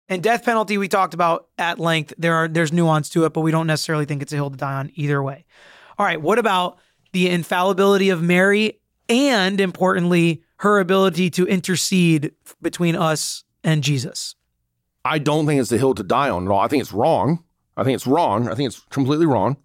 And 0.08 0.22
death 0.22 0.44
penalty 0.44 0.76
we 0.76 0.88
talked 0.88 1.14
about 1.14 1.48
at 1.56 1.78
length. 1.78 2.12
There 2.18 2.34
are 2.34 2.48
there's 2.48 2.72
nuance 2.72 3.08
to 3.10 3.24
it, 3.24 3.32
but 3.32 3.42
we 3.42 3.52
don't 3.52 3.68
necessarily 3.68 4.04
think 4.04 4.22
it's 4.22 4.32
a 4.32 4.36
hill 4.36 4.50
to 4.50 4.56
die 4.56 4.74
on 4.74 4.90
either 4.96 5.22
way. 5.22 5.44
All 5.98 6.04
right, 6.04 6.20
what 6.20 6.38
about 6.38 6.78
the 7.12 7.30
infallibility 7.30 8.10
of 8.10 8.20
Mary 8.20 8.80
and 9.08 9.60
importantly 9.60 10.42
her 10.60 10.78
ability 10.78 11.30
to 11.30 11.46
intercede 11.46 12.32
between 12.60 12.94
us 12.94 13.44
and 13.64 13.82
Jesus? 13.82 14.34
I 15.04 15.18
don't 15.18 15.46
think 15.46 15.60
it's 15.60 15.70
the 15.70 15.78
hill 15.78 15.94
to 15.94 16.02
die 16.02 16.28
on 16.28 16.44
at 16.44 16.50
all. 16.50 16.60
I 16.60 16.68
think 16.68 16.82
it's 16.82 16.92
wrong. 16.92 17.42
I 17.76 17.84
think 17.84 17.94
it's 17.94 18.06
wrong. 18.06 18.46
I 18.48 18.54
think 18.54 18.66
it's 18.66 18.80
completely 18.90 19.26
wrong. 19.26 19.56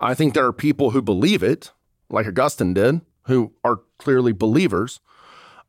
I 0.00 0.14
think 0.14 0.34
there 0.34 0.46
are 0.46 0.52
people 0.52 0.90
who 0.90 1.02
believe 1.02 1.42
it, 1.42 1.72
like 2.08 2.26
Augustine 2.26 2.72
did, 2.72 3.00
who 3.22 3.52
are 3.64 3.80
clearly 3.98 4.32
believers. 4.32 5.00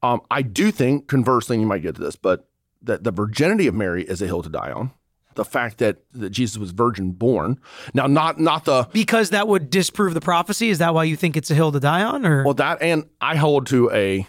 Um, 0.04 0.22
I 0.30 0.44
do 0.44 0.70
think, 0.72 1.08
conversely, 1.08 1.56
and 1.56 1.62
you 1.62 1.68
might 1.68 1.82
get 1.82 1.96
to 1.96 2.02
this, 2.02 2.16
but 2.16 2.48
that 2.84 3.04
the 3.04 3.12
virginity 3.12 3.66
of 3.66 3.74
Mary 3.74 4.04
is 4.04 4.22
a 4.22 4.28
hill 4.28 4.44
to 4.44 4.50
die 4.50 4.72
on. 4.72 4.92
The 5.34 5.46
fact 5.46 5.80
that, 5.80 5.98
that 6.14 6.30
Jesus 6.30 6.58
was 6.58 6.72
virgin 6.72 7.12
born. 7.12 7.60
Now, 7.94 8.06
not 8.06 8.40
not 8.40 8.66
the 8.66 8.88
Because 8.94 9.32
that 9.32 9.48
would 9.48 9.70
disprove 9.70 10.14
the 10.14 10.22
prophecy. 10.22 10.70
Is 10.70 10.78
that 10.78 10.94
why 10.94 11.06
you 11.06 11.16
think 11.16 11.36
it's 11.36 11.50
a 11.50 11.56
hill 11.56 11.72
to 11.72 11.80
die 11.80 12.04
on? 12.04 12.26
Or 12.26 12.44
well 12.44 12.54
that, 12.56 12.82
and 12.82 13.06
I 13.20 13.36
hold 13.36 13.66
to 13.68 13.90
a 13.92 14.28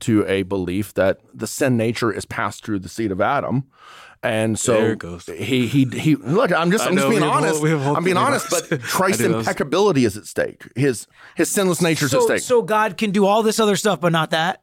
to 0.00 0.26
a 0.26 0.42
belief 0.42 0.94
that 0.94 1.20
the 1.34 1.46
sin 1.46 1.76
nature 1.76 2.12
is 2.12 2.24
passed 2.24 2.64
through 2.64 2.78
the 2.80 2.88
seed 2.88 3.10
of 3.12 3.20
Adam. 3.20 3.64
And 4.24 4.56
so 4.58 4.74
There 4.74 4.92
it 4.92 4.98
goes. 5.00 5.26
he 5.26 5.66
he 5.66 5.84
he 5.84 6.14
look, 6.14 6.52
I'm 6.52 6.70
just 6.70 6.84
I 6.84 6.88
I'm 6.90 6.94
just 6.96 7.08
being 7.10 7.24
honest. 7.24 7.56
all- 7.56 7.62
we 7.62 7.70
have 7.70 7.82
all 7.84 7.96
I'm 7.96 8.04
being 8.04 8.16
honest, 8.16 8.48
but 8.50 8.80
Christ's 8.80 9.20
I 9.24 9.26
do 9.26 9.32
those. 9.32 9.40
impeccability 9.40 10.04
is 10.04 10.16
at 10.16 10.26
stake. 10.26 10.62
His 10.76 11.08
his 11.34 11.50
sinless 11.50 11.82
nature 11.82 12.06
is 12.06 12.14
at 12.14 12.20
so, 12.20 12.26
stake. 12.26 12.40
so 12.40 12.62
God 12.62 12.96
can 12.96 13.10
do 13.10 13.26
all 13.26 13.42
this 13.42 13.58
other 13.58 13.74
stuff, 13.74 14.00
but 14.00 14.12
not 14.12 14.30
that. 14.30 14.62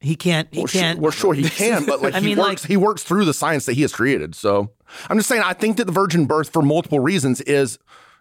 He 0.00 0.16
can't. 0.16 0.48
He 0.52 0.60
well, 0.60 0.66
sure, 0.66 0.80
can't. 0.82 0.98
well, 0.98 1.10
sure 1.12 1.32
he 1.32 1.42
can, 1.48 1.86
but 1.86 2.02
like 2.02 2.12
I 2.14 2.20
he 2.20 2.26
mean, 2.26 2.38
works 2.38 2.62
like- 2.64 2.68
he 2.68 2.76
works 2.76 3.02
through 3.02 3.24
the 3.24 3.32
science 3.34 3.64
that 3.66 3.72
he 3.72 3.80
has 3.82 3.92
created. 3.94 4.34
So 4.34 4.70
I'm 5.08 5.16
just 5.16 5.30
saying 5.30 5.42
I 5.46 5.54
think 5.54 5.78
that 5.78 5.86
the 5.86 5.92
virgin 5.92 6.26
birth 6.26 6.50
for 6.52 6.60
multiple 6.60 7.00
reasons 7.00 7.40
is 7.42 7.78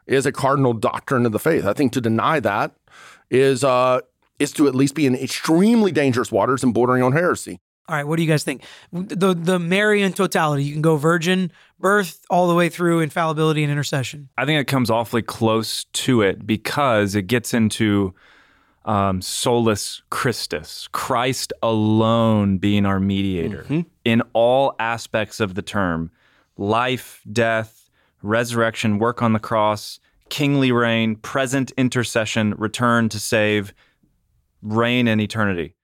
is 0.07 0.25
a 0.25 0.31
cardinal 0.31 0.71
doctrine 0.73 1.25
of 1.25 1.33
the 1.33 1.39
faith. 1.39 1.65
I 1.65 1.73
think 1.73 1.91
to 1.91 1.99
deny 2.01 2.39
that 2.39 2.71
is 3.29 3.65
uh 3.65 3.99
is 4.39 4.51
to 4.53 4.67
at 4.67 4.75
least 4.75 4.95
be 4.95 5.05
in 5.05 5.15
extremely 5.15 5.91
dangerous 5.91 6.31
waters 6.31 6.63
and 6.63 6.73
bordering 6.73 7.03
on 7.03 7.11
heresy. 7.11 7.59
All 7.87 7.95
right, 7.95 8.05
what 8.05 8.17
do 8.17 8.23
you 8.23 8.29
guys 8.29 8.43
think? 8.43 8.63
The 8.91 9.33
the 9.33 9.57
Marian 9.57 10.13
totality. 10.13 10.63
You 10.63 10.73
can 10.73 10.83
go 10.83 10.95
virgin 10.95 11.51
birth 11.79 12.23
all 12.29 12.47
the 12.47 12.53
way 12.53 12.69
through 12.69 12.99
infallibility 12.99 13.63
and 13.63 13.71
intercession. 13.71 14.29
I 14.37 14.45
think 14.45 14.61
it 14.61 14.65
comes 14.65 14.91
awfully 14.91 15.23
close 15.23 15.85
to 15.85 16.21
it 16.21 16.45
because 16.45 17.15
it 17.15 17.23
gets 17.23 17.51
into 17.51 18.13
um, 18.85 19.21
solus 19.21 20.03
Christus, 20.11 20.87
Christ 20.91 21.51
alone 21.63 22.59
being 22.59 22.85
our 22.85 22.99
mediator 22.99 23.65
in 24.05 24.21
all 24.33 24.75
aspects 24.79 25.39
of 25.39 25.55
the 25.55 25.61
term 25.61 26.11
life, 26.57 27.21
death, 27.31 27.89
resurrection, 28.21 28.99
work 28.99 29.21
on 29.21 29.33
the 29.33 29.39
cross, 29.39 29.99
kingly 30.29 30.71
reign, 30.71 31.15
present 31.15 31.71
intercession, 31.77 32.53
return 32.57 33.09
to 33.09 33.19
save, 33.19 33.73
reign 34.61 35.07
in 35.07 35.19
eternity. 35.19 35.75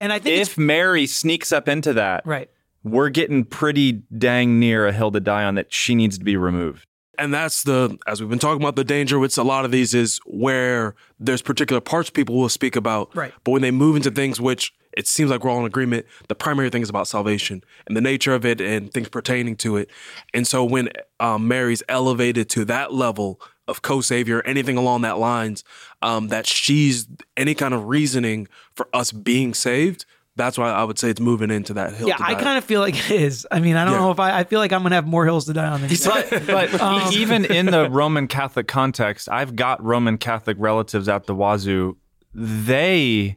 And 0.00 0.12
I 0.12 0.18
think 0.18 0.40
If 0.40 0.58
Mary 0.58 1.06
sneaks 1.06 1.52
up 1.52 1.68
into 1.68 1.92
that, 1.92 2.26
right. 2.26 2.50
we're 2.82 3.08
getting 3.08 3.44
pretty 3.44 4.02
dang 4.16 4.58
near 4.58 4.86
a 4.86 4.92
hill 4.92 5.12
to 5.12 5.20
die 5.20 5.44
on 5.44 5.54
that 5.54 5.72
she 5.72 5.94
needs 5.94 6.18
to 6.18 6.24
be 6.24 6.36
removed. 6.36 6.86
And 7.18 7.32
that's 7.32 7.62
the, 7.62 7.98
as 8.06 8.20
we've 8.20 8.30
been 8.30 8.38
talking 8.38 8.62
about, 8.62 8.74
the 8.74 8.84
danger 8.84 9.18
with 9.18 9.36
a 9.38 9.42
lot 9.42 9.64
of 9.64 9.70
these 9.70 9.94
is 9.94 10.18
where 10.24 10.94
there's 11.20 11.42
particular 11.42 11.80
parts 11.80 12.10
people 12.10 12.36
will 12.36 12.48
speak 12.48 12.74
about. 12.74 13.14
Right. 13.14 13.32
But 13.44 13.52
when 13.52 13.62
they 13.62 13.70
move 13.70 13.96
into 13.96 14.10
things 14.10 14.40
which 14.40 14.72
it 14.94 15.06
seems 15.06 15.30
like 15.30 15.44
we're 15.44 15.50
all 15.50 15.60
in 15.60 15.66
agreement, 15.66 16.06
the 16.28 16.34
primary 16.34 16.70
thing 16.70 16.82
is 16.82 16.90
about 16.90 17.06
salvation 17.06 17.62
and 17.86 17.96
the 17.96 18.00
nature 18.00 18.34
of 18.34 18.44
it 18.44 18.60
and 18.60 18.92
things 18.92 19.08
pertaining 19.08 19.56
to 19.56 19.76
it. 19.76 19.90
And 20.34 20.46
so 20.46 20.64
when 20.64 20.90
um, 21.20 21.48
Mary's 21.48 21.82
elevated 21.88 22.48
to 22.50 22.64
that 22.66 22.92
level 22.92 23.40
of 23.68 23.82
co-savior, 23.82 24.42
anything 24.42 24.76
along 24.76 25.02
that 25.02 25.18
lines, 25.18 25.62
um, 26.02 26.28
that 26.28 26.46
she's 26.46 27.06
any 27.36 27.54
kind 27.54 27.74
of 27.74 27.86
reasoning 27.86 28.48
for 28.74 28.88
us 28.92 29.12
being 29.12 29.54
saved, 29.54 30.04
that's 30.34 30.56
why 30.56 30.70
I 30.70 30.82
would 30.84 30.98
say 30.98 31.10
it's 31.10 31.20
moving 31.20 31.50
into 31.50 31.74
that 31.74 31.92
hill. 31.94 32.08
Yeah, 32.08 32.16
to 32.16 32.24
I 32.24 32.34
kind 32.34 32.56
of 32.56 32.64
feel 32.64 32.80
like 32.80 32.96
it 32.96 33.10
is. 33.10 33.46
I 33.50 33.60
mean, 33.60 33.76
I 33.76 33.84
don't 33.84 33.94
Yeah. 33.94 34.00
know 34.00 34.10
if 34.10 34.18
I. 34.18 34.38
I 34.40 34.44
feel 34.44 34.60
like 34.60 34.72
I'm 34.72 34.82
gonna 34.82 34.94
have 34.94 35.06
more 35.06 35.26
hills 35.26 35.44
to 35.44 35.52
die 35.52 35.66
on 35.68 35.82
than 35.82 35.90
you. 35.90 35.96
But, 36.04 36.46
but 36.46 37.12
even 37.14 37.44
in 37.44 37.66
the 37.66 37.90
Roman 37.90 38.26
Catholic 38.28 38.66
context, 38.66 39.28
I've 39.28 39.54
got 39.56 39.84
Roman 39.84 40.16
Catholic 40.16 40.56
relatives 40.58 41.06
at 41.06 41.26
the 41.26 41.34
wazoo. 41.34 41.98
They 42.34 43.36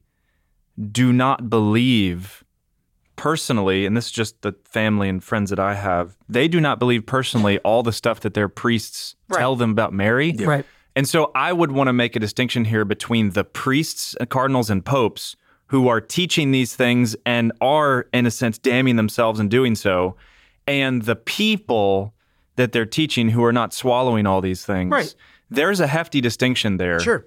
do 0.92 1.12
not 1.12 1.50
believe 1.50 2.45
personally, 3.16 3.86
and 3.86 3.96
this 3.96 4.06
is 4.08 4.12
just 4.12 4.42
the 4.42 4.54
family 4.66 5.10
and 5.10 5.24
friends 5.24 5.50
that 5.50 5.60
I 5.60 5.76
have, 5.76 6.18
they 6.30 6.48
do 6.48 6.60
not 6.60 6.80
believe 6.80 7.06
personally 7.06 7.60
all 7.60 7.84
the 7.84 7.92
stuff 7.94 8.20
that 8.22 8.34
their 8.34 8.50
priests 8.50 9.16
Right. 9.30 9.40
tell 9.40 9.56
them 9.56 9.72
about 9.72 9.94
Mary. 9.94 10.34
Right. 10.38 10.66
And 10.96 11.08
so 11.08 11.32
I 11.36 11.52
would 11.52 11.72
want 11.72 11.88
to 11.88 11.94
make 11.94 12.16
a 12.16 12.20
distinction 12.20 12.66
here 12.66 12.86
between 12.86 13.32
the 13.32 13.44
priests, 13.44 14.16
uh, 14.22 14.26
cardinals, 14.26 14.70
and 14.70 14.86
popes 14.86 15.36
who 15.68 15.88
are 15.88 16.00
teaching 16.00 16.52
these 16.52 16.76
things 16.76 17.16
and 17.26 17.52
are, 17.60 18.08
in 18.14 18.26
a 18.26 18.32
sense, 18.32 18.58
damning 18.58 18.96
themselves 18.96 19.40
in 19.40 19.50
doing 19.50 19.76
so, 19.76 20.16
and 20.68 21.02
the 21.04 21.16
people 21.16 22.14
that 22.56 22.72
they're 22.72 22.86
teaching 22.86 23.30
who 23.30 23.44
are 23.44 23.52
not 23.52 23.74
swallowing 23.74 24.26
all 24.26 24.42
these 24.42 24.64
things. 24.66 24.92
Right. 24.92 25.16
There's 25.50 25.80
a 25.80 25.88
hefty 25.88 26.22
distinction 26.22 26.78
there. 26.78 27.00
Sure. 27.00 27.26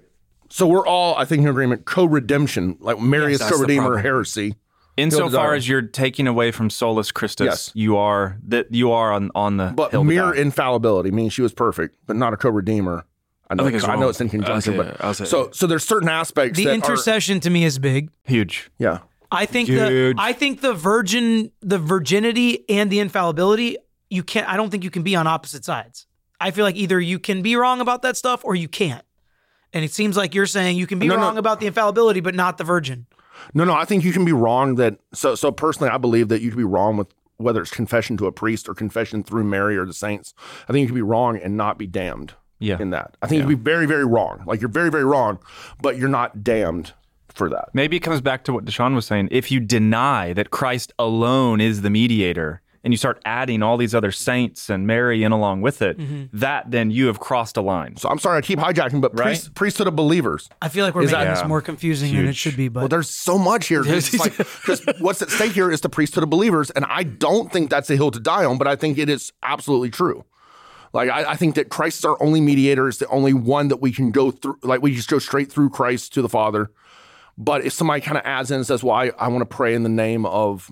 So 0.49 0.65
we're 0.65 0.87
all, 0.87 1.15
I 1.15 1.25
think, 1.25 1.43
in 1.43 1.47
agreement. 1.47 1.85
Co-redemption, 1.85 2.77
like 2.79 2.99
Mary 2.99 3.33
is 3.33 3.41
co-redeemer 3.41 3.97
heresy. 3.97 4.55
Insofar 4.99 5.29
Hilda 5.29 5.57
as 5.57 5.67
you're 5.67 5.81
taking 5.81 6.27
away 6.27 6.51
from 6.51 6.69
solus 6.69 7.11
Christus, 7.11 7.45
Yes. 7.45 7.71
you 7.73 7.97
are 7.97 8.37
that 8.47 8.73
you 8.73 8.91
are 8.91 9.11
on 9.11 9.31
on 9.35 9.57
the 9.57 9.73
But 9.75 9.91
hill 9.91 10.01
to 10.01 10.07
mere 10.07 10.31
die. 10.33 10.39
infallibility, 10.41 11.11
means 11.11 11.33
she 11.33 11.41
was 11.41 11.53
perfect, 11.53 11.95
but 12.05 12.15
not 12.15 12.33
a 12.33 12.37
co-redeemer. 12.37 13.05
I 13.49 13.55
know, 13.55 13.63
think 13.63 13.75
it's 13.77 13.83
I 13.85 13.95
know 13.95 14.01
wrong. 14.01 14.09
it's 14.11 14.21
in 14.21 14.27
I'll 14.27 14.31
conjunction, 14.31 14.73
say 14.73 14.77
but. 14.77 15.03
I'll 15.03 15.13
say 15.13 15.25
so 15.25 15.49
so 15.51 15.65
there's 15.67 15.83
certain 15.83 16.09
aspects 16.09 16.57
The 16.57 16.65
that 16.65 16.73
intercession 16.75 17.39
to 17.41 17.49
me 17.49 17.63
is 17.65 17.79
big. 17.79 18.09
huge. 18.23 18.69
Yeah, 18.77 18.99
I 19.31 19.45
think 19.47 19.69
the 19.69 20.13
I 20.17 20.33
think 20.33 20.61
the 20.61 20.73
virgin 20.73 21.51
the 21.61 21.79
virginity 21.79 22.63
and 22.69 22.91
the 22.91 22.99
infallibility 22.99 23.77
you 24.09 24.23
can't 24.23 24.47
I 24.47 24.55
don't 24.57 24.69
think 24.69 24.83
you 24.83 24.91
can 24.91 25.03
be 25.03 25.15
on 25.15 25.25
opposite 25.27 25.65
sides. 25.65 26.05
I 26.39 26.51
feel 26.51 26.63
like 26.63 26.75
either 26.75 26.99
you 26.99 27.19
can 27.19 27.41
be 27.41 27.55
wrong 27.55 27.81
about 27.81 28.01
that 28.03 28.15
stuff 28.17 28.41
or 28.45 28.55
you 28.55 28.67
can't. 28.67 29.03
And 29.73 29.83
it 29.85 29.91
seems 29.93 30.15
like 30.17 30.33
you're 30.33 30.45
saying 30.47 30.77
you 30.77 30.87
can 30.87 30.97
be 30.99 31.07
No, 31.07 31.15
no. 31.15 31.21
wrong 31.21 31.37
about 31.37 31.59
the 31.59 31.67
infallibility 31.67 32.19
but 32.21 32.33
not 32.35 32.57
the 32.57 32.63
virgin. 32.63 33.07
No, 33.53 33.63
no. 33.63 33.73
I 33.73 33.85
think 33.85 34.03
you 34.03 34.11
can 34.13 34.25
be 34.25 34.31
wrong. 34.31 34.75
That 34.75 34.99
so 35.13 35.35
so 35.35 35.51
personally, 35.51 35.89
I 35.89 35.97
believe 35.97 36.27
that 36.29 36.41
you 36.41 36.49
can 36.49 36.57
be 36.57 36.63
wrong 36.63 36.97
with 36.97 37.07
whether 37.37 37.61
it's 37.61 37.71
confession 37.71 38.17
to 38.17 38.27
a 38.27 38.31
priest 38.31 38.67
or 38.67 38.73
confession 38.73 39.23
through 39.23 39.45
Mary 39.45 39.77
or 39.77 39.85
the 39.85 39.93
saints. 39.93 40.33
I 40.67 40.73
think 40.73 40.81
you 40.81 40.87
can 40.87 40.95
be 40.95 41.01
wrong 41.01 41.37
and 41.37 41.55
not 41.55 41.77
be 41.77 41.87
damned. 41.87 42.33
Yeah. 42.61 42.77
in 42.77 42.89
that, 42.89 43.15
I 43.21 43.27
think 43.27 43.37
you 43.37 43.43
can 43.47 43.55
be 43.55 43.63
very 43.71 43.85
very 43.85 44.05
wrong. 44.05 44.43
Like 44.45 44.59
you're 44.59 44.69
very 44.69 44.91
very 44.91 45.05
wrong, 45.05 45.39
but 45.81 45.97
you're 45.97 46.09
not 46.09 46.43
damned 46.43 46.91
for 47.29 47.49
that. 47.49 47.69
Maybe 47.73 47.95
it 47.95 48.01
comes 48.01 48.19
back 48.19 48.43
to 48.45 48.53
what 48.53 48.65
Deshaun 48.65 48.95
was 48.95 49.05
saying. 49.05 49.29
If 49.31 49.49
you 49.49 49.61
deny 49.61 50.33
that 50.33 50.51
Christ 50.51 50.91
alone 50.99 51.61
is 51.61 51.81
the 51.81 51.89
mediator, 51.89 52.61
and 52.83 52.93
you 52.93 52.97
start 52.97 53.21
adding 53.25 53.61
all 53.61 53.75
these 53.77 53.93
other 53.93 54.11
saints 54.11 54.69
and 54.69 54.87
Mary 54.87 55.23
in 55.23 55.31
along 55.31 55.61
with 55.61 55.81
it, 55.81 55.97
Mm-hmm. 55.97 56.37
that 56.37 56.71
then 56.71 56.91
you 56.91 57.07
have 57.07 57.19
crossed 57.19 57.57
a 57.57 57.61
line. 57.61 57.97
So 57.97 58.07
I'm 58.09 58.19
sorry, 58.19 58.37
I 58.37 58.41
keep 58.41 58.59
hijacking, 58.59 59.01
but 59.01 59.13
Right? 59.17 59.25
priest, 59.27 59.53
priesthood 59.53 59.87
of 59.87 59.95
believers. 59.95 60.49
I 60.61 60.69
feel 60.69 60.85
like 60.85 60.95
we're 60.95 61.03
Is 61.03 61.11
making 61.11 61.25
that- 61.25 61.31
this 61.35 61.41
Yeah. 61.41 61.47
more 61.47 61.61
confusing 61.61 62.15
than 62.15 62.27
it 62.27 62.35
should 62.35 62.55
be, 62.55 62.67
but 62.69 62.79
Well, 62.81 62.87
there's 62.89 63.09
so 63.09 63.37
much 63.37 63.67
here. 63.67 63.83
'cause 63.83 64.13
it's 64.13 64.19
like- 64.19 64.37
'cause 64.65 64.81
what's 64.99 65.21
at 65.21 65.29
stake 65.29 65.51
here 65.51 65.69
is 65.71 65.81
the 65.81 65.89
priesthood 65.89 66.23
of 66.23 66.29
believers, 66.29 66.69
and 66.71 66.85
I 66.85 67.03
don't 67.03 67.51
think 67.51 67.69
that's 67.69 67.89
a 67.89 67.95
hill 67.95 68.11
to 68.11 68.19
die 68.19 68.45
on, 68.45 68.57
but 68.57 68.67
I 68.67 68.75
think 68.75 68.97
it 68.97 69.09
is 69.09 69.33
absolutely 69.43 69.89
true. 69.89 70.23
Like 70.93 71.09
I, 71.09 71.31
I 71.31 71.35
think 71.35 71.55
that 71.55 71.69
Christ 71.69 71.99
is 71.99 72.05
our 72.05 72.17
only 72.21 72.41
mediator, 72.41 72.87
is 72.87 72.97
the 72.97 73.07
only 73.09 73.33
one 73.33 73.67
that 73.67 73.77
we 73.81 73.91
can 73.91 74.09
go 74.11 74.31
through. 74.31 74.57
Like 74.63 74.81
we 74.81 74.95
just 74.95 75.09
go 75.09 75.19
straight 75.19 75.51
through 75.51 75.69
Christ 75.69 76.13
to 76.13 76.21
the 76.23 76.29
Father. 76.29 76.71
But 77.37 77.63
if 77.63 77.73
somebody 77.73 78.01
kind 78.01 78.17
of 78.17 78.23
adds 78.25 78.49
in 78.51 78.57
and 78.57 78.65
says, 78.65 78.83
"Well, 78.83 78.95
I, 78.95 79.11
I 79.19 79.27
want 79.27 79.41
to 79.49 79.55
pray 79.55 79.73
in 79.75 79.83
the 79.83 79.89
name 79.89 80.25
of 80.25 80.71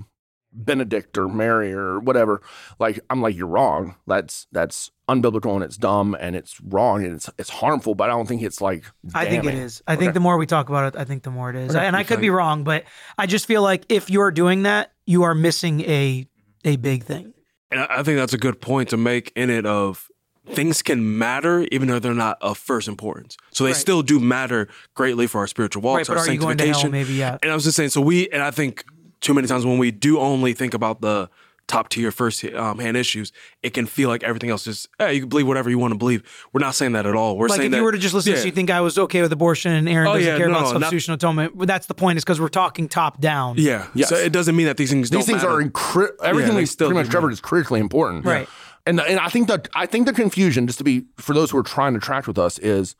Benedict 0.53 1.17
or 1.17 1.27
Mary 1.27 1.73
or 1.73 1.99
whatever," 1.99 2.41
like 2.79 2.99
I'm 3.09 3.21
like, 3.21 3.35
"You're 3.35 3.47
wrong. 3.47 3.95
That's 4.07 4.47
that's 4.51 4.91
unbiblical 5.09 5.55
and 5.55 5.63
it's 5.63 5.77
dumb 5.77 6.15
and 6.19 6.35
it's 6.35 6.59
wrong 6.61 7.03
and 7.03 7.13
it's 7.15 7.29
it's 7.37 7.49
harmful." 7.49 7.95
But 7.95 8.09
I 8.09 8.13
don't 8.13 8.27
think 8.27 8.41
it's 8.41 8.61
like. 8.61 8.85
I 9.13 9.25
think 9.25 9.43
it 9.43 9.47
is. 9.47 9.51
damning. 9.51 9.65
is. 9.65 9.83
I 9.87 9.95
think 9.95 10.13
the 10.13 10.19
more 10.19 10.37
we 10.37 10.45
talk 10.45 10.69
about 10.69 10.93
it, 10.93 10.99
I 10.99 11.03
think 11.03 11.23
the 11.23 11.31
more 11.31 11.49
it 11.49 11.55
is. 11.55 11.75
and 11.75 11.95
I 11.95 12.03
could 12.03 12.21
be 12.21 12.29
wrong, 12.29 12.63
but 12.63 12.85
I 13.17 13.25
just 13.25 13.45
feel 13.45 13.61
like 13.61 13.85
if 13.89 14.09
you're 14.09 14.31
doing 14.31 14.63
that, 14.63 14.93
you 15.05 15.23
are 15.23 15.35
missing 15.35 15.81
a 15.81 16.27
a 16.65 16.75
big 16.77 17.03
thing. 17.03 17.33
And 17.71 17.81
I 17.81 17.99
I 17.99 18.03
think 18.03 18.17
that's 18.17 18.33
a 18.33 18.37
good 18.37 18.61
point 18.61 18.89
to 18.89 18.97
make 18.97 19.31
in 19.35 19.49
it 19.49 19.65
of 19.65 20.09
things 20.49 20.81
can 20.81 21.17
matter 21.17 21.67
even 21.73 21.89
though 21.89 21.99
they're 21.99 22.13
not 22.13 22.37
of 22.41 22.57
first 22.57 22.87
importance. 22.87 23.35
So 23.51 23.65
they 23.65 23.71
Right. 23.71 23.75
still 23.75 24.01
do 24.01 24.17
matter 24.19 24.69
greatly 24.95 25.27
for 25.27 25.39
our 25.39 25.47
spiritual 25.47 25.81
walks, 25.81 26.07
Right, 26.07 26.17
our 26.17 26.23
are 26.23 26.31
you 26.31 26.39
going 26.39 26.57
to 26.57 26.65
hell? 26.65 26.73
sanctification. 26.75 26.91
Maybe, 26.91 27.19
yeah. 27.19 27.37
And 27.43 27.51
I 27.51 27.53
was 27.53 27.65
just 27.65 27.75
saying, 27.75 27.89
so 27.89 27.99
we, 27.99 28.29
and 28.29 28.41
I 28.41 28.51
think 28.51 28.85
too 29.21 29.33
many 29.33 29.47
times 29.47 29.65
when 29.65 29.77
we 29.77 29.91
do 29.91 30.19
only 30.19 30.53
think 30.53 30.73
about 30.73 31.01
the 31.01 31.29
top 31.67 31.89
tier 31.89 32.11
first 32.11 32.45
um, 32.45 32.79
hand 32.79 32.95
issues, 32.95 33.33
it 33.61 33.73
can 33.73 33.85
feel 33.85 34.07
like 34.07 34.23
everything 34.23 34.49
else 34.49 34.67
is, 34.67 34.87
hey, 34.99 35.15
you 35.15 35.19
can 35.19 35.27
believe 35.29 35.45
whatever 35.45 35.69
you 35.69 35.77
want 35.77 35.91
to 35.91 35.97
believe. 35.97 36.23
We're 36.53 36.61
not 36.61 36.75
saying 36.75 36.93
that 36.93 37.05
at 37.05 37.13
all. 37.13 37.37
We're 37.37 37.49
Like 37.49 37.57
saying 37.57 37.65
if 37.67 37.71
that, 37.71 37.77
you 37.79 37.83
were 37.83 37.91
to 37.91 37.97
just 37.97 38.13
listen 38.13 38.31
to 38.31 38.31
Yeah. 38.31 38.35
this, 38.37 38.45
you 38.45 38.51
think 38.53 38.69
I 38.69 38.79
was 38.79 38.97
okay 38.97 39.21
with 39.21 39.33
abortion 39.33 39.73
and 39.73 39.89
Aaron 39.89 40.07
Oh, 40.07 40.13
doesn't 40.13 40.27
yeah, 40.31 40.37
care 40.37 40.47
no, 40.47 40.53
about 40.59 40.73
no, 40.75 40.79
not- 40.79 40.93
atonement. 40.93 41.57
But 41.57 41.67
that's 41.67 41.87
the 41.87 41.93
point, 41.93 42.17
is 42.17 42.23
because 42.23 42.39
we're 42.39 42.47
talking 42.47 42.87
top 42.87 43.19
down. 43.19 43.55
Yeah. 43.57 43.87
Yes. 43.93 44.07
So 44.07 44.15
it 44.15 44.31
doesn't 44.31 44.55
mean 44.55 44.67
that 44.67 44.77
these 44.77 44.91
things 44.91 45.09
These 45.09 45.17
don't 45.19 45.25
things 45.25 45.43
matter. 45.43 45.55
are 45.59 45.61
incri- 45.61 46.11
everything 46.23 46.53
they 46.55 46.61
we 46.61 46.65
still 46.67 46.87
pretty 46.87 47.03
much 47.03 47.11
covered 47.11 47.31
is 47.33 47.41
critically 47.41 47.81
important. 47.81 48.23
Right. 48.25 48.47
And 48.85 49.01
and 49.01 49.19
I 49.19 49.27
think 49.27 49.49
that 49.49 49.67
I 49.75 49.85
think 49.87 50.07
the 50.07 50.13
confusion, 50.13 50.67
just 50.67 50.77
to 50.77 50.85
be 50.85 51.03
for 51.17 51.33
those 51.33 51.51
who 51.51 51.57
are 51.57 51.63
trying 51.63 51.93
to 51.95 51.99
track 51.99 52.27
with 52.27 52.37
us, 52.37 52.57
is 52.59 52.95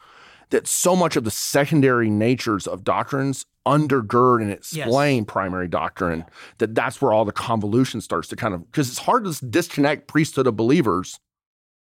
that 0.50 0.68
so 0.68 0.96
much 0.96 1.16
of 1.16 1.24
the 1.24 1.32
secondary 1.32 2.10
natures 2.10 2.68
of 2.68 2.84
doctrines 2.84 3.46
undergird 3.66 4.42
and 4.42 4.52
explain 4.52 5.26
primary 5.26 5.68
doctrine. 5.68 6.24
That 6.60 6.74
that's 6.74 7.02
where 7.02 7.12
all 7.12 7.26
the 7.26 7.34
convolution 7.34 8.00
starts 8.02 8.28
to 8.30 8.36
kind 8.36 8.54
of 8.54 8.66
because 8.72 8.90
it's 8.90 9.00
hard 9.00 9.26
to 9.26 9.46
disconnect 9.46 10.08
priesthood 10.08 10.48
of 10.48 10.56
believers. 10.56 11.20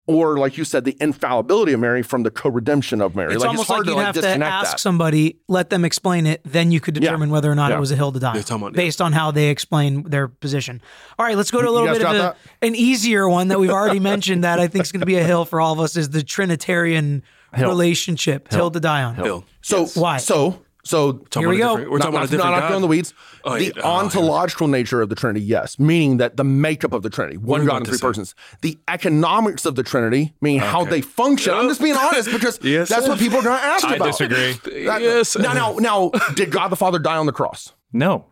Or, 0.07 0.37
like 0.37 0.59
you 0.59 0.65
said, 0.65 0.85
the 0.85 0.95
infallibility 1.01 1.73
of 1.73 1.81
Mary 1.81 2.03
from 2.03 2.25
the 2.25 2.31
co-redemption 2.31 3.01
of 3.01 3.17
Mary. 3.17 3.33
It's 3.33 3.41
like 3.41 3.49
almost 3.49 3.69
hard 3.69 3.87
like 3.87 3.87
you'd 3.87 3.93
to 3.93 3.97
like 3.97 4.15
have 4.33 4.39
to 4.39 4.45
ask 4.45 4.73
that. 4.73 4.81
somebody, 4.81 5.39
let 5.49 5.71
them 5.71 5.83
explain 5.83 6.27
it, 6.27 6.43
then 6.45 6.71
you 6.71 6.79
could 6.79 6.93
determine 6.93 7.31
whether 7.31 7.51
or 7.51 7.55
not 7.55 7.71
Yeah. 7.71 7.79
it 7.79 7.81
was 7.81 7.91
a 7.91 7.97
hill 7.97 8.13
to 8.13 8.21
die 8.21 8.35
They're 8.35 8.43
talking 8.43 8.65
about- 8.67 8.75
based 8.75 9.01
on 9.01 9.15
how 9.15 9.31
they 9.31 9.49
explain 9.49 10.03
their 10.03 10.29
position. 10.29 10.83
All 11.19 11.25
right, 11.25 11.39
let's 11.39 11.51
go 11.51 11.63
to 11.63 11.69
a 11.69 11.71
little 11.71 11.89
bit 11.89 12.05
of 12.05 12.15
a, 12.15 12.37
an 12.61 12.75
easier 12.75 13.27
one 13.27 13.49
that 13.49 13.59
we've 13.59 13.71
already 13.71 13.99
mentioned 13.99 14.45
that 14.45 14.61
I 14.61 14.67
think 14.69 14.85
is 14.85 14.93
going 14.93 15.01
to 15.01 15.07
be 15.07 15.17
a 15.17 15.25
hill 15.25 15.47
for 15.47 15.59
all 15.59 15.73
of 15.73 15.81
us 15.81 15.97
is 15.97 16.11
the 16.11 16.23
Trinitarian 16.23 17.23
relationship, 17.59 18.51
hill, 18.51 18.71
to 18.71 18.81
die 18.81 19.03
on. 19.03 19.15
Hill. 19.17 19.45
So 19.63 19.87
Why? 19.87 20.19
So 20.19 20.61
so 20.87 21.23
Here 21.35 21.49
we 21.49 21.57
go. 21.57 21.77
We're 21.77 21.97
not, 21.97 22.05
talking 22.05 22.09
about 22.09 22.09
a 22.09 22.13
not, 22.13 22.21
different 22.31 22.39
not, 22.45 22.51
not 22.51 22.61
God. 22.61 22.69
going 22.69 22.77
in 22.77 22.83
the 22.83 22.89
weeds. 22.89 23.15
Oh, 23.45 23.59
the. 23.59 23.73
Oh, 23.83 23.91
ontological 23.91 24.69
nature 24.69 25.01
of 25.01 25.09
the 25.09 25.15
Trinity, 25.15 25.43
yes, 25.45 25.79
meaning 25.79 26.19
that 26.19 26.37
the 26.37 26.45
makeup 26.45 26.93
of 26.93 27.03
the 27.03 27.09
Trinity, 27.09 27.39
one 27.39 27.63
are 27.63 27.65
God 27.65 27.71
about 27.71 27.77
and 27.79 27.87
three 27.87 27.97
say? 27.97 28.07
persons. 28.07 28.35
The 28.61 28.79
economics 28.87 29.65
of 29.65 29.77
the 29.77 29.83
Trinity, 29.83 30.35
meaning 30.43 30.61
how 30.61 30.85
they 30.85 31.01
function. 31.01 31.55
I'm 31.55 31.69
just 31.69 31.81
being 31.81 31.97
honest 31.97 32.31
because 32.31 32.59
Yes, 32.63 32.91
that's 32.91 33.05
sir. 33.07 33.13
what 33.13 33.19
people 33.19 33.39
are 33.39 33.43
going 33.43 33.59
to 33.59 33.65
ask 33.65 33.85
I 33.87 33.97
about. 33.97 34.09
I 34.09 34.11
disagree. 34.11 34.85
That- 34.85 35.01
Yes. 35.01 35.37
Now, 35.39 35.55
now, 35.55 35.73
now, 35.79 36.11
did 36.35 36.51
God 36.51 36.69
the 36.69 36.77
Father 36.77 36.99
die 36.99 37.17
on 37.17 37.25
the 37.27 37.33
cross? 37.33 37.73
No, 37.93 38.27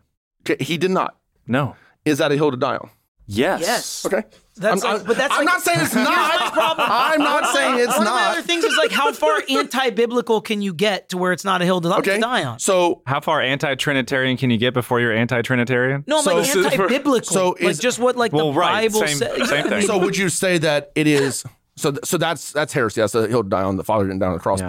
he 0.59 0.77
did 0.77 0.91
not. 0.91 1.17
no. 1.47 1.75
Is 2.05 2.17
that 2.19 2.31
a 2.31 2.35
hill 2.35 2.51
to 2.51 2.57
die 2.57 2.75
on? 2.75 2.89
Yes. 3.25 3.61
Yes. 3.61 4.05
Okay. 4.05 4.23
That's 4.55 4.83
I'm, 4.83 4.97
like- 4.97 5.07
but 5.07 5.17
that's 5.17 5.33
I'm 5.33 5.39
like- 5.45 5.45
not 5.45 5.61
saying 5.61 5.79
it's 5.81 5.93
Here's 5.93 6.05
my 6.07 6.13
not. 6.39 6.53
problem. 6.53 6.87
I'm 6.91 7.19
not 7.19 7.53
saying 7.55 7.79
it's 7.79 7.97
One 7.97 8.05
of 8.05 8.13
my 8.13 8.21
not. 8.21 8.31
other 8.33 8.41
things 8.43 8.63
is 8.63 8.75
like 8.77 8.91
how 8.91 9.11
far 9.13 9.41
anti-biblical 9.49 10.41
can 10.41 10.61
you 10.61 10.73
get 10.73 11.09
to 11.09 11.17
where 11.17 11.31
it's 11.31 11.43
not 11.45 11.61
a 11.61 11.65
hill 11.65 11.81
to, 11.81 11.95
Okay. 11.97 12.15
to 12.15 12.19
die 12.21 12.43
on? 12.43 12.59
So 12.59 13.01
How 13.07 13.19
far 13.21 13.41
anti-Trinitarian 13.41 14.37
can 14.37 14.49
you 14.51 14.57
get 14.57 14.73
before 14.73 14.99
you're 14.99 15.13
anti-Trinitarian? 15.13 16.03
No, 16.05 16.17
I'm 16.17 16.23
So- 16.23 16.35
like 16.35 16.55
anti-biblical. 16.55 17.33
so 17.33 17.55
like 17.61 17.79
just 17.79 17.97
what 17.97 18.15
like 18.15 18.31
Well, 18.33 18.51
the 18.51 18.59
right, 18.59 18.83
Bible 18.91 19.07
same- 19.07 19.17
says. 19.17 19.49
same 19.49 19.67
thing. 19.69 19.87
so 19.87 19.97
would 19.97 20.17
you 20.17 20.29
say 20.29 20.57
that 20.59 20.91
it 20.95 21.07
is 21.07 21.43
so 21.75 21.93
so 22.03 22.17
that's 22.19 22.51
that's 22.51 22.73
heresy. 22.73 23.01
That's 23.01 23.15
a 23.15 23.27
hill 23.27 23.41
to 23.43 23.49
die 23.49 23.63
on. 23.63 23.77
The 23.77 23.83
Father 23.83 24.05
didn't 24.05 24.19
die 24.19 24.27
on 24.27 24.33
the 24.33 24.39
cross, 24.39 24.59
Yeah. 24.61 24.67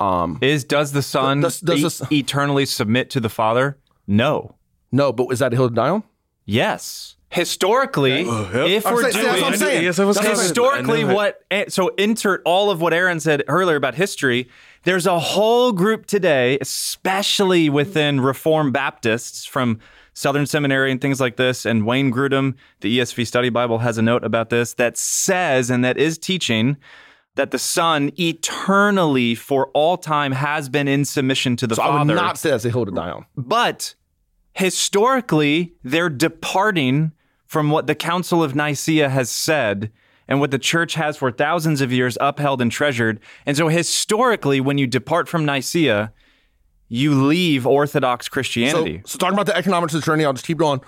but 0.00 0.04
um 0.04 0.38
Is 0.42 0.64
does 0.64 0.90
the 0.92 1.02
Son 1.02 1.40
Does- 1.42 1.60
does 1.60 1.78
e- 1.78 1.82
the 1.82 1.90
Son- 1.90 2.08
eternally 2.10 2.66
submit 2.66 3.10
to 3.10 3.20
the 3.20 3.28
Father? 3.28 3.78
No. 4.08 4.56
no, 4.90 5.12
but 5.12 5.26
is 5.28 5.38
that 5.38 5.52
a 5.52 5.56
hill 5.56 5.68
to 5.68 5.74
die 5.74 5.90
on? 5.90 6.02
Yes. 6.44 7.15
Historically, 7.28 8.24
oh, 8.26 8.50
if 8.66 8.86
I'm 8.86 8.94
we're 8.94 9.10
saying- 9.10 9.24
that's 9.24 9.40
what 9.40 9.52
I'm 9.52 9.58
doing 9.58 9.58
saying. 9.58 9.84
Yes, 9.84 9.98
I 9.98 10.04
was 10.04 10.16
That's 10.16 10.26
what 10.26 10.30
I'm 10.30 10.36
saying. 10.36 10.48
historically 10.48 11.04
I 11.04 11.10
it. 11.10 11.14
what 11.14 11.44
so 11.72 11.88
insert 11.96 12.40
all 12.44 12.70
of 12.70 12.80
what 12.80 12.92
Aaron 12.92 13.18
said 13.20 13.42
earlier 13.48 13.76
about 13.76 13.96
history. 13.96 14.48
There's 14.84 15.06
a 15.06 15.18
whole 15.18 15.72
group 15.72 16.06
today, 16.06 16.56
especially 16.60 17.68
within 17.68 18.20
Reformed 18.20 18.72
Baptists 18.72 19.44
from 19.44 19.80
Southern 20.14 20.46
Seminary 20.46 20.90
and 20.92 21.00
things 21.00 21.20
like 21.20 21.36
this, 21.36 21.66
and 21.66 21.84
Wayne 21.84 22.10
Grudem, 22.12 22.54
the 22.80 23.00
ESV 23.00 23.26
Study 23.26 23.50
Bible, 23.50 23.78
has 23.80 23.98
a 23.98 24.02
note 24.02 24.24
about 24.24 24.48
this 24.48 24.72
that 24.74 24.96
says 24.96 25.68
and 25.68 25.84
that 25.84 25.98
is 25.98 26.16
teaching 26.16 26.76
that 27.34 27.50
the 27.50 27.58
Son 27.58 28.10
eternally 28.18 29.34
for 29.34 29.68
all 29.74 29.98
time 29.98 30.32
has 30.32 30.70
been 30.70 30.88
in 30.88 31.04
submission 31.04 31.54
to 31.56 31.66
the 31.66 31.74
So 31.74 31.82
I 31.82 31.98
would 31.98 32.06
not 32.06 32.38
say 32.38 32.48
that's 32.50 32.64
a 32.64 32.70
hill 32.70 32.86
to 32.86 32.92
die 32.92 33.10
on. 33.10 33.26
But 33.36 33.94
historically, 34.54 35.74
they're 35.84 36.08
departing 36.08 37.12
from 37.46 37.70
what 37.70 37.86
the 37.86 37.94
Council 37.94 38.42
of 38.42 38.54
Nicaea 38.54 39.08
has 39.08 39.30
said 39.30 39.90
and 40.28 40.40
what 40.40 40.50
the 40.50 40.58
church 40.58 40.94
has 40.94 41.16
for 41.16 41.30
thousands 41.30 41.80
of 41.80 41.92
years 41.92 42.18
upheld 42.20 42.60
and 42.60 42.70
treasured. 42.70 43.20
And 43.44 43.56
so, 43.56 43.68
historically, 43.68 44.60
when 44.60 44.78
you 44.78 44.86
depart 44.86 45.28
from 45.28 45.44
Nicaea, 45.44 46.12
you 46.88 47.24
leave 47.24 47.66
Orthodox 47.66 48.28
Christianity. 48.28 49.02
so 49.04 49.18
talking 49.18 49.34
about 49.34 49.46
the 49.46 49.56
economics 49.56 49.94
of 49.94 50.00
the 50.00 50.04
Trinity, 50.04 50.24
I'll 50.24 50.32
just 50.32 50.46
keep 50.46 50.58
going. 50.58 50.80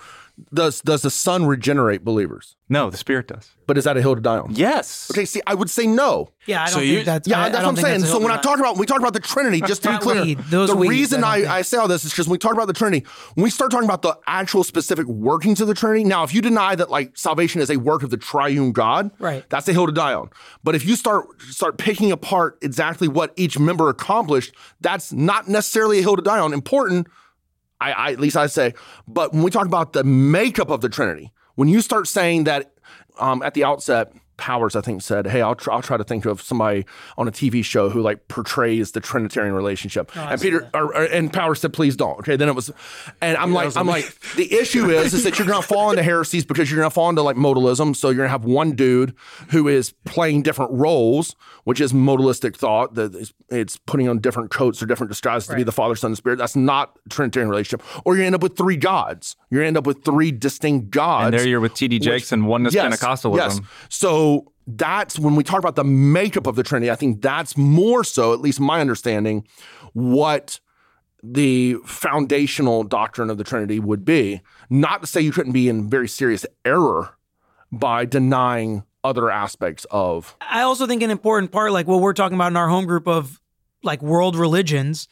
Does 0.53 0.81
does 0.81 1.01
the 1.01 1.09
Son 1.09 1.45
regenerate 1.45 2.03
believers? 2.05 2.55
No, 2.69 2.89
the 2.89 2.97
Spirit 2.97 3.27
does. 3.27 3.51
But 3.67 3.77
is 3.77 3.83
that 3.85 3.97
a 3.97 4.01
hill 4.01 4.15
to 4.15 4.21
die 4.21 4.37
on? 4.37 4.53
Yes. 4.55 5.09
Okay, 5.11 5.25
see, 5.25 5.41
I 5.47 5.55
would 5.55 5.69
say 5.69 5.87
no. 5.87 6.29
Yeah, 6.45 6.61
I 6.61 6.65
don't 6.65 6.73
So 6.73 6.79
think 6.79 6.91
you- 6.91 7.03
that's. 7.03 7.27
Yeah, 7.27 7.39
I, 7.39 7.45
I 7.45 7.49
that's 7.49 7.55
don't 7.57 7.63
what 7.63 7.69
I'm 7.69 7.75
think 7.75 7.87
saying. 7.87 7.99
that's 8.01 8.09
a 8.09 8.13
So 8.13 8.19
hill 8.19 8.23
when 8.27 8.31
I 8.31 8.37
to 8.37 8.43
talk 8.43 8.59
about 8.59 8.73
when 8.75 8.79
we 8.81 8.85
talk 8.85 8.99
about 8.99 9.13
the 9.13 9.19
Trinity, 9.19 9.61
just 9.61 9.81
to 9.83 9.89
be 9.89 9.93
That 9.93 10.01
clear, 10.01 10.21
weed, 10.23 10.39
those 10.49 10.69
the 10.69 10.75
weeds, 10.75 10.89
reason 10.89 11.23
I 11.23 11.27
I, 11.29 11.39
don't 11.41 11.49
I, 11.51 11.61
say 11.63 11.77
all 11.77 11.87
this 11.87 12.05
is 12.05 12.11
because 12.11 12.27
when 12.27 12.33
we 12.33 12.37
talk 12.37 12.53
about 12.53 12.67
the 12.67 12.73
Trinity, 12.73 13.05
when 13.35 13.43
we 13.43 13.49
start 13.49 13.71
talking 13.71 13.87
about 13.87 14.01
the 14.03 14.17
actual 14.27 14.63
specific 14.63 15.07
workings 15.07 15.61
of 15.61 15.67
the 15.67 15.73
Trinity. 15.73 16.03
Now, 16.03 16.23
if 16.23 16.33
you 16.33 16.41
deny 16.41 16.75
that 16.75 16.89
like 16.89 17.17
salvation 17.17 17.59
is 17.61 17.69
a 17.69 17.77
work 17.77 18.03
of 18.03 18.09
the 18.11 18.17
triune 18.17 18.71
God, 18.71 19.11
Right. 19.19 19.43
that's 19.49 19.67
a 19.67 19.73
hill 19.73 19.85
to 19.87 19.91
die 19.91 20.13
on. 20.13 20.29
But 20.63 20.75
if 20.75 20.85
you 20.85 20.95
start 20.95 21.25
start 21.41 21.77
picking 21.77 22.11
apart 22.11 22.57
exactly 22.61 23.07
what 23.07 23.33
each 23.35 23.57
member 23.59 23.89
accomplished, 23.89 24.53
that's 24.81 25.11
not 25.11 25.47
necessarily 25.47 25.99
a 25.99 26.01
hill 26.01 26.15
to 26.15 26.21
die 26.21 26.39
on. 26.39 26.53
Important, 26.53 27.07
I, 27.81 27.91
I 27.91 28.11
at 28.11 28.19
least 28.19 28.37
I 28.37 28.47
say. 28.47 28.73
But 29.07 29.33
when 29.33 29.43
we 29.43 29.51
talk 29.51 29.65
about 29.65 29.93
the 29.93 30.03
makeup 30.03 30.69
of 30.69 30.81
the 30.81 30.89
Trinity, 30.89 31.31
when 31.55 31.67
you 31.67 31.81
start 31.81 32.07
saying 32.07 32.45
that 32.45 32.73
um, 33.19 33.41
at 33.41 33.53
the 33.53 33.63
outset, 33.63 34.13
Powers 34.39 34.75
I 34.75 34.81
think 34.81 35.01
said, 35.01 35.27
"Hey, 35.27 35.41
I'll 35.41 35.53
try, 35.53 35.75
I'll 35.75 35.81
try 35.81 35.97
to 35.97 36.03
think 36.03 36.25
of 36.25 36.41
somebody 36.41 36.85
on 37.17 37.27
a 37.27 37.31
TV 37.31 37.63
show 37.63 37.89
who 37.89 38.01
like 38.01 38.27
portrays 38.29 38.93
the 38.93 39.01
Trinitarian 39.01 39.53
relationship." 39.53 40.11
and 40.15 40.41
Peter 40.41 40.69
or, 40.73 40.95
or- 40.95 41.03
and 41.03 41.31
Powers 41.31 41.59
said, 41.61 41.73
"Please 41.73 41.95
don't." 41.95 42.17
Okay, 42.19 42.35
then 42.37 42.47
it 42.47 42.55
was, 42.55 42.71
and 43.21 43.37
I'm 43.37 43.51
like, 43.53 43.75
I'm 43.75 43.85
like, 43.85 44.17
the 44.37 44.51
issue 44.53 44.89
is 44.89 45.13
is 45.13 45.23
that 45.25 45.37
you're 45.37 45.47
gonna 45.47 45.61
fall 45.61 45.89
into 45.91 46.01
heresies 46.03 46.45
because 46.45 46.71
you're 46.71 46.79
gonna 46.79 46.89
fall 46.89 47.09
into 47.09 47.21
like 47.21 47.35
modalism. 47.35 47.95
So 47.95 48.09
you're 48.09 48.17
gonna 48.17 48.29
have 48.29 48.45
one 48.45 48.71
dude 48.71 49.13
who 49.49 49.67
is 49.67 49.91
playing 50.05 50.43
different 50.43 50.71
roles, 50.71 51.35
which 51.65 51.81
is 51.81 51.91
modalistic 51.93 52.55
thought 52.55 52.95
that 52.95 53.13
is, 53.13 53.33
it's 53.49 53.77
putting 53.77 54.07
on 54.07 54.19
different 54.19 54.51
coats 54.51 54.81
or 54.81 54.85
different 54.85 55.09
disguises 55.11 55.49
to 55.49 55.55
be 55.55 55.63
the 55.63 55.71
Father, 55.71 55.95
Son, 55.95 56.11
and 56.11 56.17
Spirit. 56.17 56.37
That's 56.37 56.55
not 56.55 56.97
Trinitarian 57.09 57.49
relationship. 57.49 57.83
Or 58.05 58.15
you 58.15 58.23
end 58.23 58.35
up 58.35 58.41
with 58.43 58.55
three 58.55 58.77
gods. 58.77 59.35
You 59.49 59.61
end 59.61 59.75
up 59.77 59.85
with 59.85 60.05
three 60.05 60.31
distinct 60.31 60.91
gods. 60.91 61.25
And 61.25 61.33
there 61.33 61.47
you're 61.47 61.59
with 61.59 61.73
T.D. 61.73 61.99
Jakes 61.99 62.31
and 62.31 62.47
oneness 62.47 62.73
Pentecostalism. 62.75 63.35
Yes. 63.37 63.59
So 63.89 64.28
that's 64.77 65.17
when 65.17 65.35
we 65.35 65.43
talk 65.43 65.59
about 65.59 65.75
the 65.75 65.83
makeup 65.83 66.47
of 66.47 66.55
the 66.55 66.63
Trinity. 66.63 66.91
I 66.91 66.95
think 66.95 67.21
that's 67.21 67.57
more 67.57 68.03
so, 68.03 68.33
at 68.33 68.39
least 68.39 68.59
my 68.59 68.81
understanding, 68.81 69.47
what 69.93 70.59
the 71.23 71.75
foundational 71.85 72.83
doctrine 72.83 73.29
of 73.29 73.37
the 73.37 73.43
Trinity 73.43 73.79
would 73.79 74.05
be. 74.05 74.41
Not 74.69 75.01
to 75.01 75.07
say 75.07 75.21
you 75.21 75.31
couldn't 75.31 75.51
be 75.53 75.67
in 75.67 75.89
very 75.89 76.07
serious 76.07 76.45
error 76.63 77.15
by 77.71 78.05
denying 78.05 78.83
other 79.03 79.29
aspects 79.31 79.85
of. 79.91 80.35
I 80.41 80.61
also 80.61 80.85
think 80.85 81.01
an 81.01 81.11
important 81.11 81.51
part, 81.51 81.71
like 81.71 81.87
what 81.87 82.01
we're 82.01 82.13
talking 82.13 82.35
about 82.35 82.51
in 82.51 82.57
our 82.57 82.69
home 82.69 82.85
group 82.85 83.07
of 83.07 83.41
like 83.83 84.01
world 84.01 84.35
religions, 84.35 85.07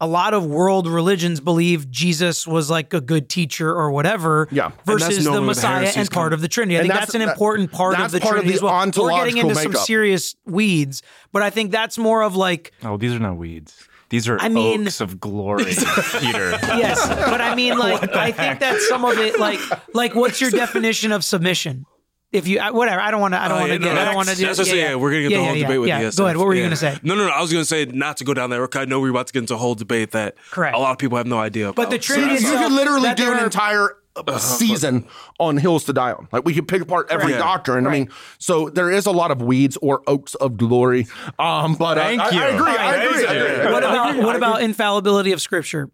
a 0.00 0.06
lot 0.06 0.32
of 0.32 0.46
world 0.46 0.86
religions 0.86 1.40
believe 1.40 1.90
Jesus 1.90 2.46
was 2.46 2.70
like 2.70 2.94
a 2.94 3.00
good 3.00 3.28
teacher 3.28 3.68
or 3.70 3.90
whatever, 3.90 4.46
Yeah. 4.52 4.70
Versus 4.84 5.18
the 5.18 5.24
normally 5.24 5.40
the 5.40 5.46
Messiah 5.46 5.92
and 5.96 6.10
part 6.10 6.32
of 6.32 6.40
the 6.40 6.46
Trinity. 6.48 6.76
I 6.76 6.80
And 6.80 6.84
think 6.84 6.92
that's- 6.94 7.06
that's, 7.08 7.14
an 7.16 7.20
that- 7.26 7.32
important 7.32 7.72
part 7.72 7.96
that's 7.96 8.12
of 8.14 8.20
the 8.20 8.20
part 8.20 8.36
of 8.36 8.42
Trinity 8.42 8.50
the 8.52 8.54
as 8.58 8.62
well. 8.62 8.72
We're 8.74 8.84
getting 8.84 8.98
ontological 9.42 9.50
into 9.50 9.60
some 9.60 9.72
serious 9.86 10.36
weeds, 10.46 11.02
but 11.32 11.42
I 11.42 11.50
think 11.50 11.72
that's 11.72 11.98
more 11.98 12.22
of 12.22 12.36
like 12.36 12.72
Oh, 12.84 12.96
these 12.96 13.12
are 13.12 13.18
not 13.18 13.36
weeds. 13.38 13.74
These 14.10 14.26
are 14.28 14.38
I 14.40 14.48
mean- 14.48 14.86
oaks 14.86 15.00
of 15.02 15.20
glory, 15.20 15.64
Peter. 16.20 16.50
yes, 16.62 17.06
but 17.08 17.40
I 17.40 17.54
mean 17.54 17.76
like 17.86 18.14
I 18.14 18.30
think 18.32 18.60
that 18.60 18.80
some 18.82 19.04
of 19.04 19.18
it 19.18 19.38
like 19.40 19.58
like 19.94 20.14
what's 20.14 20.40
your 20.40 20.50
definition 20.64 21.12
of 21.12 21.24
submission? 21.24 21.84
If 22.30 22.46
you 22.46 22.60
whatever, 22.60 23.00
I 23.00 23.10
don't 23.10 23.22
want 23.22 23.32
to. 23.34 23.40
I 23.40 23.48
don't 23.48 23.56
Uh, 23.56 23.60
want 23.60 23.68
to 23.70 23.74
yeah, 23.74 23.78
get. 23.78 23.94
no, 23.94 24.00
I 24.00 24.04
don't 24.04 24.14
want 24.16 24.28
to 24.28 24.36
do. 24.36 24.44
That's 24.44 24.58
what 24.58 24.68
I'm. 24.68 24.76
Yeah, 24.76 24.94
we're 24.96 25.10
gonna 25.12 25.22
get 25.22 25.28
the 25.30 25.42
whole 25.44 25.54
yeah, 25.56 25.62
debate 25.62 25.80
with 25.80 25.88
yeah. 25.88 26.10
the 26.10 26.14
Go 26.16 26.24
ahead. 26.26 26.36
What 26.36 26.46
were 26.46 26.54
you 26.54 26.62
gonna 26.62 26.76
say? 26.76 26.98
No, 27.02 27.14
no, 27.14 27.24
no. 27.26 27.30
I 27.32 27.40
was 27.40 27.50
gonna 27.50 27.64
say 27.64 27.86
not 27.86 28.18
to 28.18 28.24
go 28.24 28.34
down 28.34 28.50
that 28.50 28.60
road. 28.60 28.70
'cause 28.70 28.82
I 28.82 28.84
know 28.84 29.00
we're 29.00 29.08
about 29.10 29.28
to 29.28 29.32
get 29.32 29.40
into 29.40 29.54
a 29.54 29.58
whole 29.58 29.74
debate 29.74 30.10
that 30.10 30.36
Correct. 30.50 30.76
a 30.76 30.78
lot 30.78 30.92
of 30.92 30.98
people 30.98 31.16
have 31.16 31.26
no 31.26 31.38
idea. 31.38 31.72
But 31.72 31.88
the 31.88 31.96
about. 31.96 32.02
Trinity 32.02 32.30
You 32.32 32.36
itself, 32.36 32.62
could 32.64 32.72
literally 32.72 33.14
do 33.14 33.32
an 33.32 33.38
are- 33.38 33.44
entire 33.44 33.96
uh, 34.26 34.36
season 34.36 35.06
on 35.40 35.56
hills 35.56 35.84
to 35.84 35.92
die 35.94 36.12
on. 36.12 36.28
Like 36.30 36.44
we 36.44 36.52
could 36.52 36.68
pick 36.68 36.82
apart 36.82 37.06
every 37.08 37.32
Yeah. 37.32 37.38
doctrine. 37.38 37.86
I 37.86 37.90
mean, 37.90 38.10
so 38.38 38.68
there 38.68 38.90
is 38.90 39.06
a 39.06 39.10
lot 39.12 39.30
of 39.30 39.40
weeds 39.40 39.78
or 39.80 40.02
oaks 40.06 40.34
of 40.34 40.58
glory. 40.58 41.06
Um, 41.38 41.76
but 41.76 41.96
uh, 41.96 42.02
Thank 42.02 42.20
I, 42.20 42.30
you. 42.30 42.40
I 42.42 42.46
agree. 42.48 42.72
I 42.72 42.76
Thank 42.76 43.10
agree. 43.10 43.26
I 43.26 43.32
agree. 43.32 43.72
what 43.72 43.84
about 43.84 44.16
what 44.18 44.36
about 44.36 44.60
infallibility 44.62 45.32
of 45.32 45.40
Scripture? 45.40 45.88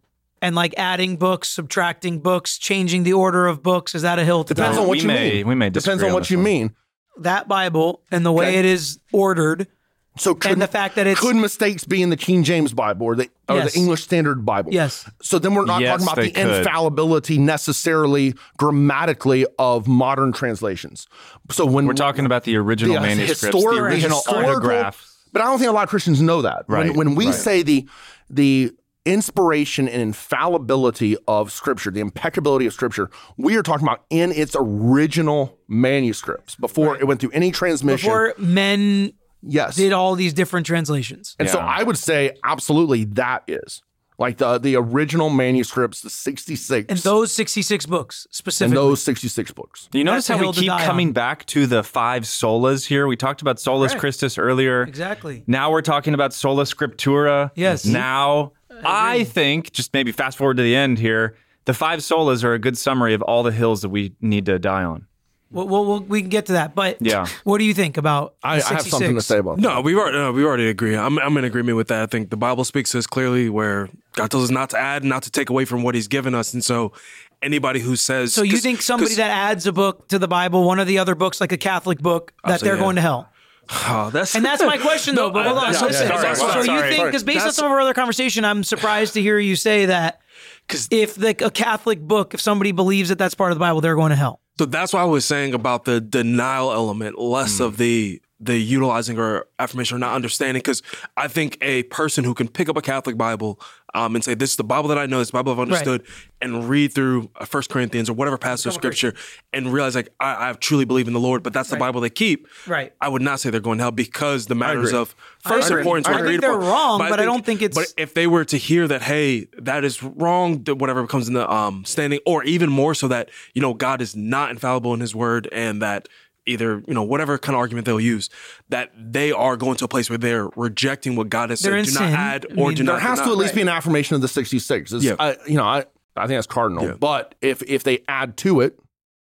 And 0.45 0.55
like 0.55 0.75
adding 0.77 1.17
books, 1.17 1.49
subtracting 1.49 2.19
books, 2.21 2.59
changing 2.59 3.03
the 3.05 3.15
order 3.15 3.47
of 3.47 3.63
books, 3.63 3.95
is 3.95 4.03
that 4.03 4.19
a 4.19 4.25
hill 4.25 4.45
to 4.45 4.53
Depends 4.55 4.77
die? 4.77 4.83
on 4.83 4.89
what 4.89 4.97
We 4.99 5.03
you 5.03 5.09
may- 5.09 5.33
mean. 5.37 5.49
we 5.49 5.55
may 5.55 5.71
depends 5.71 6.03
on 6.03 6.09
on 6.11 6.15
what 6.15 6.31
you 6.31 6.37
one. 6.37 6.45
mean. 6.45 6.75
that 7.21 7.47
Bible 7.49 8.03
and 8.11 8.27
the 8.27 8.33
way 8.33 8.49
Okay. 8.49 8.59
it 8.59 8.65
is 8.65 8.99
ordered. 9.13 9.69
So 10.17 10.35
could, 10.35 10.59
the 10.61 10.67
fact 10.67 10.97
that 10.97 11.07
it's- 11.07 11.21
could 11.21 11.35
mistakes 11.37 11.85
be 11.85 12.03
in 12.03 12.11
the 12.11 12.17
King 12.17 12.43
James 12.45 12.73
Bible 12.73 13.07
or 13.07 13.17
the 13.17 13.29
or 13.49 13.57
Yes. 13.57 13.73
the 13.73 13.79
English 13.81 14.03
Standard 14.05 14.45
Bible? 14.45 14.73
Yes. 14.73 15.09
So 15.23 15.39
then 15.39 15.55
we're 15.55 15.65
not 15.65 15.81
Yes, 15.81 15.91
talking 15.91 16.07
about 16.07 16.17
the 16.25 16.31
could. 16.31 16.57
infallibility 16.59 17.39
necessarily 17.39 18.35
grammatically 18.59 19.47
of 19.59 19.89
modern 19.89 20.33
translations. 20.33 21.07
So 21.51 21.65
when 21.67 21.87
We're 21.87 21.95
talking 21.95 22.27
about 22.27 22.45
the 22.45 22.57
original 22.57 22.95
the 22.95 23.01
manuscripts, 23.01 23.41
historic- 23.43 23.77
the 23.77 23.83
original 23.83 24.19
historical- 24.19 24.51
autographs. 24.51 25.11
But 25.33 25.43
I 25.43 25.47
don't 25.47 25.59
think 25.59 25.71
a 25.71 25.73
lot 25.73 25.85
of 25.85 25.89
Christians 25.89 26.21
know 26.23 26.43
that. 26.43 26.65
Right, 26.69 26.87
When, 26.89 26.97
when 26.97 27.15
we 27.17 27.27
right. 27.27 27.35
say 27.35 27.63
the 27.63 27.87
the 28.31 28.73
inspiration 29.05 29.89
and 29.89 30.01
infallibility 30.03 31.17
of 31.29 31.53
Scripture, 31.53 31.91
the 31.91 32.01
impeccability 32.01 32.67
of 32.67 32.73
Scripture, 32.73 33.11
we 33.37 33.57
are 33.57 33.63
talking 33.63 33.87
about 33.87 34.05
in 34.11 34.33
its 34.33 34.57
original 34.59 35.59
manuscripts 35.69 36.55
before 36.55 36.97
it 36.97 37.07
went 37.07 37.21
through 37.21 37.31
any 37.33 37.51
transmission. 37.51 38.09
Before 38.09 38.35
men 38.39 39.13
yes. 39.43 39.77
did 39.77 39.93
all 39.93 40.15
these 40.15 40.33
different 40.33 40.67
translations. 40.67 41.37
and 41.39 41.49
so 41.49 41.59
I 41.59 41.83
would 41.83 41.99
say 41.99 42.37
absolutely 42.45 43.05
that 43.05 43.45
is 43.47 43.83
like 44.17 44.39
the 44.39 44.59
the 44.59 44.77
original 44.77 45.29
manuscripts, 45.29 46.01
the 46.01 46.09
66 46.11 46.87
And 46.89 46.99
those 47.01 47.33
66 47.35 47.87
books 47.87 48.27
and 48.27 48.35
specifically. 48.35 48.77
those 48.77 49.03
66 49.03 49.51
books. 49.51 49.89
Do 49.91 49.99
you 49.99 50.05
notice 50.05 50.29
That's 50.29 50.41
how 50.41 50.47
we 50.47 50.53
keep 50.53 50.67
die 50.69 50.81
on. 50.81 50.87
coming 50.87 51.13
back 51.13 51.45
to 51.47 51.67
the 51.67 51.83
five 51.83 52.23
solas 52.23 52.87
here? 52.87 53.09
We 53.09 53.17
talked 53.17 53.43
about 53.43 53.59
solus 53.59 53.93
Right. 53.93 54.01
Christus 54.01 54.39
earlier. 54.39 54.83
Exactly. 54.83 55.43
Now 55.49 55.73
we're 55.73 55.83
talking 55.83 56.15
about 56.15 56.33
sola 56.33 56.63
scriptura. 56.63 57.51
Yes. 57.57 57.85
Now 57.85 58.53
I 58.85 59.25
think 59.25 59.73
just 59.73 59.93
maybe 59.93 60.13
fast 60.13 60.39
forward 60.39 60.57
to 60.59 60.63
the 60.63 60.77
end 60.77 60.99
here. 60.99 61.37
The 61.67 61.75
five 61.75 62.01
solas 62.01 62.45
are 62.45 62.53
a 62.53 62.59
good 62.59 62.77
summary 62.77 63.15
of 63.15 63.23
all 63.23 63.43
the 63.43 63.53
hills 63.53 63.83
that 63.83 63.89
we 63.89 64.15
need 64.21 64.47
to 64.47 64.59
die 64.59 64.85
on. 64.85 65.07
Well, 65.51 65.69
well, 65.69 65.85
well, 65.87 66.01
we 66.01 66.21
can 66.21 66.31
get 66.31 66.47
to 66.47 66.53
that. 66.53 66.75
But 66.75 66.97
Yeah. 67.01 67.27
what 67.45 67.59
do 67.59 67.65
you 67.65 67.75
think 67.75 67.97
about 67.97 68.35
I, 68.43 68.55
I 68.55 68.55
have 68.55 68.63
66? 68.65 68.91
something 68.91 69.15
to 69.15 69.23
say 69.23 69.39
about 69.39 69.57
that. 69.57 69.63
No, 69.63 69.81
we 69.81 69.95
already 69.95 70.19
no, 70.19 70.33
we 70.33 70.45
already 70.45 70.69
agree. 70.69 70.97
I'm 70.97 71.19
I'm 71.19 71.37
in 71.37 71.45
agreement 71.45 71.77
with 71.77 71.89
that. 71.89 72.03
I 72.03 72.07
think 72.07 72.31
the 72.31 72.37
Bible 72.37 72.65
speaks 72.65 72.91
to 72.91 72.99
us 72.99 73.07
clearly 73.07 73.49
where 73.49 73.89
God 74.13 74.31
tells 74.31 74.45
us 74.45 74.51
not 74.51 74.71
to 74.71 74.79
add, 74.79 75.05
not 75.05 75.23
to 75.23 75.31
take 75.31 75.51
away 75.51 75.65
from 75.65 75.83
what 75.83 75.95
He's 75.95 76.09
given 76.09 76.35
us, 76.35 76.53
and 76.55 76.65
so 76.65 76.93
anybody 77.41 77.81
who 77.81 77.95
says 77.95 78.35
So 78.35 78.43
you 78.43 78.57
think 78.57 78.83
somebody 78.83 79.15
that 79.15 79.31
adds 79.31 79.67
a 79.67 79.73
book 79.73 80.09
to 80.09 80.19
the 80.19 80.29
Bible, 80.29 80.65
one 80.65 80.81
of 80.81 80.87
the 80.87 80.99
other 80.99 81.15
books, 81.15 81.41
like 81.41 81.53
a 81.53 81.57
Catholic 81.57 82.01
book, 82.01 82.33
that 82.45 82.61
they're 82.61 82.75
yeah. 82.75 82.81
going 82.81 82.97
to 82.97 83.03
hell? 83.03 83.29
Oh, 83.71 84.11
that's 84.13 84.35
And 84.35 84.45
that's 84.45 84.63
my 84.63 84.79
question, 84.79 85.15
though. 85.15 85.31
But 85.31 85.47
hold 85.47 85.59
on, 85.59 85.73
yeah, 85.73 85.81
listen. 85.81 86.09
yeah, 86.09 86.21
sorry, 86.21 86.37
so 86.37 86.49
sorry, 86.49 86.61
you 86.61 86.67
sorry, 86.67 86.95
think, 86.95 87.07
because 87.07 87.25
based 87.25 87.47
on 87.47 87.53
some 87.53 87.67
of 87.67 87.73
our 87.73 87.81
other 87.81 87.95
conversation, 87.95 88.45
I'm 88.45 88.65
surprised 88.65 89.15
to 89.15 89.23
hear 89.23 89.39
you 89.39 89.57
say 89.57 89.87
that. 89.87 90.21
Because 90.67 90.89
if 90.91 91.15
the, 91.15 91.31
a 91.45 91.51
Catholic 91.51 92.01
book, 92.01 92.35
if 92.35 92.41
somebody 92.41 92.73
believes 92.73 93.11
that 93.11 93.19
that's 93.19 93.35
part 93.35 93.53
of 93.53 93.57
the 93.57 93.61
Bible, 93.61 93.81
they're 93.81 93.97
going 93.97 94.11
to 94.11 94.17
hell. 94.17 94.41
So 94.59 94.67
that's 94.67 94.93
why 94.93 95.03
I 95.03 95.07
was 95.07 95.25
saying 95.25 95.53
about 95.53 95.85
the 95.85 96.01
denial 96.01 96.73
element, 96.73 97.19
less 97.19 97.59
mm. 97.59 97.65
of 97.67 97.77
the 97.77 98.23
the 98.45 98.59
utilizing 98.59 99.19
or 99.19 99.47
affirmation 99.59 99.97
or 99.97 99.99
not 100.01 100.15
understanding. 100.15 100.61
Because 100.61 100.83
I 101.17 101.29
think 101.29 101.59
a 101.61 101.85
person 101.85 102.25
who 102.25 102.35
can 102.35 102.49
pick 102.49 102.69
up 102.69 102.77
a 102.77 102.83
Catholic 102.83 103.17
Bible 103.17 103.61
um, 103.95 104.15
and 104.17 104.25
say, 104.25 104.35
"This 104.35 104.51
is 104.51 104.57
the 104.57 104.65
Bible 104.65 104.89
that 104.89 104.99
I 104.99 105.07
know, 105.07 105.19
this 105.19 105.31
Bible 105.31 105.53
I've 105.53 105.61
understood," 105.61 106.03
and 106.43 106.69
read 106.69 106.93
through 106.93 107.31
uh, 107.37 107.45
First 107.45 107.71
Corinthians 107.71 108.11
or 108.11 108.15
whatever 108.15 108.37
passage 108.37 108.67
of 108.67 108.73
Scripture 108.75 109.15
and 109.53 109.73
realize 109.73 109.95
like 109.95 110.09
I, 110.19 110.51
I 110.51 110.53
truly 110.55 110.85
believe 110.85 111.07
in 111.07 111.13
the 111.15 111.21
Lord, 111.21 111.43
but 111.45 111.53
that's 111.53 111.71
the 111.71 111.77
Bible 111.77 112.01
they 112.01 112.11
keep. 112.11 112.49
Right. 112.67 112.93
I 113.01 113.09
would 113.09 113.23
not 113.23 113.39
say 113.41 113.51
they're 113.51 113.61
going 113.61 113.79
to 113.79 113.85
hell 113.85 113.91
because 113.93 114.47
the 114.47 114.57
matters 114.57 114.93
of 114.93 115.15
first 115.41 115.69
agree. 115.71 115.81
importance. 115.83 116.09
I 116.09 116.11
were 116.11 116.17
think 116.17 116.27
agreed 116.27 116.41
they're 116.41 116.59
upon. 116.59 116.69
wrong, 116.69 116.99
but 116.99 117.21
I 117.21 117.25
don't 117.25 117.47
think 117.47 117.63
it's- 117.63 117.75
But 117.75 117.95
if 118.01 118.15
they 118.15 118.27
were 118.27 118.45
to 118.47 118.57
hear 118.57 118.89
that, 118.89 119.03
hey, 119.03 119.47
that 119.59 119.85
is 119.85 120.03
wrong, 120.03 120.65
that 120.65 120.75
whatever 120.77 121.07
comes 121.07 121.29
in 121.29 121.35
the 121.35 121.49
um, 121.51 121.85
standing, 121.85 122.19
or 122.27 122.43
even 122.45 122.71
more 122.71 122.95
so 122.95 123.07
that 123.09 123.31
you 123.55 123.63
know 123.63 123.75
God 123.75 124.03
is 124.03 124.17
not 124.17 124.51
infallible 124.51 124.93
in 124.93 125.01
His 125.01 125.15
Word, 125.15 125.49
and 125.53 125.81
that 125.83 126.09
either 126.47 126.83
you 126.87 126.95
know 126.95 127.03
whatever 127.03 127.39
kind 127.39 127.55
of 127.55 127.61
argument 127.61 127.87
they'll 127.87 128.01
use, 128.01 128.31
that 128.69 128.91
they 128.97 129.33
are 129.33 129.57
going 129.57 129.77
to 129.77 129.85
a 129.85 129.89
place 129.89 130.09
where 130.11 130.19
they're 130.19 130.49
rejecting 130.57 131.17
what 131.17 131.29
God 131.31 131.51
has 131.51 131.61
They're 131.61 131.77
in 131.77 131.85
said. 131.85 131.93
Do 131.99 132.01
not 132.01 132.07
sin. 132.11 132.15
add 132.19 132.47
I 132.51 132.55
or 132.61 132.69
mean, 132.69 132.77
do 132.77 132.85
there 132.85 132.95
not. 132.95 133.03
has 133.03 133.19
to 133.21 133.25
deny. 133.25 133.33
at 133.33 133.39
least 133.39 133.55
be 133.55 133.61
an 133.63 133.69
affirmation 133.69 134.15
of 134.17 134.21
the 134.23 134.29
66. 134.29 134.93
Yeah. 134.95 135.17
I, 135.19 135.37
you 135.47 135.57
know, 135.57 135.65
I, 135.65 135.85
I 136.17 136.27
think 136.27 136.37
that's 136.37 136.47
cardinal. 136.47 136.85
Yeah. 136.85 136.95
But 136.99 137.35
if 137.41 137.63
if 137.63 137.83
they 137.85 138.05
add 138.09 138.37
to 138.39 138.61
it, 138.61 138.79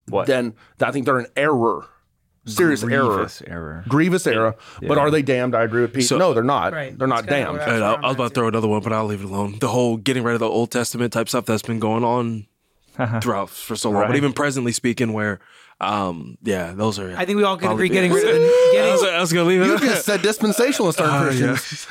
What? 0.08 0.26
then 0.26 0.54
I 0.80 0.90
think 0.92 1.06
they're 1.06 1.18
an 1.18 1.26
error, 1.36 1.86
serious 2.46 2.82
Grievous 2.82 3.42
error, 3.42 3.58
error. 3.58 3.84
grievous 3.88 4.26
error. 4.26 4.56
But 4.80 4.96
are 4.98 5.10
they 5.10 5.22
damned? 5.22 5.54
I 5.54 5.62
agree 5.64 5.82
with 5.82 5.92
Pete. 5.94 6.04
So- 6.06 6.18
no, 6.18 6.34
they're 6.34 6.42
not. 6.44 6.72
Right. 6.72 6.96
They're 6.98 7.08
not 7.08 7.26
damned. 7.26 7.60
I- 7.60 7.78
I, 7.78 7.92
I 7.94 8.06
was 8.06 8.14
about 8.14 8.28
to 8.28 8.34
throw 8.34 8.48
another 8.48 8.68
one, 8.68 8.80
but 8.82 8.92
I'll 8.92 9.06
leave 9.06 9.20
it 9.22 9.26
alone. 9.26 9.58
The 9.58 9.68
whole 9.68 9.96
getting 9.96 10.22
rid 10.24 10.34
of 10.34 10.40
the 10.40 10.48
Old 10.48 10.70
Testament 10.70 11.12
type 11.12 11.28
stuff 11.28 11.46
that's 11.46 11.62
been 11.62 11.78
going 11.80 12.04
on 12.04 12.46
throughout 13.22 13.50
for 13.50 13.76
so 13.76 13.90
long, 13.90 14.02
Right. 14.02 14.08
but 14.08 14.16
even 14.16 14.32
presently 14.32 14.72
speaking, 14.72 15.12
where, 15.12 15.40
um, 15.80 16.36
yeah, 16.42 16.72
those 16.72 16.98
are. 16.98 17.14
I 17.16 17.24
think 17.24 17.36
we 17.36 17.44
all 17.44 17.56
can 17.56 17.70
agree 17.72 17.88
getting 17.88 18.10
the- 18.10 18.16
rid 18.16 18.26
of 18.28 18.34
the 18.40 18.78
I 18.80 18.90
was, 18.92 19.02
I 19.04 19.20
was 19.20 19.32
gonna 19.32 19.48
leave 19.48 19.60
it. 19.62 19.66
You 19.66 19.78
just 19.78 20.04
said 20.04 20.20
dispensationalists 20.20 21.00
aren't 21.00 21.28
Oh, 21.28 21.30
yeah. 21.30 21.52
Christians. 21.56 21.86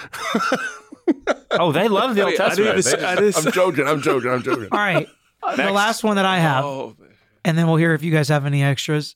Oh, 1.51 1.71
they 1.71 1.87
love 1.87 2.15
the 2.15 2.21
Old 2.23 2.31
Wait, 2.33 2.39
I 2.41 2.49
didn't 2.55 2.65
Testament. 2.65 2.69
even 2.71 2.83
say- 2.83 2.97
They- 2.97 3.05
I 3.05 3.15
didn't 3.15 3.45
I'm 3.45 3.51
joking. 3.53 3.87
I'm 3.87 4.01
joking. 4.01 4.29
I'm 4.31 4.43
joking. 4.43 4.67
All 4.71 4.79
right. 4.79 5.07
The 5.55 5.71
last 5.71 6.03
one 6.03 6.17
that 6.17 6.25
I 6.25 6.39
have, 6.39 6.65
Oh, 6.65 6.97
and 7.45 7.57
then 7.57 7.67
we'll 7.67 7.77
hear 7.77 7.93
if 7.93 8.03
you 8.03 8.11
guys 8.11 8.27
have 8.27 8.45
any 8.45 8.63
extras. 8.63 9.15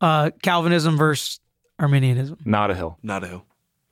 Uh, 0.00 0.30
Calvinism 0.42 0.96
versus 0.96 1.40
Arminianism. 1.80 2.38
Not 2.44 2.70
a 2.70 2.74
hill. 2.74 2.98
Not 3.02 3.24
a 3.24 3.26
hill. 3.26 3.44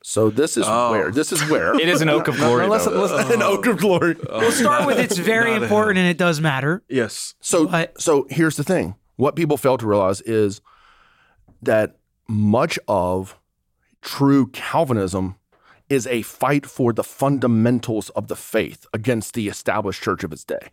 So 0.05 0.31
this 0.31 0.57
is 0.57 0.65
Oh. 0.69 0.91
where 0.93 1.11
this 1.11 1.33
is 1.33 1.43
where 1.51 1.75
It 1.75 1.89
is 1.89 2.01
an 2.03 2.11
oak 2.11 2.29
of 2.29 2.37
glory. 2.37 2.65
Now, 2.67 2.71
listen, 2.73 2.93
though. 2.93 3.01
listen, 3.03 3.33
an 3.33 3.43
oak 3.43 3.67
of 3.67 3.79
glory. 3.79 4.15
We'll 4.31 4.53
start 4.53 4.87
with 4.87 4.99
it's 5.01 5.17
very 5.19 5.55
important 5.55 5.99
and 5.99 6.07
it 6.07 6.19
does 6.19 6.41
matter. 6.41 6.83
Yes. 6.89 7.35
So, 7.41 7.67
But- 7.67 8.01
so 8.01 8.27
here's 8.31 8.57
the 8.57 8.63
thing: 8.65 8.95
what 9.17 9.37
people 9.37 9.57
fail 9.57 9.79
to 9.79 9.87
realize 9.87 10.21
is 10.23 10.61
that 11.63 11.97
much 12.29 12.79
of 12.89 13.39
true 14.03 14.47
Calvinism 14.49 15.37
is 15.89 16.07
a 16.07 16.23
fight 16.23 16.67
for 16.67 16.93
the 16.93 17.05
fundamentals 17.05 18.11
of 18.11 18.29
the 18.29 18.37
faith 18.37 18.87
against 18.93 19.35
the 19.35 19.49
established 19.49 20.03
church 20.03 20.25
of 20.25 20.33
its 20.33 20.45
day. 20.45 20.71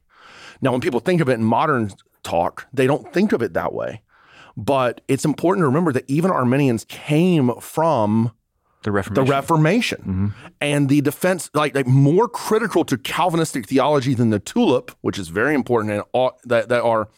Now, 0.61 0.71
when 0.71 0.81
people 0.81 0.99
think 0.99 1.21
of 1.21 1.29
it 1.29 1.33
in 1.33 1.43
modern 1.43 1.91
talk, 2.23 2.67
they 2.71 2.87
don't 2.87 3.11
think 3.13 3.31
of 3.31 3.41
it 3.41 3.53
that 3.53 3.73
way. 3.73 4.01
But 4.55 5.01
it's 5.07 5.25
important 5.25 5.63
to 5.63 5.67
remember 5.67 5.91
that 5.93 6.09
even 6.09 6.31
Arminians 6.31 6.85
came 6.85 7.53
from 7.59 8.31
The 8.83 8.91
Reformation. 8.91 9.25
the 9.25 9.31
Reformation 9.31 9.99
mm-hmm. 9.99 10.27
and 10.59 10.89
the 10.89 11.01
defense, 11.01 11.49
like, 11.53 11.73
like 11.73 11.87
more 11.87 12.27
critical 12.27 12.83
to 12.85 12.97
Calvinistic 12.97 13.67
theology 13.67 14.13
than 14.13 14.29
the 14.29 14.39
tulip, 14.39 14.91
which 15.01 15.17
is 15.17 15.29
very 15.29 15.55
important 15.55 15.93
and 15.93 16.03
all, 16.11 16.39
that, 16.45 16.69
that 16.69 16.83
are 16.83 17.09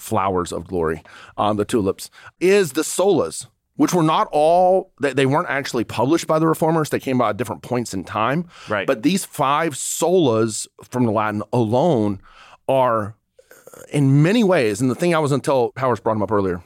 flowers 0.00 0.52
of 0.52 0.66
glory, 0.66 1.02
um, 1.36 1.56
the 1.56 1.64
tulips, 1.64 2.10
is 2.40 2.72
the 2.72 2.82
solas, 2.82 3.46
which 3.76 3.94
were 3.94 4.02
not 4.02 4.28
all, 4.32 4.92
they, 5.00 5.12
they 5.12 5.26
weren't 5.26 5.48
actually 5.48 5.84
published 5.84 6.26
by 6.26 6.38
the 6.38 6.46
reformers. 6.46 6.90
They 6.90 7.00
came 7.00 7.18
by 7.18 7.30
at 7.30 7.36
different 7.36 7.62
points 7.62 7.94
in 7.94 8.04
time. 8.04 8.46
Right. 8.68 8.86
But 8.86 9.02
these 9.02 9.24
five 9.24 9.74
solas 9.74 10.66
from 10.82 11.04
the 11.04 11.12
Latin 11.12 11.42
alone 11.52 12.20
are 12.68 13.14
uh, 13.50 13.80
in 13.92 14.22
many 14.22 14.44
ways, 14.44 14.80
and 14.80 14.90
the 14.90 14.94
thing 14.94 15.14
I 15.14 15.18
was 15.18 15.32
until 15.32 15.72
Powers 15.72 16.00
brought 16.00 16.14
them 16.14 16.22
up 16.22 16.32
earlier, 16.32 16.62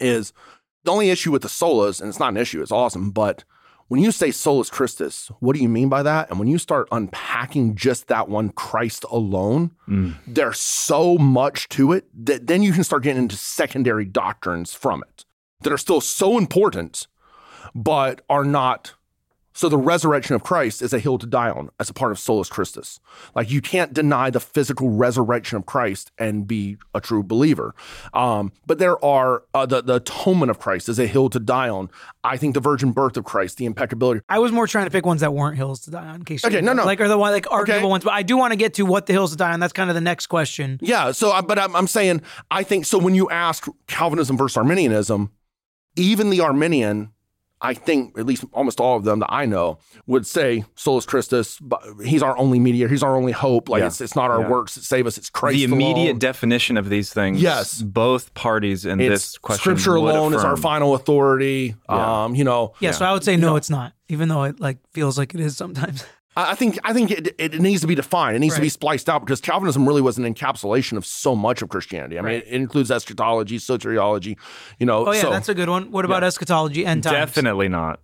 is 0.00 0.32
the 0.84 0.92
only 0.92 1.10
issue 1.10 1.32
with 1.32 1.42
the 1.42 1.48
solas, 1.48 2.00
and 2.00 2.08
it's 2.08 2.20
not 2.20 2.30
an 2.30 2.36
issue, 2.36 2.62
it's 2.62 2.72
awesome, 2.72 3.10
but 3.10 3.44
when 3.88 4.02
you 4.02 4.10
say 4.10 4.30
solus 4.30 4.68
Christus, 4.68 5.30
what 5.38 5.54
do 5.54 5.62
you 5.62 5.68
mean 5.68 5.88
by 5.88 6.02
that? 6.02 6.28
And 6.28 6.38
when 6.38 6.48
you 6.48 6.58
start 6.58 6.88
unpacking 6.90 7.76
just 7.76 8.08
that 8.08 8.28
one 8.28 8.50
Christ 8.50 9.04
alone, 9.10 9.70
mm. 9.88 10.14
there's 10.26 10.58
so 10.58 11.16
much 11.18 11.68
to 11.70 11.92
it 11.92 12.06
that 12.24 12.48
then 12.48 12.62
you 12.62 12.72
can 12.72 12.82
start 12.82 13.04
getting 13.04 13.22
into 13.22 13.36
secondary 13.36 14.04
doctrines 14.04 14.74
from 14.74 15.04
it 15.08 15.24
that 15.60 15.72
are 15.72 15.78
still 15.78 16.00
so 16.00 16.36
important, 16.36 17.06
but 17.74 18.22
are 18.28 18.44
not. 18.44 18.94
So 19.56 19.70
the 19.70 19.78
resurrection 19.78 20.36
of 20.36 20.42
Christ 20.44 20.82
is 20.82 20.92
a 20.92 20.98
hill 20.98 21.16
to 21.16 21.26
die 21.26 21.48
on 21.48 21.70
as 21.80 21.88
a 21.88 21.94
part 21.94 22.12
of 22.12 22.18
solus 22.18 22.50
Christus. 22.50 23.00
Like 23.34 23.50
you 23.50 23.62
can't 23.62 23.94
deny 23.94 24.28
the 24.28 24.38
physical 24.38 24.90
resurrection 24.90 25.56
of 25.56 25.64
Christ 25.64 26.12
and 26.18 26.46
be 26.46 26.76
a 26.94 27.00
true 27.00 27.22
believer. 27.22 27.74
Um, 28.12 28.52
but 28.66 28.78
there 28.78 29.02
are 29.02 29.44
uh, 29.54 29.64
the 29.64 29.80
the 29.82 29.94
atonement 29.94 30.50
of 30.50 30.58
Christ 30.58 30.90
is 30.90 30.98
a 30.98 31.06
hill 31.06 31.30
to 31.30 31.40
die 31.40 31.70
on. 31.70 31.88
I 32.22 32.36
think 32.36 32.52
the 32.52 32.60
virgin 32.60 32.92
birth 32.92 33.16
of 33.16 33.24
Christ, 33.24 33.56
the 33.56 33.64
impeccability. 33.64 34.20
I 34.28 34.38
was 34.40 34.52
more 34.52 34.66
trying 34.66 34.84
to 34.84 34.90
pick 34.90 35.06
ones 35.06 35.22
that 35.22 35.32
weren't 35.32 35.56
hills 35.56 35.80
to 35.84 35.90
die 35.90 36.06
on. 36.06 36.16
In 36.16 36.24
case 36.26 36.44
Okay, 36.44 36.60
no, 36.60 36.74
no. 36.74 36.84
like 36.84 37.00
are 37.00 37.08
the 37.08 37.16
one 37.16 37.32
like 37.32 37.50
arguable 37.50 37.84
Okay. 37.86 37.90
ones, 37.90 38.04
but 38.04 38.12
I 38.12 38.22
do 38.22 38.36
want 38.36 38.52
to 38.52 38.56
get 38.56 38.74
to 38.74 38.84
what 38.84 39.06
the 39.06 39.14
hills 39.14 39.30
to 39.30 39.36
die 39.38 39.52
on. 39.52 39.60
That's 39.60 39.72
kind 39.72 39.88
of 39.88 39.94
the 39.94 40.00
next 40.02 40.26
question. 40.26 40.78
Yeah. 40.82 41.12
So, 41.12 41.30
I- 41.32 41.40
but 41.40 41.58
I'm, 41.58 41.74
I'm 41.74 41.86
saying 41.86 42.20
I 42.50 42.62
think 42.62 42.84
so. 42.84 42.98
When 42.98 43.14
you 43.14 43.30
ask 43.30 43.66
Calvinism 43.86 44.36
versus 44.36 44.58
Arminianism, 44.58 45.30
even 45.96 46.28
the 46.30 46.40
Arminian, 46.42 47.10
I 47.60 47.72
think 47.72 48.18
at 48.18 48.26
least 48.26 48.44
almost 48.52 48.80
all 48.80 48.96
of 48.98 49.04
them 49.04 49.20
that 49.20 49.32
I 49.32 49.46
know 49.46 49.78
would 50.06 50.26
say 50.26 50.64
solus 50.74 51.06
Christus. 51.06 51.58
but 51.58 51.82
He's 52.04 52.22
our 52.22 52.36
only 52.36 52.58
mediator. 52.58 52.88
He's 52.88 53.02
our 53.02 53.16
only 53.16 53.32
hope. 53.32 53.68
Like 53.70 53.80
Yeah. 53.80 53.86
it's, 53.86 54.00
it's 54.02 54.14
not 54.14 54.30
our 54.30 54.42
Yeah. 54.42 54.48
works 54.48 54.74
that 54.74 54.84
save 54.84 55.06
us. 55.06 55.16
It's 55.16 55.30
Christ. 55.30 55.54
the 55.56 55.64
immediate 55.64 56.10
alone. 56.10 56.18
definition 56.18 56.76
of 56.76 56.90
these 56.90 57.12
things. 57.12 57.40
Yes. 57.40 57.80
Both 57.80 58.34
parties 58.34 58.84
in 58.84 59.00
It's 59.00 59.08
this 59.32 59.38
question. 59.38 59.60
Scripture 59.62 59.98
would 59.98 60.14
alone 60.14 60.34
is 60.34 60.44
our 60.44 60.56
final 60.58 60.94
authority. 60.94 61.74
Yeah. 61.88 62.24
Um, 62.24 62.34
you 62.34 62.44
know, 62.44 62.74
Yeah, 62.80 62.90
so 62.90 63.06
I 63.06 63.12
would 63.12 63.24
say 63.24 63.36
no, 63.36 63.56
it's 63.56 63.70
not, 63.70 63.94
even 64.08 64.28
though 64.28 64.42
it 64.44 64.60
like 64.60 64.76
feels 64.92 65.16
like 65.16 65.34
it 65.34 65.40
is 65.40 65.56
sometimes. 65.56 66.04
I 66.36 66.52
I 66.52 66.54
think 66.54 66.78
I 66.84 66.92
think 66.92 67.10
it, 67.10 67.34
it 67.38 67.60
needs 67.60 67.80
to 67.80 67.86
be 67.86 67.94
defined. 67.94 68.36
It 68.36 68.40
needs 68.40 68.54
to 68.54 68.60
be 68.60 68.68
spliced 68.68 69.08
out 69.08 69.20
because 69.20 69.40
Calvinism 69.40 69.86
really 69.86 70.02
was 70.02 70.18
an 70.18 70.32
encapsulation 70.32 70.96
of 70.96 71.04
so 71.04 71.34
much 71.34 71.62
of 71.62 71.68
Christianity. 71.68 72.18
I 72.18 72.22
mean, 72.22 72.34
it 72.34 72.44
includes 72.44 72.90
eschatology, 72.90 73.58
soteriology. 73.58 74.36
You 74.78 74.86
know, 74.86 75.06
Oh 75.06 75.12
yeah, 75.12 75.22
so, 75.22 75.30
that's 75.30 75.48
a 75.48 75.54
good 75.54 75.68
one. 75.68 75.90
What 75.90 76.04
about 76.04 76.22
eschatology 76.22 76.84
end 76.86 77.02
times? 77.02 77.14
Definitely 77.14 77.68
not. 77.68 78.00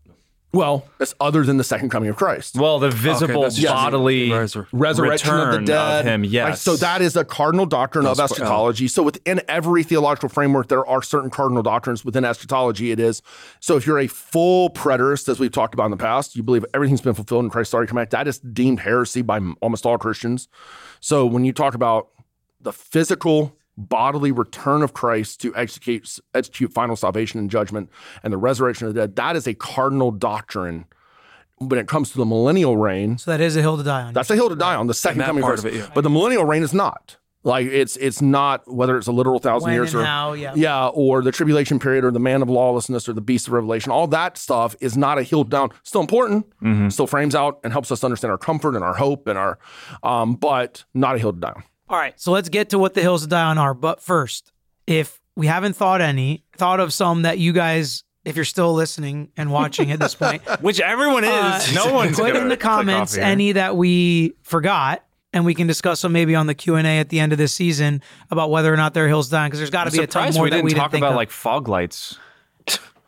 Well, 0.53 0.87
that's 0.99 1.15
other 1.21 1.45
than 1.45 1.57
the 1.57 1.65
second 1.65 1.89
coming 1.91 2.09
of 2.11 2.17
Christ. 2.17 2.57
Well, 2.57 2.79
the 2.79 2.91
visible 2.91 3.43
that's 3.43 3.57
just- 3.57 3.73
bodily 3.73 4.29
Resur- 4.29 4.67
resurrection 4.73 5.31
of 5.31 5.37
the 5.41 5.47
return 5.47 5.65
dead. 5.65 6.05
him. 6.05 6.23
Like, 6.23 6.33
Yes. 6.33 6.63
so 6.63 6.77
that 6.77 7.01
is 7.03 7.17
a 7.17 7.25
cardinal 7.25 7.65
doctrine 7.67 8.07
of 8.07 8.17
That's- 8.17 8.33
eschatology. 8.33 8.89
So 8.89 9.03
within 9.03 9.41
every 9.49 9.83
theological 9.83 10.29
framework, 10.29 10.69
there 10.69 10.87
are 10.87 11.03
certain 11.03 11.31
cardinal 11.31 11.63
doctrines. 11.63 12.05
Within 12.05 12.25
eschatology, 12.25 12.91
it 12.91 13.01
is. 13.01 13.23
So 13.61 13.77
if 13.77 13.87
you're 13.87 13.99
a 13.99 14.07
full 14.09 14.71
preterist, 14.71 15.29
as 15.29 15.41
we've 15.41 15.53
talked 15.53 15.75
about 15.75 15.87
in 15.87 15.91
the 15.91 15.97
past, 15.97 16.37
you 16.37 16.43
believe 16.43 16.65
everything's 16.75 17.01
been 17.01 17.15
fulfilled 17.15 17.45
in 17.45 17.51
Christ's 17.51 17.75
already 17.75 17.89
come 17.89 17.97
back. 17.97 18.11
That 18.11 18.29
is 18.29 18.39
deemed 18.39 18.81
heresy 18.81 19.23
by 19.23 19.41
almost 19.63 19.87
all 19.87 19.97
Christians. 19.99 20.49
So 21.01 21.25
when 21.27 21.45
you 21.45 21.53
talk 21.53 21.75
about 21.75 22.09
the 22.61 22.73
physical 22.73 23.57
bodily 23.89 24.33
return 24.33 24.83
of 24.83 24.93
Christ 24.93 25.41
to 25.43 25.55
execute 25.55 26.19
execute 26.35 26.73
final 26.73 26.97
salvation 26.97 27.39
and 27.41 27.51
judgment 27.51 27.91
and 28.23 28.33
the 28.33 28.39
resurrection 28.39 28.87
of 28.87 28.95
the 28.95 29.01
dead, 29.01 29.17
that 29.17 29.37
is 29.37 29.47
a 29.47 29.55
cardinal 29.55 30.11
doctrine 30.11 30.87
when 31.59 31.79
it 31.79 31.87
comes 31.87 32.11
to 32.11 32.19
the 32.19 32.27
millennial 32.27 32.77
reign. 32.77 33.19
So 33.19 33.31
that 33.31 33.41
is 33.41 33.57
a 33.57 33.61
hill 33.61 33.77
to 33.77 33.83
die 33.83 34.03
on. 34.03 34.15
That's 34.15 34.31
a 34.31 34.35
hill 34.35 34.49
to 34.49 34.57
die 34.57 34.75
on. 34.75 34.87
The 34.87 34.95
second 34.95 35.23
coming 35.23 35.43
of 35.43 35.47
part 35.47 35.59
of 35.59 35.67
it, 35.67 35.75
yeah. 35.75 35.89
But 35.95 36.03
the 36.03 36.11
millennial 36.11 36.45
reign 36.45 36.63
is 36.63 36.75
not. 36.75 37.17
Like 37.45 37.67
it's 37.67 37.97
it's 37.97 38.23
not 38.23 38.63
whether 38.73 38.97
it's 38.97 39.09
a 39.09 39.13
literal 39.13 39.41
thousand 39.41 39.71
When 39.71 39.75
years 39.75 39.95
and 39.95 40.03
or 40.03 40.07
how, 40.07 40.33
yeah. 40.35 40.53
yeah, 40.55 40.87
or 40.87 41.23
the 41.23 41.33
tribulation 41.33 41.81
period 41.81 42.05
or 42.05 42.13
the 42.13 42.21
man 42.21 42.41
of 42.41 42.49
lawlessness 42.49 43.09
or 43.09 43.15
the 43.15 43.21
beast 43.21 43.49
of 43.49 43.53
revelation. 43.53 43.91
All 43.91 44.07
that 44.09 44.39
stuff 44.39 44.77
is 44.81 44.97
not 44.97 45.19
a 45.19 45.25
hill 45.25 45.43
down. 45.43 45.71
Still 45.83 46.03
important. 46.03 46.49
Mm-hmm. 46.61 46.91
Still 46.91 47.09
frames 47.09 47.35
out 47.35 47.59
and 47.65 47.73
helps 47.73 47.91
us 47.91 48.05
understand 48.05 48.31
our 48.31 48.39
comfort 48.39 48.77
and 48.77 48.85
our 48.85 48.95
hope 48.95 49.27
and 49.27 49.37
our, 49.37 49.59
um, 50.05 50.37
but 50.37 50.85
not 50.95 51.17
a 51.17 51.19
hill 51.19 51.33
to 51.33 51.41
die 51.41 51.53
on. 51.57 51.65
All 51.89 51.99
right, 51.99 52.19
so 52.19 52.33
let's 52.33 52.49
get 52.49 52.71
to 52.71 52.79
what 52.79 52.95
the 52.95 53.01
hills 53.03 53.23
to 53.23 53.29
die 53.29 53.43
on 53.45 53.59
are. 53.59 53.75
But 53.75 54.01
first, 54.01 54.53
if 54.87 55.21
we 55.37 55.47
haven't 55.47 55.75
thought 55.77 56.01
any, 56.01 56.45
thought 56.57 56.81
of 56.81 56.93
some 56.93 57.23
that 57.23 57.39
you 57.39 57.53
guys, 57.53 58.05
if 58.25 58.37
you're 58.37 58.45
still 58.45 58.73
listening 58.73 59.31
and 59.37 59.51
watching 59.53 59.91
at 59.91 59.99
this 60.01 60.15
point, 60.15 60.43
which 60.63 60.81
everyone 60.81 61.25
is. 61.25 61.31
uh, 61.31 61.67
no 61.75 61.93
one's 61.93 62.19
put 62.19 62.35
in 62.37 62.49
the 62.49 62.57
comments 62.57 63.17
any 63.17 63.53
that 63.53 63.77
we 63.77 64.35
forgot, 64.43 65.05
and 65.35 65.45
we 65.45 65.55
can 65.55 65.67
discuss 65.67 66.01
them 66.03 66.13
maybe 66.13 66.35
on 66.35 66.47
the 66.47 66.55
Q 66.55 66.77
and 66.77 66.87
A 66.87 66.99
at 66.99 67.09
the 67.11 67.21
end 67.21 67.33
of 67.33 67.39
this 67.39 67.53
season 67.53 68.01
about 68.31 68.51
whether 68.51 68.73
or 68.73 68.77
not 68.77 68.95
they're 68.95 69.09
hills 69.09 69.27
to 69.29 69.33
die. 69.33 69.47
Because 69.49 69.59
there's 69.61 69.71
got 69.71 69.85
to 69.85 69.91
be 69.91 69.99
a 69.99 70.07
ton 70.07 70.33
surprised 70.33 70.37
more 70.37 70.45
we 70.45 70.51
that 70.51 70.57
didn't 70.57 70.65
we 70.67 70.71
talk 70.75 70.85
didn't 70.85 70.93
think 70.93 71.03
about 71.03 71.13
of. 71.13 71.17
like 71.17 71.31
fog 71.31 71.69
lights. 71.69 72.19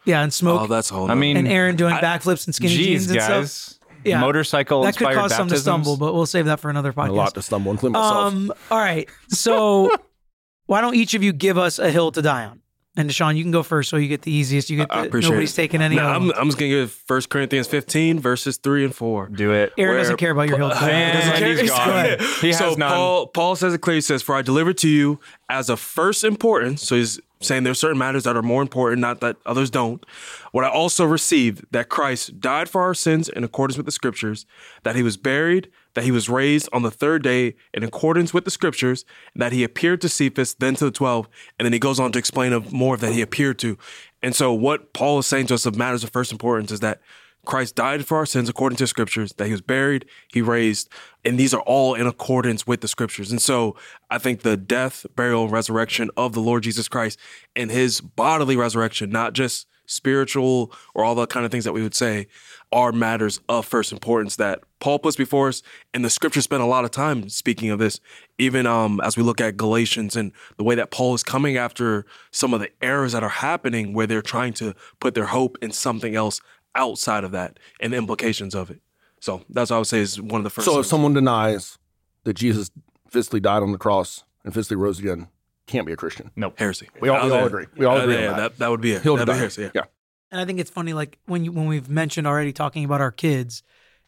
yeah, 0.05 0.23
and 0.23 0.33
smoke, 0.33 0.63
Oh, 0.63 0.67
that's 0.67 0.91
whole. 0.91 1.11
I 1.11 1.15
mean, 1.15 1.37
and 1.39 1.49
Aaron 1.49 1.77
doing 1.77 1.95
I- 1.95 2.01
backflips 2.03 2.47
and 2.47 2.55
skinny 2.55 2.75
Jeez, 2.77 2.85
jeans 2.85 3.11
and 3.11 3.19
guys. 3.19 3.53
stuff. 3.53 3.79
Yeah. 4.05 4.21
Motorcycle 4.21 4.83
That 4.83 4.97
could 4.97 5.07
inspired 5.09 5.21
cause 5.23 5.35
some 5.37 5.49
to 5.49 5.59
stumble, 5.59 5.97
but 5.97 6.15
we'll 6.15 6.27
save 6.27 6.47
that 6.47 6.61
for 6.61 6.71
another 6.71 6.93
podcast. 6.93 7.09
A 7.09 7.13
lot 7.13 7.35
to 7.35 7.43
stumble, 7.43 7.71
including 7.73 7.95
myself. 7.95 8.33
Um, 8.35 8.53
all 8.71 8.79
right. 8.79 9.09
So 9.29 9.91
why 10.67 10.81
don't 10.81 10.95
each 10.95 11.15
of 11.15 11.23
you 11.23 11.33
give 11.33 11.59
us 11.59 11.79
a 11.79 11.91
hill 11.91 12.13
to 12.13 12.23
die 12.23 12.45
on? 12.45 12.61
And 12.97 13.11
Deshaun, 13.11 13.35
you 13.35 13.43
can 13.43 13.51
go 13.51 13.65
first 13.65 13.91
so 13.91 13.97
you 13.97 14.07
get 14.07 14.23
the 14.23 14.31
easiest. 14.31 14.71
You 14.71 14.77
get 14.77 14.87
I 14.89 15.01
the, 15.03 15.09
appreciate 15.09 15.31
nobody's 15.31 15.53
it. 15.53 15.57
taking 15.57 15.83
any 15.83 15.97
No, 15.97 16.05
other 16.05 16.15
I'm. 16.15 16.31
I'm 16.35 16.47
just 16.47 16.59
gonna 16.59 16.69
give 16.71 16.97
1 17.09 17.23
Corinthians 17.29 17.67
15 17.67 18.21
verses 18.21 18.57
three 18.57 18.85
and 18.85 18.95
four. 18.95 19.27
Do 19.29 19.51
it. 19.53 19.73
Aaron 19.77 19.95
where- 19.95 20.01
doesn't 20.03 20.17
care 20.19 20.31
about 20.31 20.49
your 20.49 20.59
hill 20.59 20.69
to 20.69 20.75
die 20.77 20.81
on. 20.83 20.87
Man, 20.93 21.15
Doesn't 21.17 21.33
care. 21.39 21.49
he's 21.49 21.61
He's 21.63 21.71
gone. 21.71 22.17
He 22.41 22.47
has 22.49 22.59
so 22.59 22.75
none. 22.75 22.93
Paul 22.93 23.27
Paul 23.27 23.57
says 23.57 23.75
it 23.75 23.79
clearly. 23.79 23.97
He 23.97 24.01
says, 24.03 24.23
"For 24.23 24.37
I 24.37 24.43
delivered 24.43 24.79
to 24.79 24.89
you 24.89 25.19
as 25.49 25.69
of 25.71 25.81
first 25.81 26.23
importance." 26.23 26.83
So 26.87 26.95
he's 26.95 27.19
saying 27.45 27.65
there's 27.65 27.79
certain 27.79 27.99
matters 27.99 28.25
that 28.25 28.37
are 28.37 28.43
more 28.43 28.63
important, 28.63 29.01
not 29.01 29.21
that 29.21 29.37
others 29.47 29.71
don't. 29.71 30.05
What 30.53 30.65
I 30.65 30.69
also 30.69 31.05
received 31.05 31.65
that 31.71 31.89
Christ 31.89 32.41
died 32.41 32.69
for 32.69 32.83
our 32.83 32.95
sins 32.95 33.29
in 33.29 33.45
accordance 33.45 33.77
with 33.77 33.87
the 33.87 33.93
Scriptures, 33.93 34.47
that 34.83 34.97
He 34.97 35.03
was 35.03 35.17
buried, 35.17 35.71
that 35.95 36.05
He 36.05 36.11
was 36.11 36.29
raised 36.29 36.69
on 36.73 36.83
the 36.83 36.91
third 36.91 37.23
day 37.23 37.55
in 37.73 37.83
accordance 37.83 38.35
with 38.35 38.45
the 38.45 38.51
Scriptures, 38.51 39.05
that 39.37 39.53
He 39.53 39.63
appeared 39.65 40.01
to 40.01 40.09
Cephas, 40.09 40.55
then 40.55 40.75
to 40.77 40.87
the 40.87 40.91
twelve, 40.91 41.29
and 41.59 41.65
then 41.65 41.73
he 41.73 41.79
goes 41.79 42.01
on 42.01 42.13
to 42.13 42.19
explain 42.19 42.53
of 42.53 42.73
more 42.73 42.95
of 42.95 43.01
that 43.01 43.13
He 43.13 43.23
appeared 43.23 43.59
to. 43.61 43.79
And 44.23 44.35
so 44.35 44.53
what 44.53 44.93
Paul 44.93 45.19
is 45.19 45.27
saying 45.27 45.47
to 45.47 45.55
us 45.55 45.67
of 45.67 45.77
matters 45.77 46.03
of 46.03 46.11
first 46.11 46.33
importance 46.33 46.73
is 46.73 46.81
that 46.81 47.01
Christ 47.45 47.75
died 47.75 48.07
for 48.07 48.17
our 48.17 48.27
sins 48.27 48.49
according 48.49 48.77
to 48.79 48.85
the 48.85 48.89
scriptures, 48.89 49.35
that 49.35 49.47
he 49.47 49.53
was 49.53 49.61
buried, 49.61 50.07
he 50.33 50.41
raised, 50.41 50.89
and 51.25 51.39
these 51.39 51.55
are 51.55 51.63
all 51.63 51.95
in 51.95 52.07
accordance 52.07 52.67
with 52.67 52.81
the 52.81 52.89
scriptures. 52.89 53.31
And 53.31 53.41
so 53.41 53.77
I 54.11 54.19
think 54.19 54.43
the 54.43 54.57
death, 54.57 55.07
burial, 55.17 55.45
and 55.45 55.53
resurrection 55.53 56.11
of 56.17 56.33
the 56.33 56.41
Lord 56.41 56.63
Jesus 56.63 56.89
Christ 56.89 57.19
and 57.57 57.71
his 57.71 58.01
bodily 58.01 58.57
resurrection, 58.57 59.11
not 59.11 59.33
just 59.33 59.67
spiritual 59.87 60.73
or 60.95 61.05
all 61.05 61.15
the 61.15 61.27
kind 61.27 61.45
of 61.45 61.53
things 61.53 61.65
that 61.65 61.73
we 61.73 61.83
would 61.83 61.95
say, 61.95 62.27
are 62.73 62.91
matters 62.93 63.41
of 63.49 63.67
first 63.67 63.93
importance 63.93 64.37
that 64.37 64.61
Paul 64.81 64.99
puts 64.99 65.17
before 65.17 65.49
us. 65.49 65.63
And 65.93 66.05
the 66.05 66.11
scriptures 66.11 66.45
spend 66.45 66.63
a 66.63 66.67
lot 66.67 66.85
of 66.85 66.91
time 66.91 67.29
speaking 67.29 67.71
of 67.71 67.79
this, 67.79 68.01
even 68.39 68.67
um, 68.67 69.01
as 69.03 69.17
we 69.17 69.23
look 69.23 69.41
at 69.41 69.57
Galatians 69.57 70.17
and 70.17 70.33
the 70.57 70.65
way 70.65 70.75
that 70.75 70.91
Paul 70.91 71.15
is 71.15 71.23
coming 71.23 71.57
after 71.57 72.05
some 72.31 72.53
of 72.53 72.61
the 72.61 72.71
errors 72.83 73.13
that 73.13 73.23
are 73.23 73.29
happening 73.29 73.93
where 73.93 74.07
they're 74.07 74.23
trying 74.23 74.53
to 74.55 74.75
put 75.01 75.15
their 75.15 75.27
hope 75.27 75.57
in 75.63 75.71
something 75.71 76.15
else 76.17 76.41
outside 76.75 77.25
of 77.25 77.31
that 77.33 77.59
and 77.81 77.93
the 77.93 77.97
implications 77.97 78.55
of 78.55 78.71
it. 78.71 78.81
So 79.25 79.41
that's 79.49 79.71
what 79.71 79.77
I 79.77 79.79
would 79.79 79.87
say 79.87 80.01
is 80.01 80.21
one 80.21 80.41
of 80.41 80.45
the 80.45 80.51
first. 80.51 80.67
So 80.67 80.81
if 80.81 80.85
someone 80.85 81.15
denies 81.15 81.79
that 82.25 82.35
Jesus 82.35 82.71
physically 83.09 83.41
died 83.41 83.63
on 83.63 83.73
the 83.73 83.79
cross 83.79 84.23
and 84.45 84.53
physically 84.53 84.77
rose 84.77 84.99
again, 84.99 85.29
can't 85.67 85.87
be 85.87 85.95
a 85.95 85.97
Christian. 85.97 86.31
No 86.37 86.53
heresy. 86.59 86.91
We 87.01 87.09
all- 87.09 87.27
we 87.27 87.33
all 87.33 87.47
agree. 87.47 87.65
We 87.75 87.87
all 87.87 87.97
uh, 87.97 88.03
agree 88.03 88.17
on 88.17 88.23
yeah, 88.23 88.29
that. 88.29 88.37
that. 88.37 88.59
That 88.59 88.71
would 88.71 88.83
be 88.83 88.93
it. 88.93 89.01
He'll 89.03 89.17
That'd 89.17 89.35
be 89.35 89.39
heresy. 89.39 89.63
Yeah. 89.63 89.71
yeah. 89.77 89.85
And 90.31 90.43
I 90.43 90.45
think 90.45 90.61
it's 90.61 90.71
funny, 90.71 90.93
like 90.93 91.19
when 91.25 91.43
you 91.43 91.53
when 91.53 91.69
we've 91.69 91.89
mentioned 91.89 92.27
already 92.27 92.53
talking 92.53 92.85
about 92.85 93.01
our 93.01 93.13
kids 93.13 93.63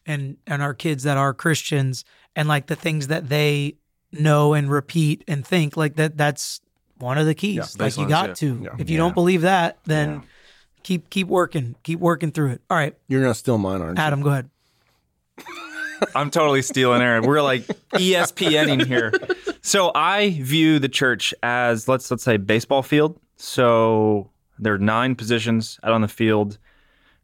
and 0.05 0.37
and 0.47 0.61
our 0.61 0.75
kids 0.75 1.05
that 1.05 1.17
are 1.17 1.33
Christians 1.33 2.05
and 2.35 2.47
like 2.47 2.67
the 2.67 2.77
things 2.77 3.07
that 3.07 3.31
they 3.31 3.77
know 4.13 4.53
and 4.53 4.71
repeat 4.71 5.25
and 5.27 5.47
think, 5.47 5.79
like 5.79 5.97
that 5.97 6.19
that's 6.19 6.61
one 6.99 7.17
of 7.17 7.25
the 7.25 7.35
keys. 7.35 7.57
Yeah, 7.57 7.85
like 7.85 7.97
you 7.97 8.07
got 8.07 8.29
yeah. 8.29 8.35
to. 8.35 8.61
Yeah. 8.65 8.71
If 8.79 8.91
you 8.91 8.99
don't 8.99 9.15
believe 9.15 9.41
that, 9.43 9.79
then 9.85 10.25
keep 10.83 11.09
keep 11.09 11.29
working, 11.29 11.75
keep 11.85 12.01
working 12.01 12.33
through 12.33 12.51
it. 12.51 12.61
All 12.69 12.77
right, 12.77 12.95
You're 13.09 13.23
gonna 13.23 13.33
steal 13.33 13.57
mine, 13.57 13.81
aren't 13.81 13.97
you? 13.97 14.05
Adam, 14.05 14.21
go 14.21 14.29
ahead. 14.29 14.51
I'm 16.15 16.31
totally 16.31 16.63
stealing 16.63 17.03
Aaron. 17.03 17.25
We're 17.25 17.43
like 17.43 17.67
ESPNing 17.93 18.87
here. 18.87 19.13
So 19.63 19.91
I 19.95 20.39
view 20.41 20.79
the 20.79 20.89
church 20.89 21.35
as 21.43 21.89
let's 21.89 22.11
let's 22.11 22.23
say 22.23 22.37
baseball 22.37 22.83
field. 22.83 23.19
So 23.37 24.31
there 24.59 24.75
are 24.75 24.79
nine 24.79 25.15
positions 25.15 25.79
out 25.83 25.93
on 25.93 26.03
the 26.03 26.09
field. 26.09 26.59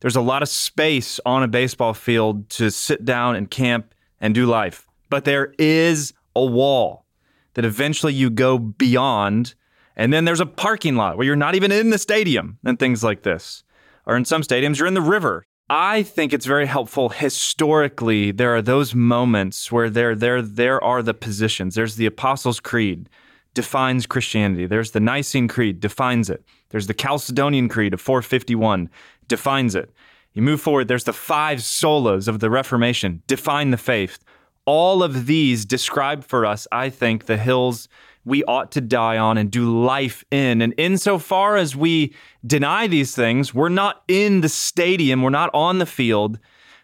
There's 0.00 0.16
a 0.16 0.20
lot 0.20 0.42
of 0.42 0.48
space 0.48 1.20
on 1.24 1.42
a 1.42 1.48
baseball 1.48 1.94
field 1.94 2.48
to 2.50 2.70
sit 2.70 3.04
down 3.04 3.36
and 3.36 3.50
camp 3.50 3.94
and 4.20 4.34
do 4.34 4.46
life. 4.46 4.88
But 5.08 5.24
there 5.24 5.54
is 5.58 6.12
a 6.34 6.44
wall 6.44 7.06
that 7.54 7.64
eventually 7.64 8.14
you 8.14 8.30
go 8.30 8.58
beyond. 8.58 9.54
And 9.94 10.12
then 10.12 10.24
there's 10.24 10.40
a 10.40 10.46
parking 10.46 10.96
lot 10.96 11.16
where 11.16 11.26
you're 11.26 11.36
not 11.36 11.54
even 11.54 11.70
in 11.70 11.90
the 11.90 11.98
stadium 11.98 12.58
and 12.64 12.78
things 12.78 13.04
like 13.04 13.22
this. 13.22 13.62
Or 14.06 14.16
in 14.16 14.24
some 14.24 14.42
stadiums, 14.42 14.78
you're 14.78 14.88
in 14.88 14.94
the 14.94 15.00
river. 15.00 15.44
I 15.74 16.02
think 16.02 16.34
it's 16.34 16.44
very 16.44 16.66
helpful 16.66 17.08
historically. 17.08 18.30
There 18.30 18.54
are 18.54 18.60
those 18.60 18.94
moments 18.94 19.72
where 19.72 19.88
there, 19.88 20.14
there, 20.14 20.42
there 20.42 20.84
are 20.84 21.02
the 21.02 21.14
positions. 21.14 21.74
There's 21.74 21.96
the 21.96 22.04
Apostles' 22.04 22.60
Creed, 22.60 23.08
defines 23.54 24.04
Christianity. 24.04 24.66
There's 24.66 24.90
the 24.90 25.00
Nicene 25.00 25.48
Creed, 25.48 25.80
defines 25.80 26.28
it. 26.28 26.44
There's 26.68 26.88
the 26.88 26.94
Chalcedonian 26.94 27.70
Creed 27.70 27.94
of 27.94 28.02
451, 28.02 28.90
defines 29.28 29.74
it. 29.74 29.90
You 30.34 30.42
move 30.42 30.60
forward, 30.60 30.88
there's 30.88 31.04
the 31.04 31.14
five 31.14 31.60
solas 31.60 32.28
of 32.28 32.40
the 32.40 32.50
Reformation, 32.50 33.22
define 33.26 33.70
the 33.70 33.78
faith. 33.78 34.18
All 34.66 35.02
of 35.02 35.24
these 35.24 35.64
describe 35.64 36.22
for 36.22 36.44
us, 36.44 36.68
I 36.70 36.90
think, 36.90 37.24
the 37.24 37.38
hills 37.38 37.88
we 38.24 38.44
ought 38.44 38.70
to 38.72 38.80
die 38.80 39.18
on 39.18 39.36
and 39.38 39.50
do 39.50 39.82
life 39.84 40.24
in. 40.30 40.62
And 40.62 40.74
insofar 40.76 41.56
as 41.56 41.74
we 41.74 42.14
deny 42.46 42.86
these 42.86 43.14
things, 43.14 43.52
we're 43.52 43.68
not 43.68 44.02
in 44.08 44.40
the 44.42 44.48
stadium, 44.48 45.22
we're 45.22 45.30
not 45.30 45.50
on 45.54 45.78
the 45.78 45.86
field. 45.86 46.38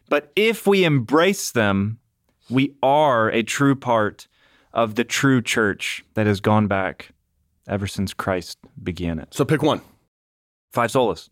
But 0.08 0.32
if 0.36 0.66
we 0.66 0.84
embrace 0.84 1.50
them, 1.52 1.98
we 2.50 2.74
are 2.82 3.30
a 3.30 3.42
true 3.42 3.76
part 3.76 4.26
of 4.72 4.94
the 4.94 5.04
true 5.04 5.40
church 5.42 6.04
that 6.14 6.26
has 6.26 6.40
gone 6.40 6.66
back 6.66 7.10
ever 7.68 7.86
since 7.86 8.14
Christ 8.14 8.58
began 8.82 9.18
it. 9.18 9.28
So 9.34 9.44
pick 9.44 9.62
one. 9.62 9.80
Five 10.72 10.90
solas. 10.90 11.28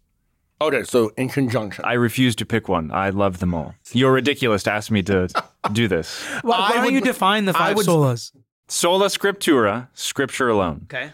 Okay, 0.61 0.85
so 0.85 1.11
in 1.19 1.29
conjunction. 1.29 1.85
I 1.85 1.95
refuse 1.95 2.35
to 2.37 2.47
pick 2.47 2.69
one. 2.69 2.91
I 2.91 3.11
love 3.11 3.41
them 3.41 3.55
all. 3.55 3.75
You're 3.93 4.13
ridiculous 4.13 4.63
to 4.65 4.73
ask 4.73 4.91
me 4.91 5.03
to 5.05 5.29
do 5.73 5.87
this. 5.89 6.23
Why, 6.43 6.59
why 6.59 6.69
I 6.71 6.77
don't 6.85 6.95
you 6.95 7.01
define 7.03 7.45
the 7.45 7.55
I 7.55 7.59
five 7.59 7.77
would- 7.77 7.87
solas? 7.87 8.33
Sola 8.69 9.07
scriptura, 9.07 9.89
scripture 9.95 10.49
alone. 10.49 10.83
Okay. 10.93 11.11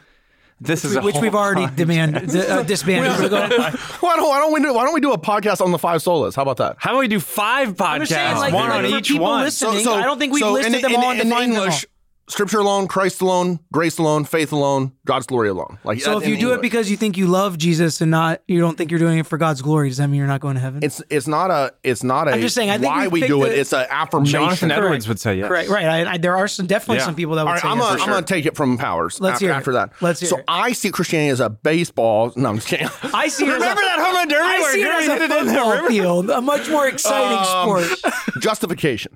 This 0.61 0.85
is 0.85 0.95
a 0.95 1.01
Which 1.03 1.15
whole- 1.15 1.23
we've 1.23 1.35
already 1.35 1.67
demanded, 1.75 2.35
uh, 2.37 2.63
disbanded. 2.73 3.31
Go 3.31 3.37
ahead. 3.37 3.75
why 4.01 4.15
don't 4.17 4.29
why 4.29 4.39
don't 4.39 4.53
we 4.53 4.61
do 4.61 4.73
why 4.73 4.85
don't 4.85 4.95
we 4.95 5.01
do 5.01 5.13
a 5.13 5.19
podcast 5.19 5.61
on 5.61 5.73
the 5.73 5.79
five 5.79 6.01
solas? 6.03 6.37
How 6.37 6.43
about 6.43 6.59
that? 6.59 6.77
How 6.79 6.91
about 6.93 7.01
we 7.01 7.09
do 7.09 7.19
five 7.19 7.71
podcasts, 7.75 7.89
I'm 7.89 8.01
just 8.03 8.13
saying, 8.13 8.37
like, 8.37 8.55
one 8.55 8.69
like, 8.71 8.85
on 8.85 8.91
for 8.91 8.97
each 8.99 9.09
people 9.09 9.25
one? 9.25 9.43
listening- 9.43 9.89
I 9.89 10.05
don't 10.05 10.19
think 10.21 10.33
we've 10.33 10.47
listed 10.47 10.83
them 10.85 10.95
all 10.95 11.11
and 11.11 11.21
in 11.21 11.29
defined 11.29 11.53
them 11.53 11.59
English. 11.63 11.87
Scripture 12.29 12.61
alone, 12.61 12.87
Christ 12.87 13.21
alone, 13.21 13.59
grace 13.73 13.99
alone, 13.99 14.25
faith 14.25 14.53
alone, 14.53 14.93
God's 15.05 15.27
glory 15.27 15.49
alone. 15.49 15.79
Like 15.85 16.01
So 16.01 16.19
if 16.19 16.27
you 16.27 16.35
in 16.35 16.41
do 16.41 16.53
it 16.53 16.63
because 16.63 16.89
you 16.91 16.97
think 16.97 17.17
you 17.17 17.27
love 17.27 17.59
Jesus 17.59 18.01
and 18.01 18.11
not 18.13 18.41
you 18.47 18.61
don't 18.61 18.79
think 18.79 18.91
you're 18.93 19.01
doing 19.01 19.19
it 19.19 19.27
for 19.27 19.37
God's 19.39 19.61
glory, 19.61 19.89
does 19.89 19.99
that 19.99 20.07
mean 20.07 20.19
you're 20.19 20.29
not 20.29 20.41
going 20.41 20.55
to 20.55 20.61
heaven? 20.61 20.81
it's 20.85 21.03
it's 21.11 21.27
not 21.27 21.51
a 21.51 21.75
it's 21.83 22.05
not 22.05 22.29
a 22.29 22.31
I'm 22.33 22.41
just 22.41 22.55
saying, 22.55 22.71
I 22.71 22.79
think 22.79 22.87
why 22.91 23.09
we 23.09 23.23
we 23.23 23.27
do 23.27 23.43
it. 23.45 23.59
It's 23.59 23.73
an 23.73 23.87
affirmation. 23.91 24.41
Jonathan 24.41 24.69
Correct. 24.71 24.85
Edwards 24.85 25.09
would 25.09 25.19
say 25.21 25.37
yes. 25.39 25.49
Correct, 25.49 25.69
right? 25.69 25.85
I, 25.85 26.13
I, 26.13 26.17
there 26.19 26.37
are 26.37 26.47
some 26.49 26.67
definitely 26.67 26.99
Yeah. 26.99 27.07
some 27.07 27.17
people 27.17 27.35
that 27.35 27.43
would 27.43 27.49
All 27.49 27.55
right, 27.55 27.63
say 27.63 27.69
I'm 27.69 27.79
yes. 27.79 27.87
gonna, 27.89 27.99
for 27.99 28.05
I'm 28.05 28.11
gonna 28.11 28.27
take 28.27 28.47
it 28.47 28.57
from 28.57 28.79
Powers. 28.79 29.21
Let's 29.21 29.35
after, 29.35 29.47
hear 29.47 29.53
it. 29.53 29.57
after 29.57 29.73
that. 29.73 29.93
Let's 30.01 30.21
hear 30.21 30.29
so 30.31 30.39
it. 30.39 30.45
I 30.47 30.73
see 30.73 30.91
Christianity 30.93 31.31
as 31.31 31.41
a 31.41 31.51
baseball. 31.51 32.33
No, 32.37 32.51
I'm 32.51 32.57
just 32.57 32.69
kidding. 32.69 32.89
I 33.13 33.27
see 33.29 33.45
it 33.47 33.49
as 33.49 33.55
a, 33.57 33.59
Remember 33.59 33.83
that 33.83 33.99
home 33.99 34.15
run 34.15 34.29
derby 34.29 34.45
I 34.45 34.71
see 34.73 34.83
it 34.83 34.87
as 34.95 35.09
a 35.09 35.13
hit 35.13 35.23
it 35.23 35.25
in 35.41 35.47
the 35.49 35.53
football 35.53 35.89
field, 35.89 36.31
a 36.31 36.41
much 36.41 36.71
more 36.71 36.87
exciting 36.87 37.39
Um, 37.39 37.91
sport. 37.91 38.15
justification. 38.41 39.13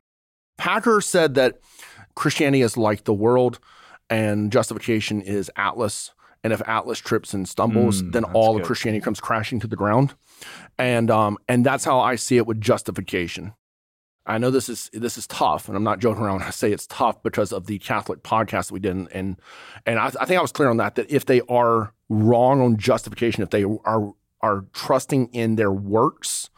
Packer 0.59 1.01
said 1.01 1.35
that 1.35 1.61
Christianity 2.17 2.62
is 2.62 2.77
like 2.77 3.05
the 3.05 3.14
world, 3.14 3.61
and 4.11 4.51
justification 4.51 5.21
is 5.21 5.51
Atlas. 5.55 6.12
And 6.43 6.53
if 6.53 6.61
Atlas 6.69 6.99
trips 6.99 7.35
and 7.35 7.49
stumbles, 7.49 8.03
then 8.11 8.25
all 8.25 8.57
of. 8.57 8.62
Christianity 8.62 9.03
comes 9.03 9.21
crashing 9.21 9.61
to 9.61 9.67
the 9.67 9.77
ground. 9.77 10.14
And 10.79 11.11
um, 11.11 11.39
and 11.49 11.64
that's 11.64 11.85
how 11.85 12.01
I 12.01 12.17
see 12.17 12.37
it 12.37 12.47
with 12.47 12.61
justification. 12.61 13.55
I 14.27 14.39
know 14.39 14.51
this 14.51 14.69
is 14.69 14.91
this 14.93 15.17
is 15.17 15.27
tough, 15.27 15.69
and 15.69 15.77
I'm 15.77 15.85
not 15.85 16.01
joking 16.01 16.23
around 16.23 16.39
when 16.39 16.49
I 16.49 16.51
say 16.51 16.73
it's 16.73 16.87
tough 16.87 17.23
because 17.23 17.53
of 17.53 17.67
the 17.67 17.79
Catholic 17.79 18.23
podcast 18.23 18.69
that 18.69 18.73
we 18.73 18.81
did, 18.81 18.97
and 18.97 19.09
and, 19.12 19.37
and 19.87 19.99
I, 19.99 20.07
I 20.07 20.25
think 20.25 20.39
I 20.39 20.43
was 20.43 20.53
clear 20.53 20.69
on 20.69 20.79
that. 20.79 20.97
That 20.97 21.11
if 21.11 21.27
they 21.27 21.43
are 21.49 21.93
wrong 22.09 22.61
on 22.61 22.77
justification, 22.77 23.43
if 23.43 23.51
they 23.51 23.64
are 23.64 24.14
are 24.41 24.67
trusting 24.73 25.29
in 25.33 25.57
their 25.57 25.73
works, 25.73 26.51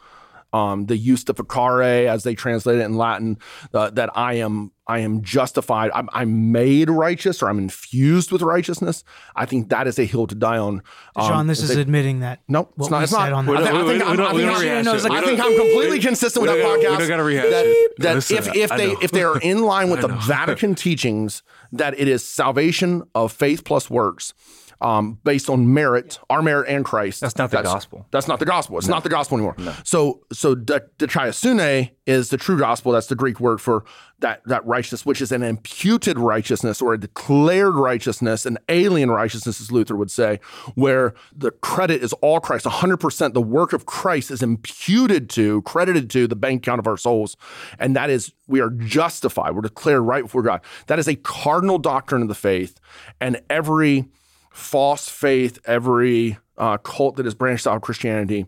um, 0.51 0.87
the 0.87 0.97
justificare, 0.97 2.07
as 2.07 2.23
they 2.23 2.35
translate 2.35 2.79
it 2.79 2.83
in 2.83 2.97
Latin, 2.97 3.37
uh, 3.73 3.89
that 3.91 4.15
I 4.17 4.35
am 4.35 4.71
I 4.89 4.99
am 4.99 5.21
justified, 5.21 5.91
I'm, 5.93 6.09
I'm 6.13 6.51
made 6.51 6.89
righteous, 6.89 7.43
or 7.43 7.47
I'm 7.49 7.59
infused 7.59 8.31
with 8.31 8.41
righteousness. 8.41 9.03
I 9.35 9.45
think 9.45 9.69
that 9.69 9.85
is 9.85 9.99
a 9.99 10.03
hill 10.03 10.25
to 10.25 10.33
die 10.33 10.57
on. 10.57 10.81
Um, 11.15 11.27
John, 11.29 11.47
this 11.47 11.61
is 11.61 11.75
they- 11.75 11.79
admitting 11.81 12.21
that. 12.21 12.39
Nope, 12.47 12.73
it's 12.79 12.89
not. 12.89 13.03
It's 13.03 13.11
not. 13.11 13.31
on 13.31 13.47
I 13.47 13.61
that. 13.61 13.71
think, 13.71 13.75
I 13.75 13.87
think 13.87 14.01
I'm 14.03 14.07
we 14.09 14.13
I 14.13 14.15
don't- 14.15 14.35
we 14.35 14.41
think, 14.41 14.49
don't 14.51 14.55
I'm- 14.55 14.61
rehash 14.61 14.85
it. 15.05 15.11
I 15.11 15.19
We 15.19 15.25
think 15.27 15.37
don't- 15.37 15.51
I'm 15.51 15.57
completely 15.59 15.99
consistent 15.99 16.41
with 16.41 16.51
we 16.51 16.57
that 16.57 16.63
don't- 16.63 16.79
we 16.79 16.85
don't 16.97 17.07
gotta 17.07 17.23
rehash 17.23 17.49
that, 17.51 17.65
it. 17.67 17.91
that 17.99 18.15
Listen, 18.15 18.37
if 18.37 18.55
if 18.55 18.69
they 18.71 18.91
if 19.01 19.11
they 19.11 19.21
are 19.23 19.37
in 19.39 19.61
line 19.63 19.89
with 19.91 20.01
the. 20.01 20.07
Vatican 20.07 20.73
teachings 20.75 21.43
that 21.71 21.97
it 21.99 22.07
is 22.07 22.27
salvation 22.27 23.03
of 23.13 23.31
faith 23.31 23.63
plus 23.63 23.89
works. 23.91 24.33
Um, 24.81 25.19
based 25.25 25.49
on 25.49 25.73
merit, 25.73 26.19
our 26.29 26.41
merit 26.41 26.69
and 26.69 26.85
Christ. 26.85 27.19
That's 27.19 27.35
not 27.37 27.51
the 27.51 27.61
gospel. 27.61 28.05
That's 28.11 28.29
not 28.29 28.39
the 28.39 28.45
gospel. 28.45 28.77
It's 28.77 28.87
not 28.87 29.03
the 29.03 29.09
gospel 29.09 29.37
anymore. 29.37 29.55
So, 29.83 30.21
so 30.31 30.55
the 30.55 30.85
dikaiosune 30.97 31.91
is 32.05 32.29
the 32.29 32.37
true 32.37 32.57
gospel. 32.57 32.93
That's 32.93 33.07
the 33.07 33.15
Greek 33.15 33.41
word 33.41 33.59
for 33.59 33.83
that 34.19 34.41
that 34.45 34.65
righteousness, 34.65 35.05
which 35.05 35.21
is 35.21 35.31
an 35.31 35.43
imputed 35.43 36.17
righteousness 36.17 36.81
or 36.81 36.93
a 36.93 36.97
declared 36.97 37.75
righteousness, 37.75 38.45
an 38.45 38.57
alien 38.67 39.11
righteousness, 39.11 39.61
as 39.61 39.71
Luther 39.71 39.95
would 39.95 40.11
say, 40.11 40.39
where 40.75 41.13
the 41.35 41.51
credit 41.51 42.03
is 42.03 42.13
all 42.13 42.39
Christ. 42.39 42.65
100% 42.65 43.33
the 43.33 43.41
work 43.41 43.73
of 43.73 43.85
Christ 43.85 44.31
is 44.31 44.41
imputed 44.41 45.29
to, 45.31 45.61
credited 45.63 46.09
to 46.11 46.27
the 46.27 46.35
bank 46.35 46.65
account 46.65 46.79
of 46.79 46.87
our 46.87 46.97
souls. 46.97 47.37
And 47.77 47.95
that 47.95 48.09
is, 48.09 48.33
we 48.47 48.59
are 48.59 48.69
justified. 48.69 49.55
We're 49.55 49.61
declared 49.61 50.01
right 50.01 50.23
before 50.23 50.41
God. 50.41 50.61
That 50.87 50.99
is 50.99 51.07
a 51.07 51.15
cardinal 51.15 51.77
doctrine 51.77 52.21
of 52.21 52.27
the 52.27 52.35
faith. 52.35 52.79
And 53.21 53.41
every 53.49 54.05
false 54.49 55.09
faith, 55.09 55.59
every 55.65 56.37
uh, 56.57 56.77
cult 56.77 57.15
that 57.17 57.25
is 57.25 57.35
branched 57.35 57.67
out 57.67 57.77
of 57.77 57.81
Christianity, 57.81 58.45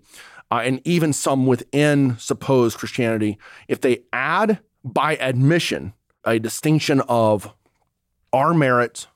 uh, 0.51 0.61
and 0.63 0.81
even 0.85 1.13
some 1.13 1.45
within 1.45 2.17
supposed 2.17 2.77
Christianity, 2.77 3.37
if 3.67 3.81
they 3.81 4.03
add 4.11 4.59
by 4.83 5.15
admission 5.17 5.93
a 6.25 6.39
distinction 6.39 7.01
of 7.01 7.53
our 8.33 8.53
merit 8.53 9.07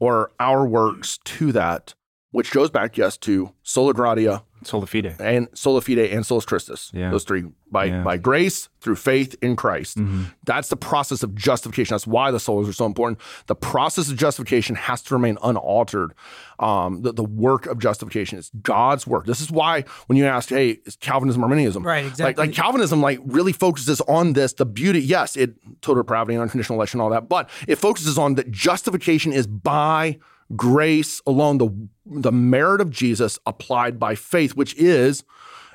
or 0.00 0.32
our 0.40 0.66
works 0.66 1.18
to 1.24 1.52
that, 1.52 1.94
which 2.30 2.50
goes 2.50 2.70
back, 2.70 2.96
yes, 2.96 3.16
to 3.18 3.52
sola 3.62 3.92
gratia 3.92 4.42
Sola 4.64 4.86
fide. 4.86 5.16
and 5.20 5.48
sola 5.54 5.80
fide 5.80 5.98
and 5.98 6.24
solus 6.26 6.44
Christus. 6.44 6.90
Yeah. 6.94 7.10
Those 7.10 7.24
three 7.24 7.44
by 7.70 7.84
Yeah. 7.84 8.02
by 8.02 8.16
grace 8.16 8.68
through 8.80 8.96
faith 8.96 9.34
in 9.42 9.56
Christ. 9.56 9.98
That's 10.44 10.68
the 10.68 10.76
process 10.76 11.22
of 11.22 11.34
justification. 11.34 11.94
That's 11.94 12.06
why 12.06 12.30
the 12.30 12.38
solas 12.38 12.68
are 12.68 12.72
so 12.72 12.86
important. 12.86 13.20
The 13.46 13.54
process 13.54 14.08
of 14.10 14.16
justification 14.16 14.76
has 14.76 15.02
to 15.02 15.14
remain 15.14 15.36
unaltered. 15.42 16.14
Um, 16.58 17.02
the, 17.02 17.12
the 17.12 17.24
work 17.24 17.66
of 17.66 17.78
justification 17.78 18.38
is 18.38 18.50
God's 18.62 19.06
work. 19.06 19.26
This 19.26 19.40
is 19.40 19.50
why 19.50 19.84
when 20.06 20.16
you 20.16 20.24
ask, 20.26 20.48
"Hey, 20.48 20.78
is 20.86 20.96
Calvinism 20.96 21.42
Arminianism?" 21.42 21.82
Right, 21.84 22.06
exactly. 22.06 22.46
like 22.46 22.54
Calvinism, 22.54 23.00
like 23.02 23.20
really 23.24 23.52
focuses 23.52 24.00
on 24.02 24.32
this. 24.32 24.52
The 24.54 24.66
beauty, 24.66 25.00
yes, 25.00 25.36
it 25.36 25.54
total 25.82 26.02
depravity, 26.02 26.34
and 26.34 26.42
unconditional 26.42 26.78
election, 26.78 27.00
all 27.00 27.10
that, 27.10 27.28
but 27.28 27.48
it 27.66 27.76
focuses 27.76 28.16
on 28.18 28.34
that 28.36 28.50
justification 28.50 29.32
is 29.32 29.46
by 29.46 30.18
grace 30.56 31.20
alone, 31.26 31.58
the 31.58 31.88
the 32.06 32.32
merit 32.32 32.80
of 32.80 32.90
Jesus 32.90 33.38
applied 33.46 33.98
by 33.98 34.14
faith, 34.14 34.54
which 34.54 34.74
is 34.76 35.24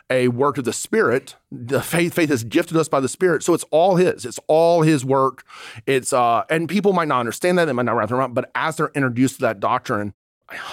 a 0.10 0.28
work 0.30 0.58
of 0.58 0.66
the 0.66 0.74
Spirit. 0.74 1.36
The 1.52 1.82
faith 1.82 2.14
faith 2.14 2.32
is 2.32 2.44
gifted 2.44 2.78
us 2.78 2.88
by 2.88 3.00
the 3.00 3.08
Spirit, 3.08 3.44
so 3.44 3.54
it's 3.54 3.66
all 3.72 3.96
His. 3.96 4.26
It's 4.26 4.40
all 4.48 4.82
His 4.82 5.06
work. 5.06 5.44
It's 5.86 6.14
uh, 6.14 6.44
and 6.50 6.68
people 6.68 6.94
might 6.94 7.08
not 7.08 7.20
understand 7.20 7.58
that, 7.58 7.66
they 7.66 7.74
might 7.74 7.86
not 7.86 7.96
wrap 7.96 8.10
their 8.10 8.18
mind, 8.18 8.36
but 8.36 8.52
as 8.56 8.78
they're 8.78 8.92
introduced 8.96 9.36
to 9.36 9.42
that 9.42 9.60
doctrine, 9.60 10.14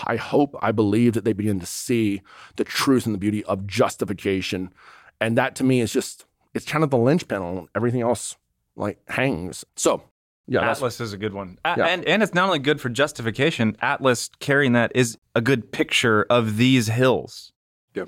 I 0.05 0.17
hope, 0.17 0.57
I 0.61 0.73
believe 0.73 1.15
that 1.15 1.25
they 1.25 1.33
begin 1.33 1.61
to 1.61 1.67
see 1.67 2.23
the 2.57 2.65
truth 2.65 3.07
and 3.07 3.15
the 3.15 3.19
beauty 3.19 3.45
of 3.45 3.67
justification, 3.67 4.73
and 5.21 5.37
that 5.39 5.55
to 5.57 5.65
me 5.65 5.81
is 5.81 5.93
just 5.93 6.25
it's 6.55 6.67
kind 6.67 6.83
of 6.83 6.91
the 6.91 6.99
linchpin 6.99 7.41
on 7.41 7.69
everything 7.75 8.01
else 8.01 8.37
like 8.77 8.99
hangs. 9.09 9.65
So 9.77 10.03
Yeah, 10.51 10.69
Atlas 10.69 11.01
is 11.01 11.13
a 11.13 11.17
good 11.17 11.33
one. 11.33 11.59
A- 11.65 11.75
Yeah. 11.79 11.87
And 11.87 12.05
and 12.05 12.23
it's 12.23 12.35
not 12.35 12.47
only 12.47 12.59
good 12.59 12.81
for 12.81 12.89
justification, 12.89 13.77
Atlas 13.81 14.29
carrying 14.41 14.73
that 14.73 14.91
is 14.95 15.17
a 15.35 15.41
good 15.41 15.71
picture 15.73 16.27
of 16.29 16.57
these 16.57 16.89
hills. 16.89 17.53
Yeah, 17.95 18.07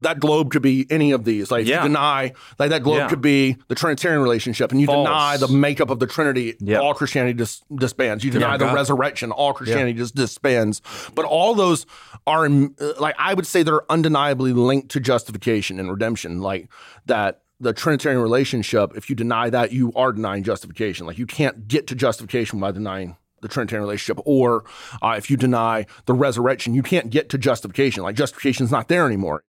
that 0.00 0.18
globe 0.18 0.50
could 0.50 0.60
be 0.60 0.86
any 0.90 1.12
of 1.12 1.24
these. 1.24 1.52
Like 1.52 1.66
Yeah. 1.66 1.82
you 1.84 1.88
deny, 1.88 2.32
like 2.58 2.70
that 2.70 2.82
globe 2.82 2.98
Yeah. 2.98 3.08
could 3.08 3.20
be 3.20 3.56
the 3.68 3.76
Trinitarian 3.76 4.20
relationship, 4.22 4.72
and 4.72 4.80
you 4.80 4.88
False. 4.88 5.06
deny 5.06 5.36
the 5.36 5.46
makeup 5.48 5.88
of 5.88 6.00
the 6.00 6.06
Trinity, 6.08 6.56
Yeah. 6.60 6.78
all 6.78 6.94
Christianity 6.94 7.34
dis- 7.34 7.62
disbands. 7.72 8.24
You 8.24 8.32
deny 8.32 8.50
Yeah, 8.52 8.56
the 8.56 8.64
God. 8.66 8.74
resurrection, 8.74 9.30
all 9.30 9.52
Christianity 9.52 9.92
just 9.92 10.16
disbands. 10.16 10.82
But 11.14 11.24
all 11.26 11.54
those 11.54 11.86
are, 12.26 12.44
uh, 12.46 12.68
like 12.98 13.14
I 13.20 13.34
would 13.34 13.46
say, 13.46 13.62
they're 13.62 13.90
undeniably 13.90 14.52
linked 14.52 14.88
to 14.90 15.00
justification 15.00 15.78
and 15.78 15.88
redemption. 15.90 16.40
Like 16.40 16.68
that, 17.06 17.42
the 17.60 17.72
Trinitarian 17.72 18.20
relationship. 18.20 18.92
If 18.96 19.08
you 19.08 19.16
deny 19.16 19.50
that, 19.50 19.72
you 19.72 19.92
are 19.94 20.12
denying 20.12 20.42
justification. 20.42 21.06
Like 21.06 21.18
you 21.18 21.26
can't 21.26 21.68
get 21.68 21.86
to 21.88 21.94
justification 21.94 22.60
by 22.60 22.72
denying 22.72 23.16
the 23.40 23.48
Trinitarian 23.48 23.84
relationship, 23.84 24.22
or 24.24 24.64
uh, 25.02 25.14
if 25.18 25.30
you 25.30 25.36
deny 25.36 25.86
the 26.06 26.14
resurrection, 26.14 26.74
you 26.74 26.82
can't 26.82 27.10
get 27.10 27.28
to 27.28 27.38
justification. 27.38 28.02
Like 28.02 28.16
justification 28.16 28.64
is 28.64 28.72
not 28.72 28.88
there 28.88 29.06
anymore. 29.06 29.44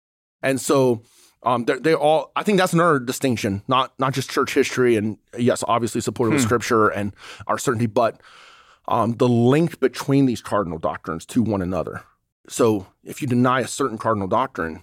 And 0.43 0.61
so 0.61 1.03
um, 1.43 1.65
they're, 1.65 1.81
they 1.81 1.95
all, 1.95 2.31
I 2.37 2.43
think 2.43 2.59
that's 2.59 2.73
another 2.73 2.99
distinction, 2.99 3.63
not 3.67 3.93
not 3.99 4.13
just 4.15 4.31
church 4.31 4.55
history 4.55 4.97
and 4.97 5.19
yes, 5.37 5.65
obviously 5.67 6.01
supported 6.01 6.35
with 6.35 6.43
scripture 6.43 6.89
and 6.89 7.15
our 7.47 7.59
certainty, 7.59 7.87
but 7.87 8.21
um, 8.89 9.15
the 9.15 9.29
link 9.29 9.81
between 9.81 10.27
these 10.27 10.41
cardinal 10.41 10.79
doctrines 10.79 11.27
to 11.27 11.43
one 11.43 11.63
another. 11.63 12.03
So 12.49 12.87
if 13.05 13.23
you 13.23 13.29
deny 13.29 13.61
a 13.61 13.69
certain 13.69 13.99
cardinal 13.99 14.29
doctrine, 14.29 14.83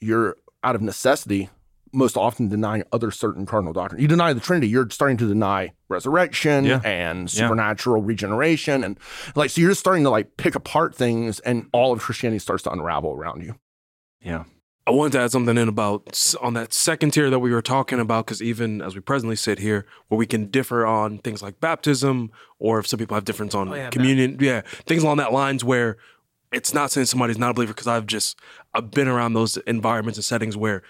you're 0.00 0.36
out 0.62 0.74
of 0.74 0.82
necessity 0.82 1.50
most 1.92 2.16
often 2.16 2.48
denying 2.48 2.82
other 2.92 3.10
certain 3.10 3.46
cardinal 3.46 3.72
doctrine. 3.72 4.00
You 4.02 4.08
deny 4.08 4.32
the 4.32 4.40
Trinity, 4.40 4.68
you're 4.68 4.88
starting 4.90 5.16
to 5.18 5.28
deny 5.28 5.72
resurrection 5.88 6.64
Yeah. 6.64 6.80
and 6.84 7.32
Yeah. 7.32 7.44
supernatural 7.46 8.02
regeneration 8.02 8.82
and 8.84 8.98
like 9.34 9.50
so 9.50 9.60
you're 9.60 9.70
just 9.70 9.80
starting 9.80 10.04
to 10.04 10.10
like 10.10 10.36
pick 10.36 10.54
apart 10.54 10.94
things 10.94 11.40
and 11.40 11.68
all 11.72 11.92
of 11.92 12.00
Christianity 12.00 12.38
starts 12.40 12.64
to 12.64 12.70
unravel 12.72 13.12
around 13.12 13.42
you. 13.42 13.54
Yeah. 14.20 14.44
I 14.88 14.92
wanted 14.92 15.12
to 15.12 15.20
add 15.20 15.32
something 15.32 15.56
in 15.58 15.68
about 15.68 16.34
on 16.40 16.54
that 16.54 16.72
second 16.72 17.10
tier 17.12 17.28
that 17.30 17.40
we 17.40 17.50
were 17.50 17.60
talking 17.62 17.98
about, 17.98 18.26
because 18.26 18.40
even 18.40 18.80
as 18.80 18.94
we 18.94 19.00
presently 19.00 19.34
sit 19.34 19.58
here, 19.58 19.84
where 20.06 20.16
we 20.18 20.26
can 20.26 20.46
differ 20.48 20.86
on 20.86 21.18
things 21.18 21.42
like 21.42 21.58
baptism, 21.58 22.30
or 22.60 22.78
if 22.78 22.86
some 22.86 22.98
people 23.00 23.16
have 23.16 23.24
difference 23.24 23.52
on 23.52 23.68
Oh, 23.68 23.74
yeah, 23.74 23.90
communion, 23.90 24.36
yeah, 24.40 24.60
things 24.86 25.02
along 25.02 25.16
that 25.16 25.32
lines 25.32 25.64
where 25.64 25.96
it's 26.52 26.72
not 26.72 26.92
saying 26.92 27.06
somebody's 27.06 27.36
not 27.36 27.50
a 27.50 27.54
believer, 27.54 27.72
because 27.72 27.88
I've 27.88 28.06
just 28.06 28.38
I've 28.74 28.92
been 28.92 29.08
around 29.08 29.32
those 29.32 29.56
environments 29.66 30.18
and 30.18 30.24
settings 30.24 30.56
where, 30.56 30.84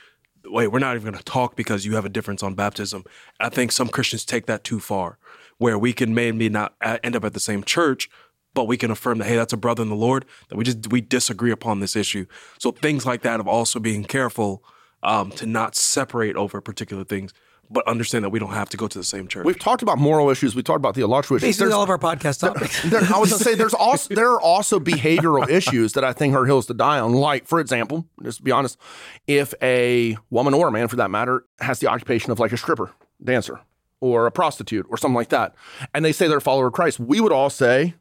wait, 0.50 0.68
we're 0.68 0.78
not 0.78 0.94
even 0.96 1.10
going 1.10 1.18
to 1.18 1.24
talk 1.24 1.56
because 1.56 1.84
you 1.84 1.94
have 1.94 2.04
a 2.04 2.10
difference 2.10 2.42
on 2.42 2.54
baptism. 2.54 3.04
I 3.40 3.48
think 3.48 3.72
some 3.72 3.88
Christians 3.88 4.24
take 4.24 4.46
that 4.46 4.64
too 4.64 4.80
far, 4.80 5.18
where 5.58 5.78
we 5.78 5.92
can 5.92 6.14
maybe 6.14 6.48
not 6.48 6.74
end 6.82 7.16
up 7.16 7.24
at 7.24 7.34
the 7.34 7.40
same 7.40 7.64
church, 7.64 8.08
but 8.56 8.66
we 8.66 8.76
can 8.76 8.90
affirm 8.90 9.18
that 9.18 9.26
hey 9.26 9.36
that's 9.36 9.52
a 9.52 9.56
brother 9.56 9.82
in 9.82 9.90
the 9.90 9.94
lord 9.94 10.24
that 10.48 10.56
we 10.56 10.64
just 10.64 10.90
we 10.90 11.00
disagree 11.00 11.52
upon 11.52 11.78
this 11.78 11.94
issue 11.94 12.24
so 12.58 12.72
things 12.72 13.04
like 13.06 13.20
that 13.20 13.38
of 13.38 13.46
also 13.46 13.78
being 13.78 14.02
careful 14.02 14.64
um, 15.02 15.30
to 15.32 15.46
not 15.46 15.76
separate 15.76 16.34
over 16.36 16.60
particular 16.60 17.04
things 17.04 17.32
but 17.70 17.86
understand 17.88 18.24
that 18.24 18.30
we 18.30 18.38
don't 18.38 18.52
have 18.52 18.68
to 18.70 18.76
go 18.76 18.86
to 18.88 18.98
the 18.98 19.04
same 19.04 19.26
church 19.28 19.44
We've 19.44 19.58
talked 19.58 19.82
about 19.82 19.98
moral 19.98 20.30
issues, 20.30 20.54
we 20.54 20.62
talked 20.62 20.76
about 20.78 20.94
theological 20.94 21.36
issues. 21.36 21.48
Basically, 21.48 21.64
There's- 21.66 21.76
all 21.76 21.82
of 21.82 21.90
our 21.90 21.98
podcast 21.98 22.40
topics. 22.40 22.82
there, 22.82 23.00
I 23.14 23.18
was 23.18 23.30
gonna 23.30 23.42
say 23.44 23.54
there's 23.54 23.74
also 23.74 24.14
there 24.14 24.30
are 24.32 24.40
also 24.40 24.78
behavioral 24.80 25.48
issues 25.48 25.92
that 25.94 26.04
I 26.04 26.12
think 26.12 26.34
are 26.34 26.44
hills 26.46 26.66
to 26.66 26.74
die 26.74 26.98
on. 27.00 27.12
Like, 27.12 27.46
for 27.46 27.60
example, 27.60 28.06
just 28.22 28.38
to 28.38 28.42
be 28.44 28.50
honest, 28.52 28.78
if 29.26 29.54
a 29.62 30.16
woman 30.30 30.54
or 30.54 30.68
a 30.68 30.72
man 30.72 30.88
for 30.88 30.96
that 30.96 31.10
matter 31.10 31.44
has 31.60 31.78
the 31.80 31.88
occupation 31.88 32.30
of 32.32 32.38
like 32.38 32.52
a 32.52 32.56
stripper, 32.56 32.92
dancer, 33.22 33.60
or 34.00 34.26
a 34.26 34.30
prostitute 34.30 34.86
or 34.90 34.96
something 34.96 35.14
like 35.16 35.30
that, 35.30 35.54
and 35.94 36.04
they 36.04 36.12
say 36.12 36.28
they're 36.28 36.38
a 36.38 36.40
follower 36.42 36.66
of 36.68 36.72
Christ, 36.72 37.00
we 37.00 37.20
would 37.20 37.32
all 37.32 37.50
say, 37.50 37.94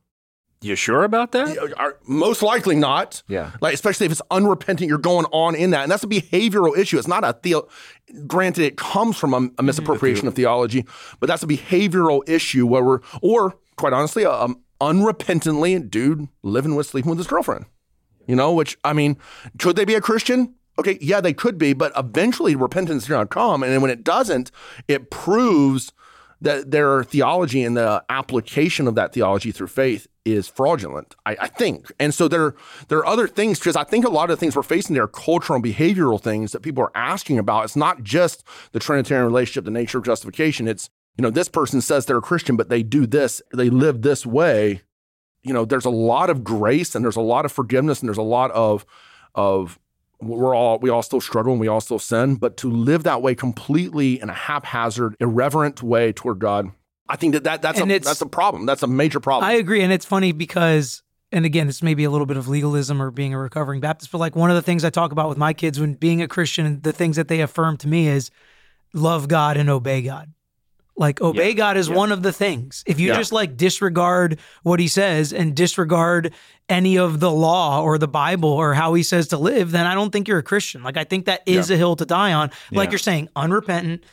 You 0.66 0.76
sure 0.76 1.04
about 1.04 1.32
that? 1.34 1.74
are 1.78 1.98
most 2.08 2.42
likely 2.42 2.76
not. 2.76 3.22
Yeah. 3.28 3.52
Like, 3.62 3.76
especially 3.76 4.08
if 4.08 4.12
it's 4.12 4.22
unrepentant, 4.32 4.90
you're 4.90 4.98
going 4.98 5.28
on 5.32 5.54
in 5.54 5.70
that. 5.72 5.84
And 5.84 5.92
that's 5.92 6.04
a 6.04 6.08
behavioral 6.08 6.76
issue. 6.76 6.98
It's 6.98 7.08
not 7.08 7.24
a 7.24 7.34
theo. 7.34 7.68
Granted, 8.26 8.64
it 8.64 8.76
comes 8.76 9.16
from 9.16 9.34
a, 9.36 9.50
a 9.60 9.64
misappropriation 9.64 10.28
of 10.28 10.34
theology, 10.34 10.84
but 11.20 11.28
that's 11.28 11.44
a 11.44 11.48
behavioral 11.48 12.28
issue 12.28 12.66
where 12.66 12.84
we're, 12.84 13.00
or 13.22 13.54
quite 13.76 13.94
honestly, 13.94 14.26
um, 14.26 14.60
unrepentantly, 14.82 15.88
dude 15.88 16.28
living 16.42 16.74
with, 16.74 16.88
sleeping 16.88 17.10
with 17.10 17.20
his 17.20 17.28
girlfriend. 17.28 17.66
You 18.26 18.36
know, 18.36 18.52
which, 18.52 18.76
I 18.84 18.94
mean, 18.94 19.18
could 19.60 19.76
they 19.76 19.86
be 19.86 19.94
a 19.94 20.02
Christian? 20.02 20.56
Okay, 20.80 20.98
yeah, 21.00 21.22
they 21.22 21.34
could 21.34 21.60
be, 21.60 21.74
but 21.74 21.92
eventually 21.96 22.56
repentance 22.56 23.04
is 23.04 23.10
going 23.10 23.24
to 23.24 23.32
come. 23.32 23.62
And 23.62 23.72
then 23.72 23.82
when 23.82 23.92
it 23.92 24.04
doesn't, 24.04 24.50
it 24.88 25.12
proves 25.12 25.94
that 26.42 26.72
their 26.72 27.04
theology 27.04 27.64
and 27.64 27.78
the 27.78 28.04
application 28.10 28.88
of 28.88 28.96
that 28.96 29.14
theology 29.14 29.52
through 29.52 29.68
faith 29.68 30.08
is 30.26 30.48
fraudulent. 30.48 31.16
I, 31.26 31.38
I 31.42 31.48
think, 31.48 31.92
and 32.00 32.14
so 32.14 32.28
there 32.28 32.56
there 32.88 32.98
are 32.98 33.06
other 33.06 33.28
things 33.28 33.60
because 33.60 33.76
I 33.76 33.84
think 33.84 34.06
a 34.06 34.10
lot 34.10 34.30
of 34.30 34.38
the 34.38 34.40
things 34.40 34.56
we're 34.56 34.64
facing 34.64 34.96
there 34.96 35.04
are 35.04 35.08
cultural 35.08 35.56
and 35.56 35.64
behavioral 35.64 36.20
things 36.20 36.52
that 36.52 36.62
people 36.62 36.84
are 36.84 36.92
asking 36.96 37.38
about. 37.38 37.66
It's 37.66 37.76
not 37.76 38.04
just 38.04 38.44
the 38.72 38.80
Trinitarian 38.80 39.26
relationship, 39.26 39.64
the 39.64 39.72
nature 39.72 40.00
of 40.00 40.04
justification. 40.04 40.68
It's 40.68 40.90
you 41.16 41.22
know 41.22 41.30
this 41.30 41.48
person 41.48 41.80
says 41.80 42.06
they're 42.06 42.18
a 42.18 42.22
Christian, 42.22 42.58
but 42.58 42.70
they 42.70 42.84
do 42.84 43.06
this, 43.06 43.42
they 43.54 43.70
live 43.70 44.02
this 44.02 44.26
way. 44.26 44.82
You 45.44 45.54
know, 45.54 45.64
there's 45.64 45.86
a 45.86 45.92
lot 45.92 46.32
of 46.32 46.44
grace 46.44 46.96
and 46.96 47.06
there's 47.06 47.16
a 47.16 47.22
lot 47.22 47.46
of 47.46 47.52
forgiveness 47.52 48.00
and 48.02 48.10
there's 48.10 48.18
a 48.18 48.24
lot 48.24 48.50
of 48.52 48.86
of 49.36 49.80
we're 50.20 50.56
all 50.56 50.80
we 50.80 50.90
all 50.90 51.04
still 51.04 51.22
struggle 51.22 51.54
and 51.54 51.62
we 51.62 51.68
all 51.68 51.82
still 51.82 52.00
sin, 52.00 52.36
but 52.36 52.58
to 52.58 52.70
live 52.70 53.04
that 53.04 53.22
way 53.22 53.36
completely 53.36 54.20
in 54.20 54.30
a 54.30 54.34
haphazard, 54.34 55.16
irreverent 55.20 55.84
way 55.84 56.12
toward 56.12 56.40
God, 56.40 56.72
I 57.08 57.16
think 57.16 57.34
that, 57.34 57.44
that 57.44 57.62
that's 57.62 57.80
And 57.80 57.92
a 57.92 58.00
that's 58.00 58.22
a 58.22 58.26
problem. 58.26 58.66
That's 58.66 58.84
a 58.84 58.88
major 58.88 59.20
problem. 59.20 59.50
I 59.50 59.54
agree, 59.54 59.82
and 59.82 59.94
it's 59.94 60.06
funny 60.06 60.32
because, 60.32 61.04
and 61.32 61.46
again, 61.46 61.68
this 61.68 61.84
may 61.84 61.94
be 61.94 62.04
a 62.04 62.10
little 62.10 62.26
bit 62.26 62.38
of 62.38 62.48
legalism 62.48 63.02
or 63.02 63.12
being 63.12 63.34
a 63.34 63.38
recovering 63.40 63.80
Baptist, 63.80 64.12
but 64.12 64.18
like 64.18 64.36
one 64.36 64.50
of 64.50 64.56
the 64.56 64.62
things 64.64 64.84
I 64.84 64.90
talk 64.90 65.12
about 65.12 65.30
with 65.30 65.38
my 65.38 65.54
kids 65.54 65.80
when 65.80 65.94
being 65.94 66.22
a 66.22 66.28
Christian, 66.28 66.82
the 66.82 66.94
things 66.94 67.16
that 67.16 67.28
they 67.28 67.42
affirm 67.42 67.78
to 67.78 67.88
me 67.88 68.08
is 68.08 68.32
love 68.94 69.28
God 69.28 69.58
and 69.58 69.70
obey 69.70 70.02
God. 70.02 70.32
Like 70.98 71.20
obey 71.20 71.54
God 71.54 71.76
is 71.76 71.90
one 71.90 72.14
of 72.14 72.24
the 72.24 72.32
things. 72.32 72.82
If 72.88 73.02
you 73.02 73.10
Yeah. 73.10 73.18
just 73.18 73.34
like 73.34 73.58
disregard 73.58 74.40
what 74.64 74.80
he 74.80 74.88
says 74.88 75.34
and 75.34 75.54
disregard 75.54 76.34
any 76.70 76.98
of 76.98 77.20
the 77.20 77.30
law 77.30 77.82
or 77.84 77.98
the 77.98 78.08
Bible 78.08 78.48
or 78.50 78.74
how 78.74 78.94
he 78.94 79.04
says 79.04 79.28
to 79.28 79.38
live, 79.38 79.72
then 79.72 79.86
I 79.86 79.94
don't 79.94 80.12
think 80.12 80.30
you're 80.30 80.38
a 80.40 80.44
Christian. 80.44 80.84
Like 80.84 80.96
I 80.96 81.04
think 81.04 81.26
that 81.26 81.42
is 81.46 81.70
a 81.70 81.76
hill 81.76 81.98
to 81.98 82.06
die 82.06 82.32
on. 82.32 82.50
Like 82.72 82.88
Yeah. 82.88 82.92
you're 82.92 83.00
saying, 83.00 83.28
unrepentant, 83.36 84.06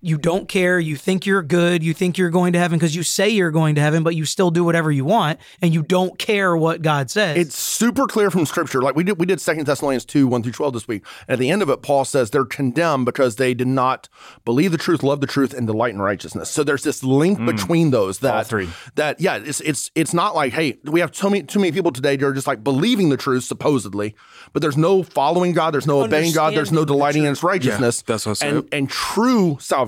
you 0.00 0.16
don't 0.16 0.48
care, 0.48 0.78
you 0.78 0.96
think 0.96 1.26
you're 1.26 1.42
good, 1.42 1.82
you 1.82 1.92
think 1.92 2.18
you're 2.18 2.30
going 2.30 2.52
to 2.52 2.58
heaven 2.58 2.78
because 2.78 2.94
you 2.94 3.02
say 3.02 3.28
you're 3.28 3.50
going 3.50 3.74
to 3.74 3.80
heaven, 3.80 4.04
but 4.04 4.14
you 4.14 4.24
still 4.24 4.50
do 4.50 4.62
whatever 4.62 4.92
you 4.92 5.04
want 5.04 5.40
and 5.60 5.74
you 5.74 5.82
don't 5.82 6.18
care 6.18 6.56
what 6.56 6.82
God 6.82 7.10
says. 7.10 7.36
it's 7.36 7.58
super 7.58 8.06
clear 8.06 8.30
from 8.30 8.46
scripture. 8.46 8.80
Like 8.80 8.94
we 8.94 9.02
did 9.02 9.18
we 9.18 9.26
did 9.26 9.40
Second 9.40 9.66
Thessalonians 9.66 10.04
2, 10.04 10.28
1 10.28 10.42
through 10.44 10.52
12 10.52 10.72
this 10.72 10.88
week. 10.88 11.04
And 11.26 11.34
at 11.34 11.38
the 11.40 11.50
end 11.50 11.62
of 11.62 11.68
it, 11.68 11.82
Paul 11.82 12.04
says 12.04 12.30
they're 12.30 12.44
condemned 12.44 13.06
because 13.06 13.36
they 13.36 13.54
did 13.54 13.66
not 13.66 14.08
believe 14.44 14.70
the 14.70 14.78
truth, 14.78 15.02
love 15.02 15.20
the 15.20 15.26
truth, 15.26 15.52
and 15.52 15.66
delight 15.66 15.94
in 15.94 16.00
righteousness. 16.00 16.48
So 16.48 16.62
there's 16.62 16.84
this 16.84 17.02
link 17.02 17.40
mm. 17.40 17.46
between 17.46 17.90
those 17.90 18.20
that 18.20 18.46
three. 18.46 18.68
that 18.94 19.20
yeah, 19.20 19.36
it's 19.36 19.60
it's 19.60 19.90
it's 19.96 20.14
not 20.14 20.36
like, 20.36 20.52
hey, 20.52 20.78
we 20.84 21.00
have 21.00 21.14
so 21.14 21.28
many 21.28 21.42
too 21.42 21.58
many 21.58 21.72
people 21.72 21.90
today 21.90 22.14
that 22.14 22.24
are 22.24 22.32
just 22.32 22.46
like 22.46 22.62
believing 22.62 23.08
the 23.08 23.16
truth, 23.16 23.42
supposedly, 23.42 24.14
but 24.52 24.62
there's 24.62 24.76
no 24.76 25.02
following 25.02 25.54
God, 25.54 25.74
there's 25.74 25.88
no 25.88 26.02
obeying 26.02 26.32
God, 26.32 26.54
there's 26.54 26.70
no 26.70 26.82
Understanding 26.82 26.86
the 26.86 26.86
delighting 26.86 27.22
in 27.24 27.28
his 27.30 27.42
righteousness. 27.42 28.02
that's 28.02 28.26
what 28.26 28.32
I 28.32 28.34
said. 28.34 28.54
and 28.54 28.68
and 28.72 28.88
true 28.88 29.58
salvation 29.60 29.87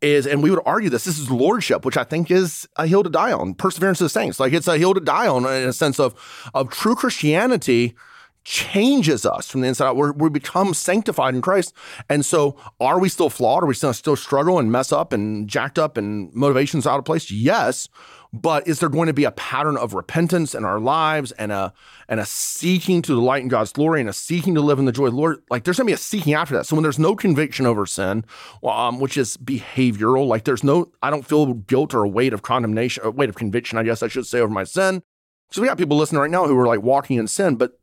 is, 0.00 0.26
and 0.26 0.42
we 0.42 0.50
would 0.50 0.62
argue 0.64 0.90
this, 0.90 1.04
this 1.04 1.18
is 1.18 1.30
lordship, 1.30 1.84
which 1.84 1.96
I 1.96 2.04
think 2.04 2.30
is 2.30 2.66
a 2.76 2.86
hill 2.86 3.02
to 3.02 3.10
die 3.10 3.32
on. 3.32 3.54
Perseverance 3.54 4.00
of 4.00 4.06
the 4.06 4.10
saints, 4.10 4.40
like 4.40 4.52
it's 4.52 4.68
a 4.68 4.78
hill 4.78 4.94
to 4.94 5.00
die 5.00 5.28
on 5.28 5.44
in 5.44 5.68
a 5.68 5.72
sense 5.72 6.00
of 6.00 6.14
of 6.54 6.70
true 6.70 6.94
Christianity 6.94 7.94
changes 8.42 9.26
us 9.26 9.50
from 9.50 9.60
the 9.60 9.68
inside 9.68 9.88
out. 9.88 9.96
We're, 9.96 10.12
we 10.12 10.30
become 10.30 10.72
sanctified 10.74 11.34
in 11.34 11.42
Christ. 11.42 11.74
And 12.08 12.24
so 12.24 12.56
are 12.80 12.98
we 12.98 13.08
still 13.08 13.30
flawed? 13.30 13.62
Are 13.62 13.66
we 13.66 13.74
still, 13.74 13.92
still 13.92 14.16
struggle 14.16 14.58
and 14.58 14.72
mess 14.72 14.92
up 14.92 15.12
and 15.12 15.48
jacked 15.48 15.78
up 15.78 15.96
and 15.96 16.32
motivations 16.34 16.86
out 16.86 16.98
of 16.98 17.04
place? 17.04 17.30
Yes. 17.30 17.88
But 18.32 18.68
is 18.68 18.78
there 18.78 18.88
going 18.88 19.08
to 19.08 19.12
be 19.12 19.24
a 19.24 19.32
pattern 19.32 19.76
of 19.76 19.92
repentance 19.92 20.54
in 20.54 20.64
our 20.64 20.78
lives 20.78 21.32
and 21.32 21.50
a 21.50 21.72
and 22.08 22.20
a 22.20 22.26
seeking 22.26 23.02
to 23.02 23.14
delight 23.14 23.42
in 23.42 23.48
God's 23.48 23.72
glory 23.72 24.00
and 24.00 24.08
a 24.08 24.12
seeking 24.12 24.54
to 24.54 24.60
live 24.60 24.78
in 24.78 24.84
the 24.84 24.92
joy 24.92 25.06
of 25.06 25.12
the 25.12 25.18
Lord? 25.18 25.42
Like 25.50 25.64
there's 25.64 25.78
going 25.78 25.86
to 25.86 25.90
be 25.90 25.94
a 25.94 25.98
seeking 25.98 26.34
after 26.34 26.54
that. 26.54 26.66
So 26.66 26.76
when 26.76 26.84
there's 26.84 26.98
no 26.98 27.16
conviction 27.16 27.66
over 27.66 27.86
sin, 27.86 28.24
um, 28.62 29.00
which 29.00 29.16
is 29.16 29.36
behavioral, 29.36 30.28
like 30.28 30.44
there's 30.44 30.62
no, 30.62 30.92
I 31.02 31.10
don't 31.10 31.26
feel 31.26 31.54
guilt 31.54 31.92
or 31.92 32.04
a 32.04 32.08
weight 32.08 32.32
of 32.32 32.42
condemnation, 32.42 33.02
or 33.04 33.10
weight 33.10 33.28
of 33.28 33.34
conviction, 33.34 33.78
I 33.78 33.82
guess 33.82 34.02
I 34.02 34.08
should 34.08 34.26
say, 34.26 34.38
over 34.38 34.52
my 34.52 34.64
sin. 34.64 35.02
So 35.50 35.60
we 35.60 35.66
got 35.66 35.78
people 35.78 35.96
listening 35.96 36.20
right 36.20 36.30
now 36.30 36.46
who 36.46 36.56
are 36.56 36.66
like 36.66 36.82
walking 36.82 37.18
in 37.18 37.26
sin, 37.26 37.56
but 37.56 37.79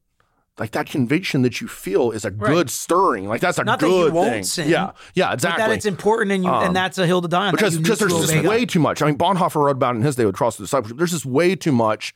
like 0.60 0.72
that 0.72 0.88
conviction 0.88 1.44
that 1.44 1.62
you 1.62 1.68
feel 1.68 2.12
is 2.12 2.26
a 2.26 2.32
good 2.32 2.70
stirring. 2.70 3.28
Like 3.28 3.42
that's 3.42 3.60
a 3.60 3.64
Not 3.64 3.80
that 3.80 3.86
good 3.86 4.14
won't 4.14 4.32
thing. 4.32 4.44
sin, 4.44 4.70
yeah, 4.70 4.92
yeah, 5.14 5.34
exactly. 5.34 5.64
that 5.64 5.72
it's 5.72 5.86
important 5.86 6.32
and 6.32 6.44
you 6.44 6.50
Um, 6.50 6.64
and 6.64 6.76
that's 6.76 6.98
a 6.98 7.06
hill 7.06 7.22
to 7.22 7.28
die 7.28 7.48
on. 7.48 7.52
because 7.54 7.78
because 7.78 8.00
there's 8.00 8.14
just 8.32 8.44
way 8.46 8.66
too 8.66 8.80
much. 8.80 9.02
I 9.02 9.06
mean, 9.06 9.18
Bonhoeffer 9.18 9.56
wrote 9.64 9.72
about 9.72 9.96
it 9.96 10.00
in 10.00 10.04
his 10.04 10.16
day 10.16 10.26
with 10.26 10.36
Cost 10.36 10.60
of 10.60 10.66
Discipleship. 10.66 10.98
There's 10.98 11.12
just 11.12 11.26
way 11.26 11.56
too 11.56 11.72
much 11.72 12.14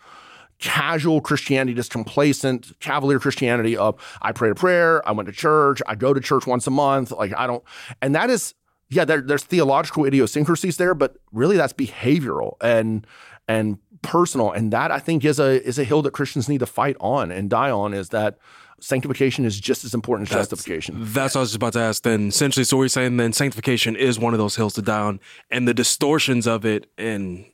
casual 0.60 1.22
Christianity, 1.22 1.74
just 1.74 1.92
complacent, 1.92 2.72
cavalier 2.80 3.20
Christianity 3.20 3.76
of 3.76 3.96
I 4.22 4.32
prayed 4.32 4.52
a 4.52 4.56
prayer, 4.56 5.08
I 5.08 5.12
went 5.12 5.28
to 5.28 5.34
church, 5.34 5.82
I 5.88 5.96
go 5.96 6.14
to 6.14 6.20
church 6.22 6.46
once 6.46 6.68
a 6.68 6.72
month. 6.72 7.12
Like 7.12 7.34
I 7.36 7.48
don't, 7.48 7.64
and 8.02 8.14
that 8.16 8.30
is 8.30 8.54
yeah, 8.90 9.06
there, 9.06 9.22
there's 9.22 9.44
theological 9.44 10.06
idiosyncrasies 10.06 10.78
there, 10.78 10.94
but 10.94 11.16
really 11.32 11.58
that's 11.58 11.74
behavioral 11.74 12.56
and 12.62 13.08
and 13.48 13.80
personal, 14.02 14.52
and 14.52 14.72
that 14.74 14.92
I 14.92 15.00
think 15.00 15.26
is 15.26 15.40
a 15.40 15.66
is 15.66 15.80
a 15.80 15.84
hill 15.84 16.02
that 16.04 16.12
Christians 16.12 16.50
need 16.50 16.60
to 16.60 16.66
fight 16.66 16.98
on 17.00 17.32
and 17.32 17.50
die 17.50 17.72
on. 17.72 17.94
Is 17.94 18.10
that 18.10 18.38
sanctification 18.80 19.46
is 19.46 19.60
just 19.60 19.86
as 19.86 19.94
important 19.94 20.30
as 20.30 20.36
justification. 20.36 20.96
That's 21.00 21.36
what 21.36 21.42
I 21.42 21.44
was 21.44 21.56
about 21.56 21.74
to 21.74 21.80
ask. 21.80 22.04
Then 22.04 22.30
essentially, 22.30 22.64
so 22.64 22.78
we're 22.78 22.88
saying 22.88 23.18
then 23.18 23.32
sanctification 23.32 23.96
is 23.96 24.20
one 24.20 24.34
of 24.34 24.40
those 24.40 24.56
hills 24.56 24.74
to 24.74 24.82
die 24.82 25.02
on, 25.02 25.20
and 25.50 25.68
the 25.68 25.74
distortions 25.74 26.48
of 26.48 26.66
it 26.66 26.88
and 26.98 27.46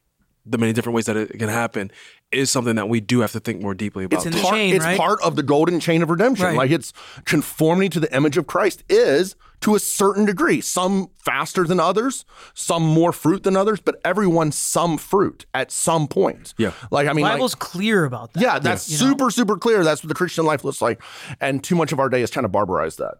the 0.45 0.57
many 0.57 0.73
different 0.73 0.95
ways 0.95 1.05
that 1.05 1.17
it 1.17 1.37
can 1.37 1.49
happen 1.49 1.91
is 2.31 2.51
something 2.51 2.75
that 2.75 2.89
we 2.89 2.99
do 2.99 3.21
have 3.21 3.31
to 3.31 3.39
think 3.39 3.61
more 3.61 3.73
deeply 3.73 4.03
about. 4.03 4.17
It's 4.17 4.25
in 4.25 4.33
the 4.33 4.41
Part- 4.41 4.53
chain, 4.53 4.75
it's 4.75 4.83
right? 4.83 4.97
part 4.97 5.21
of 5.21 5.35
the 5.35 5.43
golden 5.43 5.79
chain 5.79 6.01
of 6.01 6.09
redemption. 6.09 6.45
Right. 6.45 6.57
Like 6.57 6.71
it's 6.71 6.91
conformity 7.25 7.89
to 7.89 7.99
the 7.99 8.13
image 8.15 8.37
of 8.37 8.47
Christ 8.47 8.83
is 8.89 9.35
to 9.61 9.75
a 9.75 9.79
certain 9.79 10.25
degree. 10.25 10.59
Some 10.61 11.09
faster 11.17 11.63
than 11.63 11.79
others, 11.79 12.25
some 12.53 12.83
more 12.83 13.11
fruit 13.13 13.43
than 13.43 13.55
others, 13.55 13.79
but 13.79 13.99
everyone 14.03 14.51
some 14.51 14.97
fruit 14.97 15.45
at 15.53 15.71
some 15.71 16.07
point. 16.07 16.53
Yeah. 16.57 16.73
Like 16.91 17.07
I 17.07 17.13
mean, 17.13 17.23
like- 17.23 17.33
Bible's 17.35 17.55
clear 17.55 18.03
about 18.03 18.33
that. 18.33 18.41
yeah, 18.41 18.59
that's 18.59 18.89
You 18.89 18.97
know? 19.05 19.11
super 19.11 19.31
super 19.31 19.57
clear. 19.57 19.83
That's 19.83 20.03
what 20.03 20.09
the 20.09 20.15
Christian 20.15 20.45
life 20.45 20.63
looks 20.65 20.81
like, 20.81 21.01
and 21.39 21.63
too 21.63 21.75
much 21.75 21.91
of 21.93 21.99
our 21.99 22.09
day 22.09 22.21
is 22.21 22.29
trying 22.29 22.43
to 22.45 22.49
barbarize 22.49 22.97
that. 22.97 23.15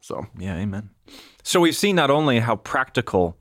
So 0.00 0.26
Yeah, 0.38 0.54
amen. 0.56 0.90
So 1.42 1.60
we've 1.60 1.76
seen 1.76 1.96
not 1.96 2.10
only 2.10 2.38
how 2.38 2.56
practical 2.56 3.36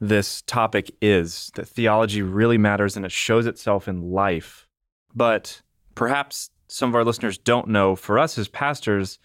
this 0.00 0.42
topic 0.42 0.90
is, 1.00 1.50
that 1.54 1.68
theology 1.68 2.22
really 2.22 2.58
matters 2.58 2.96
and 2.96 3.04
it 3.04 3.12
shows 3.12 3.46
itself 3.46 3.88
in 3.88 4.10
life, 4.10 4.68
but 5.14 5.62
perhaps 5.94 6.50
some 6.68 6.90
of 6.90 6.94
our 6.94 7.04
listeners 7.04 7.38
don't 7.38 7.68
know 7.68 7.96
for 7.96 8.18
us 8.18 8.38
as 8.38 8.48
pastors, 8.48 9.18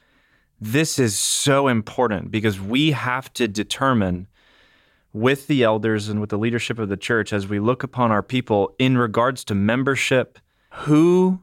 this 0.59 0.97
is 0.97 1.17
so 1.17 1.67
important 1.67 2.31
because 2.31 2.59
we 2.59 2.91
have 2.91 3.31
to 3.33 3.47
determine 3.47 4.27
with 5.11 5.47
the 5.47 5.63
elders 5.63 6.09
and 6.09 6.19
with 6.19 6.31
the 6.31 6.37
leadership 6.37 6.79
of 6.79 6.89
the 6.89 6.97
church 6.97 7.31
as 7.31 7.47
we 7.47 7.59
look 7.59 7.83
upon 7.83 8.11
our 8.11 8.23
people 8.23 8.73
in 8.79 8.97
regards 8.97 9.43
to 9.43 9.53
membership, 9.53 10.39
who 10.71 11.39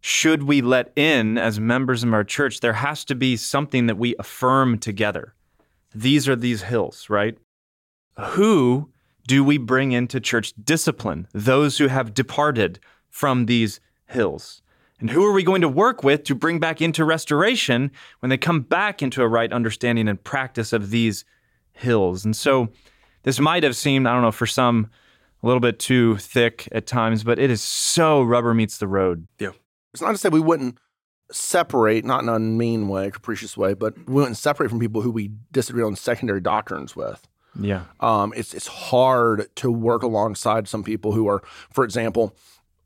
should 0.00 0.44
we 0.44 0.60
let 0.60 0.90
in 0.96 1.38
as 1.38 1.60
members 1.60 2.02
of 2.02 2.12
our 2.12 2.24
church? 2.24 2.60
There 2.60 2.72
has 2.72 3.04
to 3.04 3.14
be 3.14 3.36
something 3.36 3.86
that 3.86 3.98
we 3.98 4.16
affirm 4.18 4.78
together. 4.78 5.34
These 5.94 6.28
are 6.28 6.36
these 6.36 6.62
hills, 6.62 7.08
right? 7.08 7.38
Who 8.18 8.90
do 9.26 9.44
we 9.44 9.58
bring 9.58 9.92
into 9.92 10.20
church 10.20 10.52
discipline? 10.62 11.28
Those 11.32 11.78
who 11.78 11.88
have 11.88 12.14
departed 12.14 12.80
from 13.08 13.46
these 13.46 13.80
hills. 14.06 14.62
And 14.98 15.08
who 15.08 15.24
are 15.24 15.32
we 15.32 15.42
going 15.42 15.62
to 15.62 15.68
work 15.68 16.04
with 16.04 16.24
to 16.24 16.34
bring 16.34 16.58
back 16.58 16.82
into 16.82 17.04
restoration 17.04 17.90
when 18.20 18.28
they 18.28 18.36
come 18.36 18.60
back 18.60 19.02
into 19.02 19.22
a 19.22 19.28
right 19.28 19.52
understanding 19.52 20.08
and 20.08 20.22
practice 20.22 20.72
of 20.72 20.90
these 20.90 21.24
hills? 21.72 22.24
And 22.24 22.36
so 22.36 22.68
this 23.22 23.40
might 23.40 23.62
have 23.62 23.76
seemed, 23.76 24.06
I 24.06 24.12
don't 24.12 24.22
know, 24.22 24.32
for 24.32 24.46
some 24.46 24.90
a 25.42 25.46
little 25.46 25.60
bit 25.60 25.78
too 25.78 26.16
thick 26.18 26.68
at 26.72 26.86
times, 26.86 27.24
but 27.24 27.38
it 27.38 27.50
is 27.50 27.62
so 27.62 28.22
rubber 28.22 28.52
meets 28.52 28.76
the 28.76 28.88
road. 28.88 29.26
Yeah. 29.38 29.52
It's 29.94 30.02
not 30.02 30.12
to 30.12 30.18
say 30.18 30.28
we 30.28 30.40
wouldn't 30.40 30.78
separate, 31.32 32.04
not 32.04 32.22
in 32.22 32.28
a 32.28 32.38
mean 32.38 32.88
way, 32.88 33.10
capricious 33.10 33.56
way, 33.56 33.74
but 33.74 33.96
we 34.06 34.14
wouldn't 34.14 34.36
separate 34.36 34.68
from 34.68 34.80
people 34.80 35.00
who 35.00 35.10
we 35.10 35.30
disagree 35.50 35.82
on 35.82 35.96
secondary 35.96 36.40
doctrines 36.40 36.94
with. 36.94 37.26
Yeah. 37.58 37.84
Um, 38.00 38.32
it's 38.36 38.54
it's 38.54 38.66
hard 38.66 39.54
to 39.56 39.70
work 39.70 40.02
alongside 40.02 40.68
some 40.68 40.84
people 40.84 41.12
who 41.12 41.28
are, 41.28 41.42
for 41.72 41.84
example, 41.84 42.36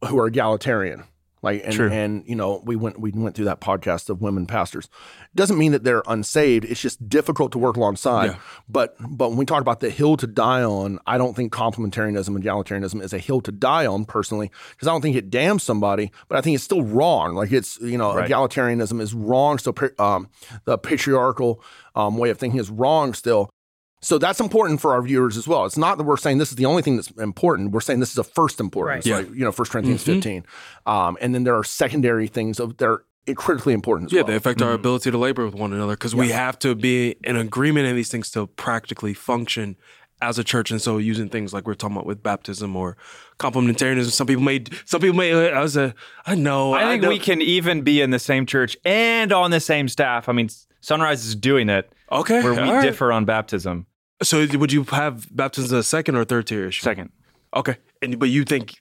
who 0.08 0.18
are 0.18 0.26
egalitarian. 0.26 1.04
Like 1.42 1.60
and, 1.62 1.74
True. 1.74 1.90
and 1.90 2.24
you 2.26 2.34
know 2.36 2.62
we 2.64 2.74
went 2.74 2.98
we 2.98 3.10
went 3.10 3.36
through 3.36 3.44
that 3.44 3.60
podcast 3.60 4.08
of 4.08 4.22
women 4.22 4.46
pastors. 4.46 4.88
Doesn't 5.34 5.58
mean 5.58 5.72
that 5.72 5.84
they're 5.84 6.02
unsaved. 6.06 6.64
It's 6.64 6.80
just 6.80 7.06
difficult 7.06 7.52
to 7.52 7.58
work 7.58 7.76
alongside. 7.76 8.30
Yeah. 8.30 8.36
But 8.66 8.96
but 8.98 9.28
when 9.28 9.36
we 9.36 9.44
talk 9.44 9.60
about 9.60 9.80
the 9.80 9.90
hill 9.90 10.16
to 10.16 10.26
die 10.26 10.62
on, 10.62 10.98
I 11.06 11.18
don't 11.18 11.36
think 11.36 11.52
complementarianism 11.52 12.28
and 12.28 12.42
egalitarianism 12.42 13.02
is 13.02 13.12
a 13.12 13.18
hill 13.18 13.42
to 13.42 13.52
die 13.52 13.84
on 13.84 14.06
personally 14.06 14.50
because 14.70 14.88
I 14.88 14.92
don't 14.92 15.02
think 15.02 15.16
it 15.16 15.28
damns 15.28 15.62
somebody, 15.62 16.12
but 16.28 16.38
I 16.38 16.40
think 16.40 16.54
it's 16.54 16.64
still 16.64 16.82
wrong. 16.82 17.34
Like 17.34 17.52
it's 17.52 17.78
you 17.78 17.98
know 17.98 18.16
Right. 18.16 18.30
egalitarianism 18.30 19.02
is 19.02 19.12
wrong. 19.12 19.58
So 19.58 19.74
um, 19.98 20.30
the 20.64 20.78
patriarchal 20.78 21.62
um, 21.94 22.16
way 22.16 22.30
of 22.30 22.38
thinking 22.38 22.58
is 22.58 22.70
wrong 22.70 23.12
still. 23.12 23.50
So 24.04 24.18
that's 24.18 24.38
important 24.38 24.80
for 24.82 24.92
our 24.92 25.00
viewers 25.00 25.36
as 25.38 25.48
well. 25.48 25.64
It's 25.64 25.78
not 25.78 25.96
that 25.96 26.04
we're 26.04 26.18
saying 26.18 26.38
this 26.38 26.50
is 26.50 26.56
the 26.56 26.66
only 26.66 26.82
thing 26.82 26.96
that's 26.96 27.10
important. 27.12 27.72
We're 27.72 27.80
saying 27.80 28.00
this 28.00 28.12
is 28.12 28.18
a 28.18 28.24
first 28.24 28.60
importance, 28.60 29.06
Right. 29.06 29.26
like 29.26 29.34
you 29.34 29.44
know, 29.44 29.50
First 29.52 29.72
Corinthians 29.72 30.02
mm-hmm. 30.02 30.12
15, 30.14 30.46
um, 30.86 31.16
and 31.22 31.34
then 31.34 31.44
there 31.44 31.56
are 31.56 31.64
secondary 31.64 32.26
things 32.26 32.60
of 32.60 32.76
that 32.76 32.86
are 32.86 33.04
critically 33.34 33.72
important 33.72 34.10
as 34.10 34.12
Yeah, 34.12 34.20
well. 34.20 34.26
they 34.28 34.36
affect 34.36 34.60
our 34.60 34.68
mm-hmm. 34.68 34.74
ability 34.74 35.10
to 35.10 35.16
labor 35.16 35.46
with 35.46 35.54
one 35.54 35.72
another 35.72 35.94
because 35.94 36.14
we 36.14 36.28
have 36.28 36.58
to 36.58 36.74
be 36.74 37.16
in 37.24 37.36
agreement 37.36 37.86
in 37.86 37.96
these 37.96 38.10
things 38.10 38.30
to 38.32 38.46
practically 38.46 39.14
function 39.14 39.76
as 40.20 40.38
a 40.38 40.44
church. 40.44 40.70
And 40.70 40.82
so, 40.82 40.98
using 40.98 41.30
things 41.30 41.54
like 41.54 41.66
we're 41.66 41.74
talking 41.74 41.96
about 41.96 42.06
with 42.06 42.22
baptism 42.22 42.76
or 42.76 42.98
complementarianism, 43.38 44.10
some 44.10 44.26
people 44.26 44.42
may, 44.42 44.64
some 44.84 45.00
people 45.00 45.16
may. 45.16 45.32
Uh, 45.32 45.58
I 45.58 45.62
was 45.62 45.78
a, 45.78 45.94
I 46.26 46.34
know, 46.34 46.74
I 46.74 46.84
think 46.84 47.02
know. 47.02 47.08
we 47.08 47.18
can 47.18 47.40
even 47.40 47.80
be 47.80 48.02
in 48.02 48.10
the 48.10 48.18
same 48.18 48.44
church 48.44 48.76
and 48.84 49.32
on 49.32 49.50
the 49.50 49.60
same 49.60 49.88
staff. 49.88 50.28
I 50.28 50.32
mean, 50.32 50.50
Sunrise 50.80 51.24
is 51.24 51.34
doing 51.34 51.70
it 51.70 51.90
Okay, 52.12 52.42
where 52.42 52.52
we 52.52 52.58
all 52.58 52.74
right. 52.74 52.82
differ 52.82 53.10
on 53.10 53.24
baptism. 53.24 53.86
So, 54.22 54.46
would 54.46 54.72
you 54.72 54.84
have 54.84 55.34
baptism 55.34 55.64
as 55.76 55.86
a 55.86 55.88
second 55.88 56.16
or 56.16 56.24
third 56.24 56.46
tier 56.46 56.66
issue? 56.66 56.82
Second. 56.82 57.10
Okay, 57.54 57.76
and 58.00 58.18
but 58.18 58.28
you 58.30 58.44
think 58.44 58.74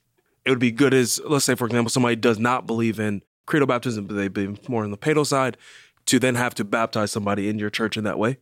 it 0.45 0.49
would 0.49 0.59
be 0.59 0.71
good 0.71 0.93
as, 0.93 1.19
let's 1.25 1.45
say, 1.45 1.55
for 1.55 1.65
example, 1.65 1.89
somebody 1.89 2.15
does 2.15 2.39
not 2.39 2.67
believe 2.67 2.99
in 2.99 3.21
credo 3.45 3.65
baptism, 3.65 4.05
but 4.07 4.15
they 4.15 4.27
be 4.27 4.55
more 4.67 4.83
on 4.83 4.91
the 4.91 4.97
paedo 4.97 5.25
side, 5.25 5.57
to 6.05 6.19
then 6.19 6.35
have 6.35 6.53
to 6.55 6.63
baptize 6.63 7.11
somebody 7.11 7.49
in 7.49 7.57
your 7.59 7.69
church 7.69 7.97
in 7.97 8.03
that 8.03 8.17
way. 8.19 8.37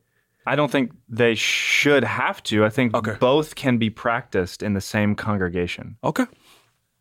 I 0.45 0.55
don't 0.55 0.71
think 0.71 0.91
they 1.07 1.35
should 1.35 2.03
have 2.03 2.41
to. 2.43 2.65
I 2.65 2.69
think 2.69 2.95
Okay. 2.95 3.15
both 3.19 3.53
can 3.55 3.77
be 3.77 3.89
practiced 3.91 4.63
in 4.63 4.73
the 4.73 4.81
same 4.81 5.13
congregation. 5.15 5.97
Okay. 6.03 6.25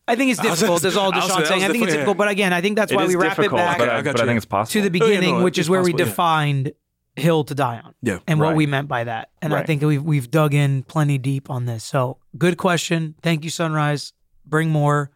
I 0.06 0.16
think 0.16 0.30
it's 0.32 0.40
difficult. 0.40 0.82
That's 0.82 0.96
all 0.96 1.12
I 1.12 1.16
was- 1.16 1.24
Deshaun's 1.30 1.48
saying. 1.48 1.64
I 1.64 1.68
think 1.68 1.84
it's 1.84 1.92
difficult. 1.94 2.18
But 2.18 2.28
again, 2.28 2.52
I 2.52 2.60
think 2.60 2.76
that's 2.76 2.92
It 2.92 2.96
why 2.96 3.06
we 3.06 3.14
wrap 3.16 3.38
it 3.38 3.50
back 3.50 3.78
but, 3.78 3.88
I 3.88 3.98
I, 3.98 4.02
but 4.02 4.20
I 4.20 4.26
think 4.26 4.36
it's 4.36 4.44
possible. 4.44 4.82
to 4.82 4.90
the 4.90 5.00
Oh, 5.00 5.06
yeah, 5.06 5.10
beginning, 5.14 5.38
no, 5.38 5.44
which 5.44 5.56
is 5.56 5.70
where 5.70 5.80
we 5.82 5.92
possible, 5.92 6.00
yeah. 6.00 6.10
defined 6.10 6.72
hill 7.16 7.44
to 7.44 7.54
die 7.54 7.80
on. 7.84 7.94
Yeah. 8.02 8.18
and 8.26 8.40
what 8.40 8.56
we 8.56 8.66
meant 8.66 8.88
by 8.88 9.04
that. 9.04 9.30
And 9.42 9.54
I 9.54 9.64
think 9.64 9.82
we've 9.82 10.02
we've 10.02 10.30
dug 10.30 10.54
in 10.54 10.82
plenty 10.82 11.18
deep 11.18 11.50
on 11.50 11.66
this. 11.66 11.84
So 11.84 12.18
good 12.36 12.56
question. 12.56 13.14
Thank 13.22 13.44
you, 13.44 13.50
Sunrise. 13.50 14.12
Bring 14.46 14.70
more. 14.70 15.10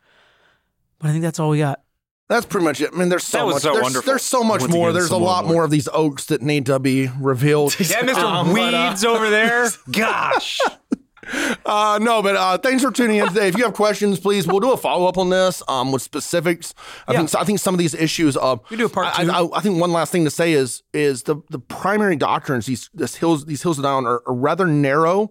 But 0.98 1.08
I 1.08 1.12
think 1.12 1.22
that's 1.22 1.38
all 1.38 1.50
we 1.50 1.58
got. 1.58 1.80
That's 2.28 2.46
pretty 2.46 2.64
much 2.64 2.80
it. 2.80 2.90
I 2.94 2.96
mean, 2.96 3.10
there's 3.10 3.24
so 3.24 3.50
much. 3.50 3.62
so 3.62 3.72
there's, 3.72 3.82
wonderful. 3.82 4.06
there's 4.06 4.22
so 4.22 4.42
much 4.42 4.62
Once 4.62 4.72
more. 4.72 4.88
again, 4.88 4.94
there's 4.94 5.10
a 5.10 5.16
lot 5.18 5.44
more. 5.44 5.54
more 5.54 5.64
of 5.64 5.70
these 5.70 5.88
oaks 5.92 6.24
that 6.26 6.40
need 6.40 6.66
to 6.66 6.78
be 6.78 7.10
revealed. 7.20 7.76
Yeah, 7.80 8.00
Mr. 8.00 8.14
Um, 8.14 8.52
but, 8.54 8.74
uh, 8.74 8.88
Weeds 8.88 9.04
over 9.04 9.28
there. 9.28 9.68
Gosh. 9.90 10.58
Uh, 11.66 11.98
no, 12.02 12.22
but 12.22 12.36
uh, 12.36 12.58
thanks 12.58 12.82
for 12.82 12.90
tuning 12.90 13.18
in 13.18 13.28
today. 13.28 13.48
If 13.48 13.56
you 13.56 13.64
have 13.64 13.74
questions, 13.74 14.18
please, 14.20 14.46
we'll 14.46 14.60
do 14.60 14.72
a 14.72 14.76
follow 14.76 15.06
up 15.06 15.18
on 15.18 15.30
this 15.30 15.62
um, 15.68 15.92
with 15.92 16.02
specifics. 16.02 16.74
I 17.08 17.12
Yeah. 17.12 17.18
think 17.18 17.34
I 17.34 17.44
think 17.44 17.58
some 17.58 17.74
of 17.74 17.78
these 17.78 17.94
issues. 17.94 18.36
Uh, 18.36 18.56
We 18.70 18.76
do 18.76 18.86
a 18.86 18.88
part 18.88 19.18
I, 19.18 19.24
two. 19.24 19.30
I, 19.30 19.58
I 19.58 19.60
think 19.60 19.80
one 19.80 19.92
last 19.92 20.12
thing 20.12 20.24
to 20.24 20.30
say 20.30 20.52
is 20.52 20.82
is 20.92 21.22
the 21.24 21.36
the 21.50 21.58
primary 21.58 22.16
doctrines 22.16 22.66
these 22.66 22.90
this 22.94 23.16
hills 23.16 23.44
these 23.46 23.62
hills 23.62 23.78
down 23.78 24.06
are, 24.06 24.22
are 24.26 24.34
rather 24.34 24.66
narrow. 24.66 25.30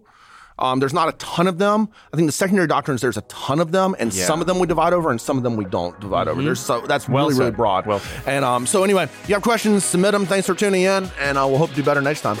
Um, 0.56 0.78
there's 0.78 0.92
not 0.94 1.08
a 1.08 1.12
ton 1.18 1.48
of 1.48 1.58
them. 1.58 1.88
I 2.12 2.16
think 2.16 2.26
the 2.28 2.32
secondary 2.32 2.68
doctrines 2.68 3.00
there's 3.00 3.16
a 3.16 3.22
ton 3.22 3.58
of 3.58 3.72
them, 3.72 3.96
and 3.98 4.14
some 4.14 4.40
of 4.40 4.46
them 4.46 4.60
we 4.60 4.68
divide 4.68 4.92
over, 4.92 5.10
and 5.10 5.20
some 5.20 5.36
of 5.36 5.42
them 5.42 5.56
we 5.56 5.64
don't 5.64 5.98
divide 5.98 6.28
over. 6.28 6.40
There's 6.42 6.60
so 6.60 6.80
that's 6.86 7.08
Well 7.08 7.26
really 7.26 7.38
really 7.38 7.50
broad. 7.50 7.86
Well 7.86 7.98
said. 7.98 8.22
and 8.26 8.44
um, 8.44 8.64
so 8.66 8.84
anyway, 8.84 9.04
if 9.04 9.28
you 9.28 9.34
have 9.34 9.42
questions, 9.42 9.84
submit 9.84 10.12
them. 10.12 10.26
Thanks 10.26 10.46
for 10.46 10.54
tuning 10.54 10.82
in, 10.82 11.10
and 11.18 11.36
uh, 11.36 11.44
we'll 11.48 11.58
hope 11.58 11.70
to 11.70 11.76
do 11.76 11.82
better 11.82 12.00
next 12.00 12.20
time. 12.20 12.38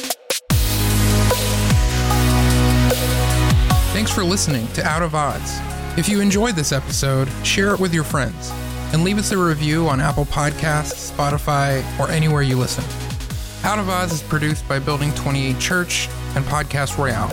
Thanks 4.10 4.18
for 4.18 4.28
listening 4.28 4.66
to 4.72 4.82
Out 4.82 5.02
of 5.02 5.14
Odds. 5.14 5.60
If 5.96 6.08
you 6.08 6.20
enjoyed 6.20 6.56
this 6.56 6.72
episode, 6.72 7.28
share 7.44 7.74
it 7.74 7.78
with 7.78 7.94
your 7.94 8.02
friends 8.02 8.50
and 8.92 9.04
leave 9.04 9.18
us 9.18 9.30
a 9.30 9.38
review 9.38 9.86
on 9.86 10.00
Apple 10.00 10.24
Podcasts, 10.24 11.12
Spotify, 11.12 11.80
or 11.96 12.10
anywhere 12.10 12.42
you 12.42 12.56
listen. 12.56 12.82
Out 13.62 13.78
of 13.78 13.88
Odds 13.88 14.14
is 14.14 14.22
produced 14.24 14.66
by 14.66 14.80
Building 14.80 15.14
28 15.14 15.60
Church 15.60 16.08
and 16.34 16.44
Podcast 16.46 16.98
Royale. 16.98 17.32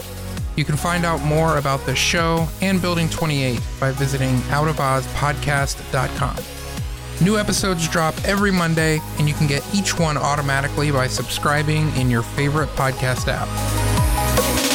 You 0.56 0.66
can 0.66 0.78
find 0.78 1.04
out 1.04 1.20
more 1.24 1.58
about 1.58 1.84
the 1.88 1.96
show 1.96 2.48
and 2.62 2.80
Building 2.80 3.10
28 3.10 3.60
by 3.80 3.90
visiting 3.90 4.36
outofozpodcast.com. 4.52 7.26
New 7.26 7.40
episodes 7.40 7.88
drop 7.88 8.14
every 8.24 8.52
Monday, 8.52 9.00
and 9.18 9.28
you 9.28 9.34
can 9.34 9.48
get 9.48 9.66
each 9.74 9.98
one 9.98 10.16
automatically 10.16 10.92
by 10.92 11.08
subscribing 11.08 11.90
in 11.96 12.12
your 12.12 12.22
favorite 12.22 12.70
podcast 12.76 13.28
app. 13.28 14.67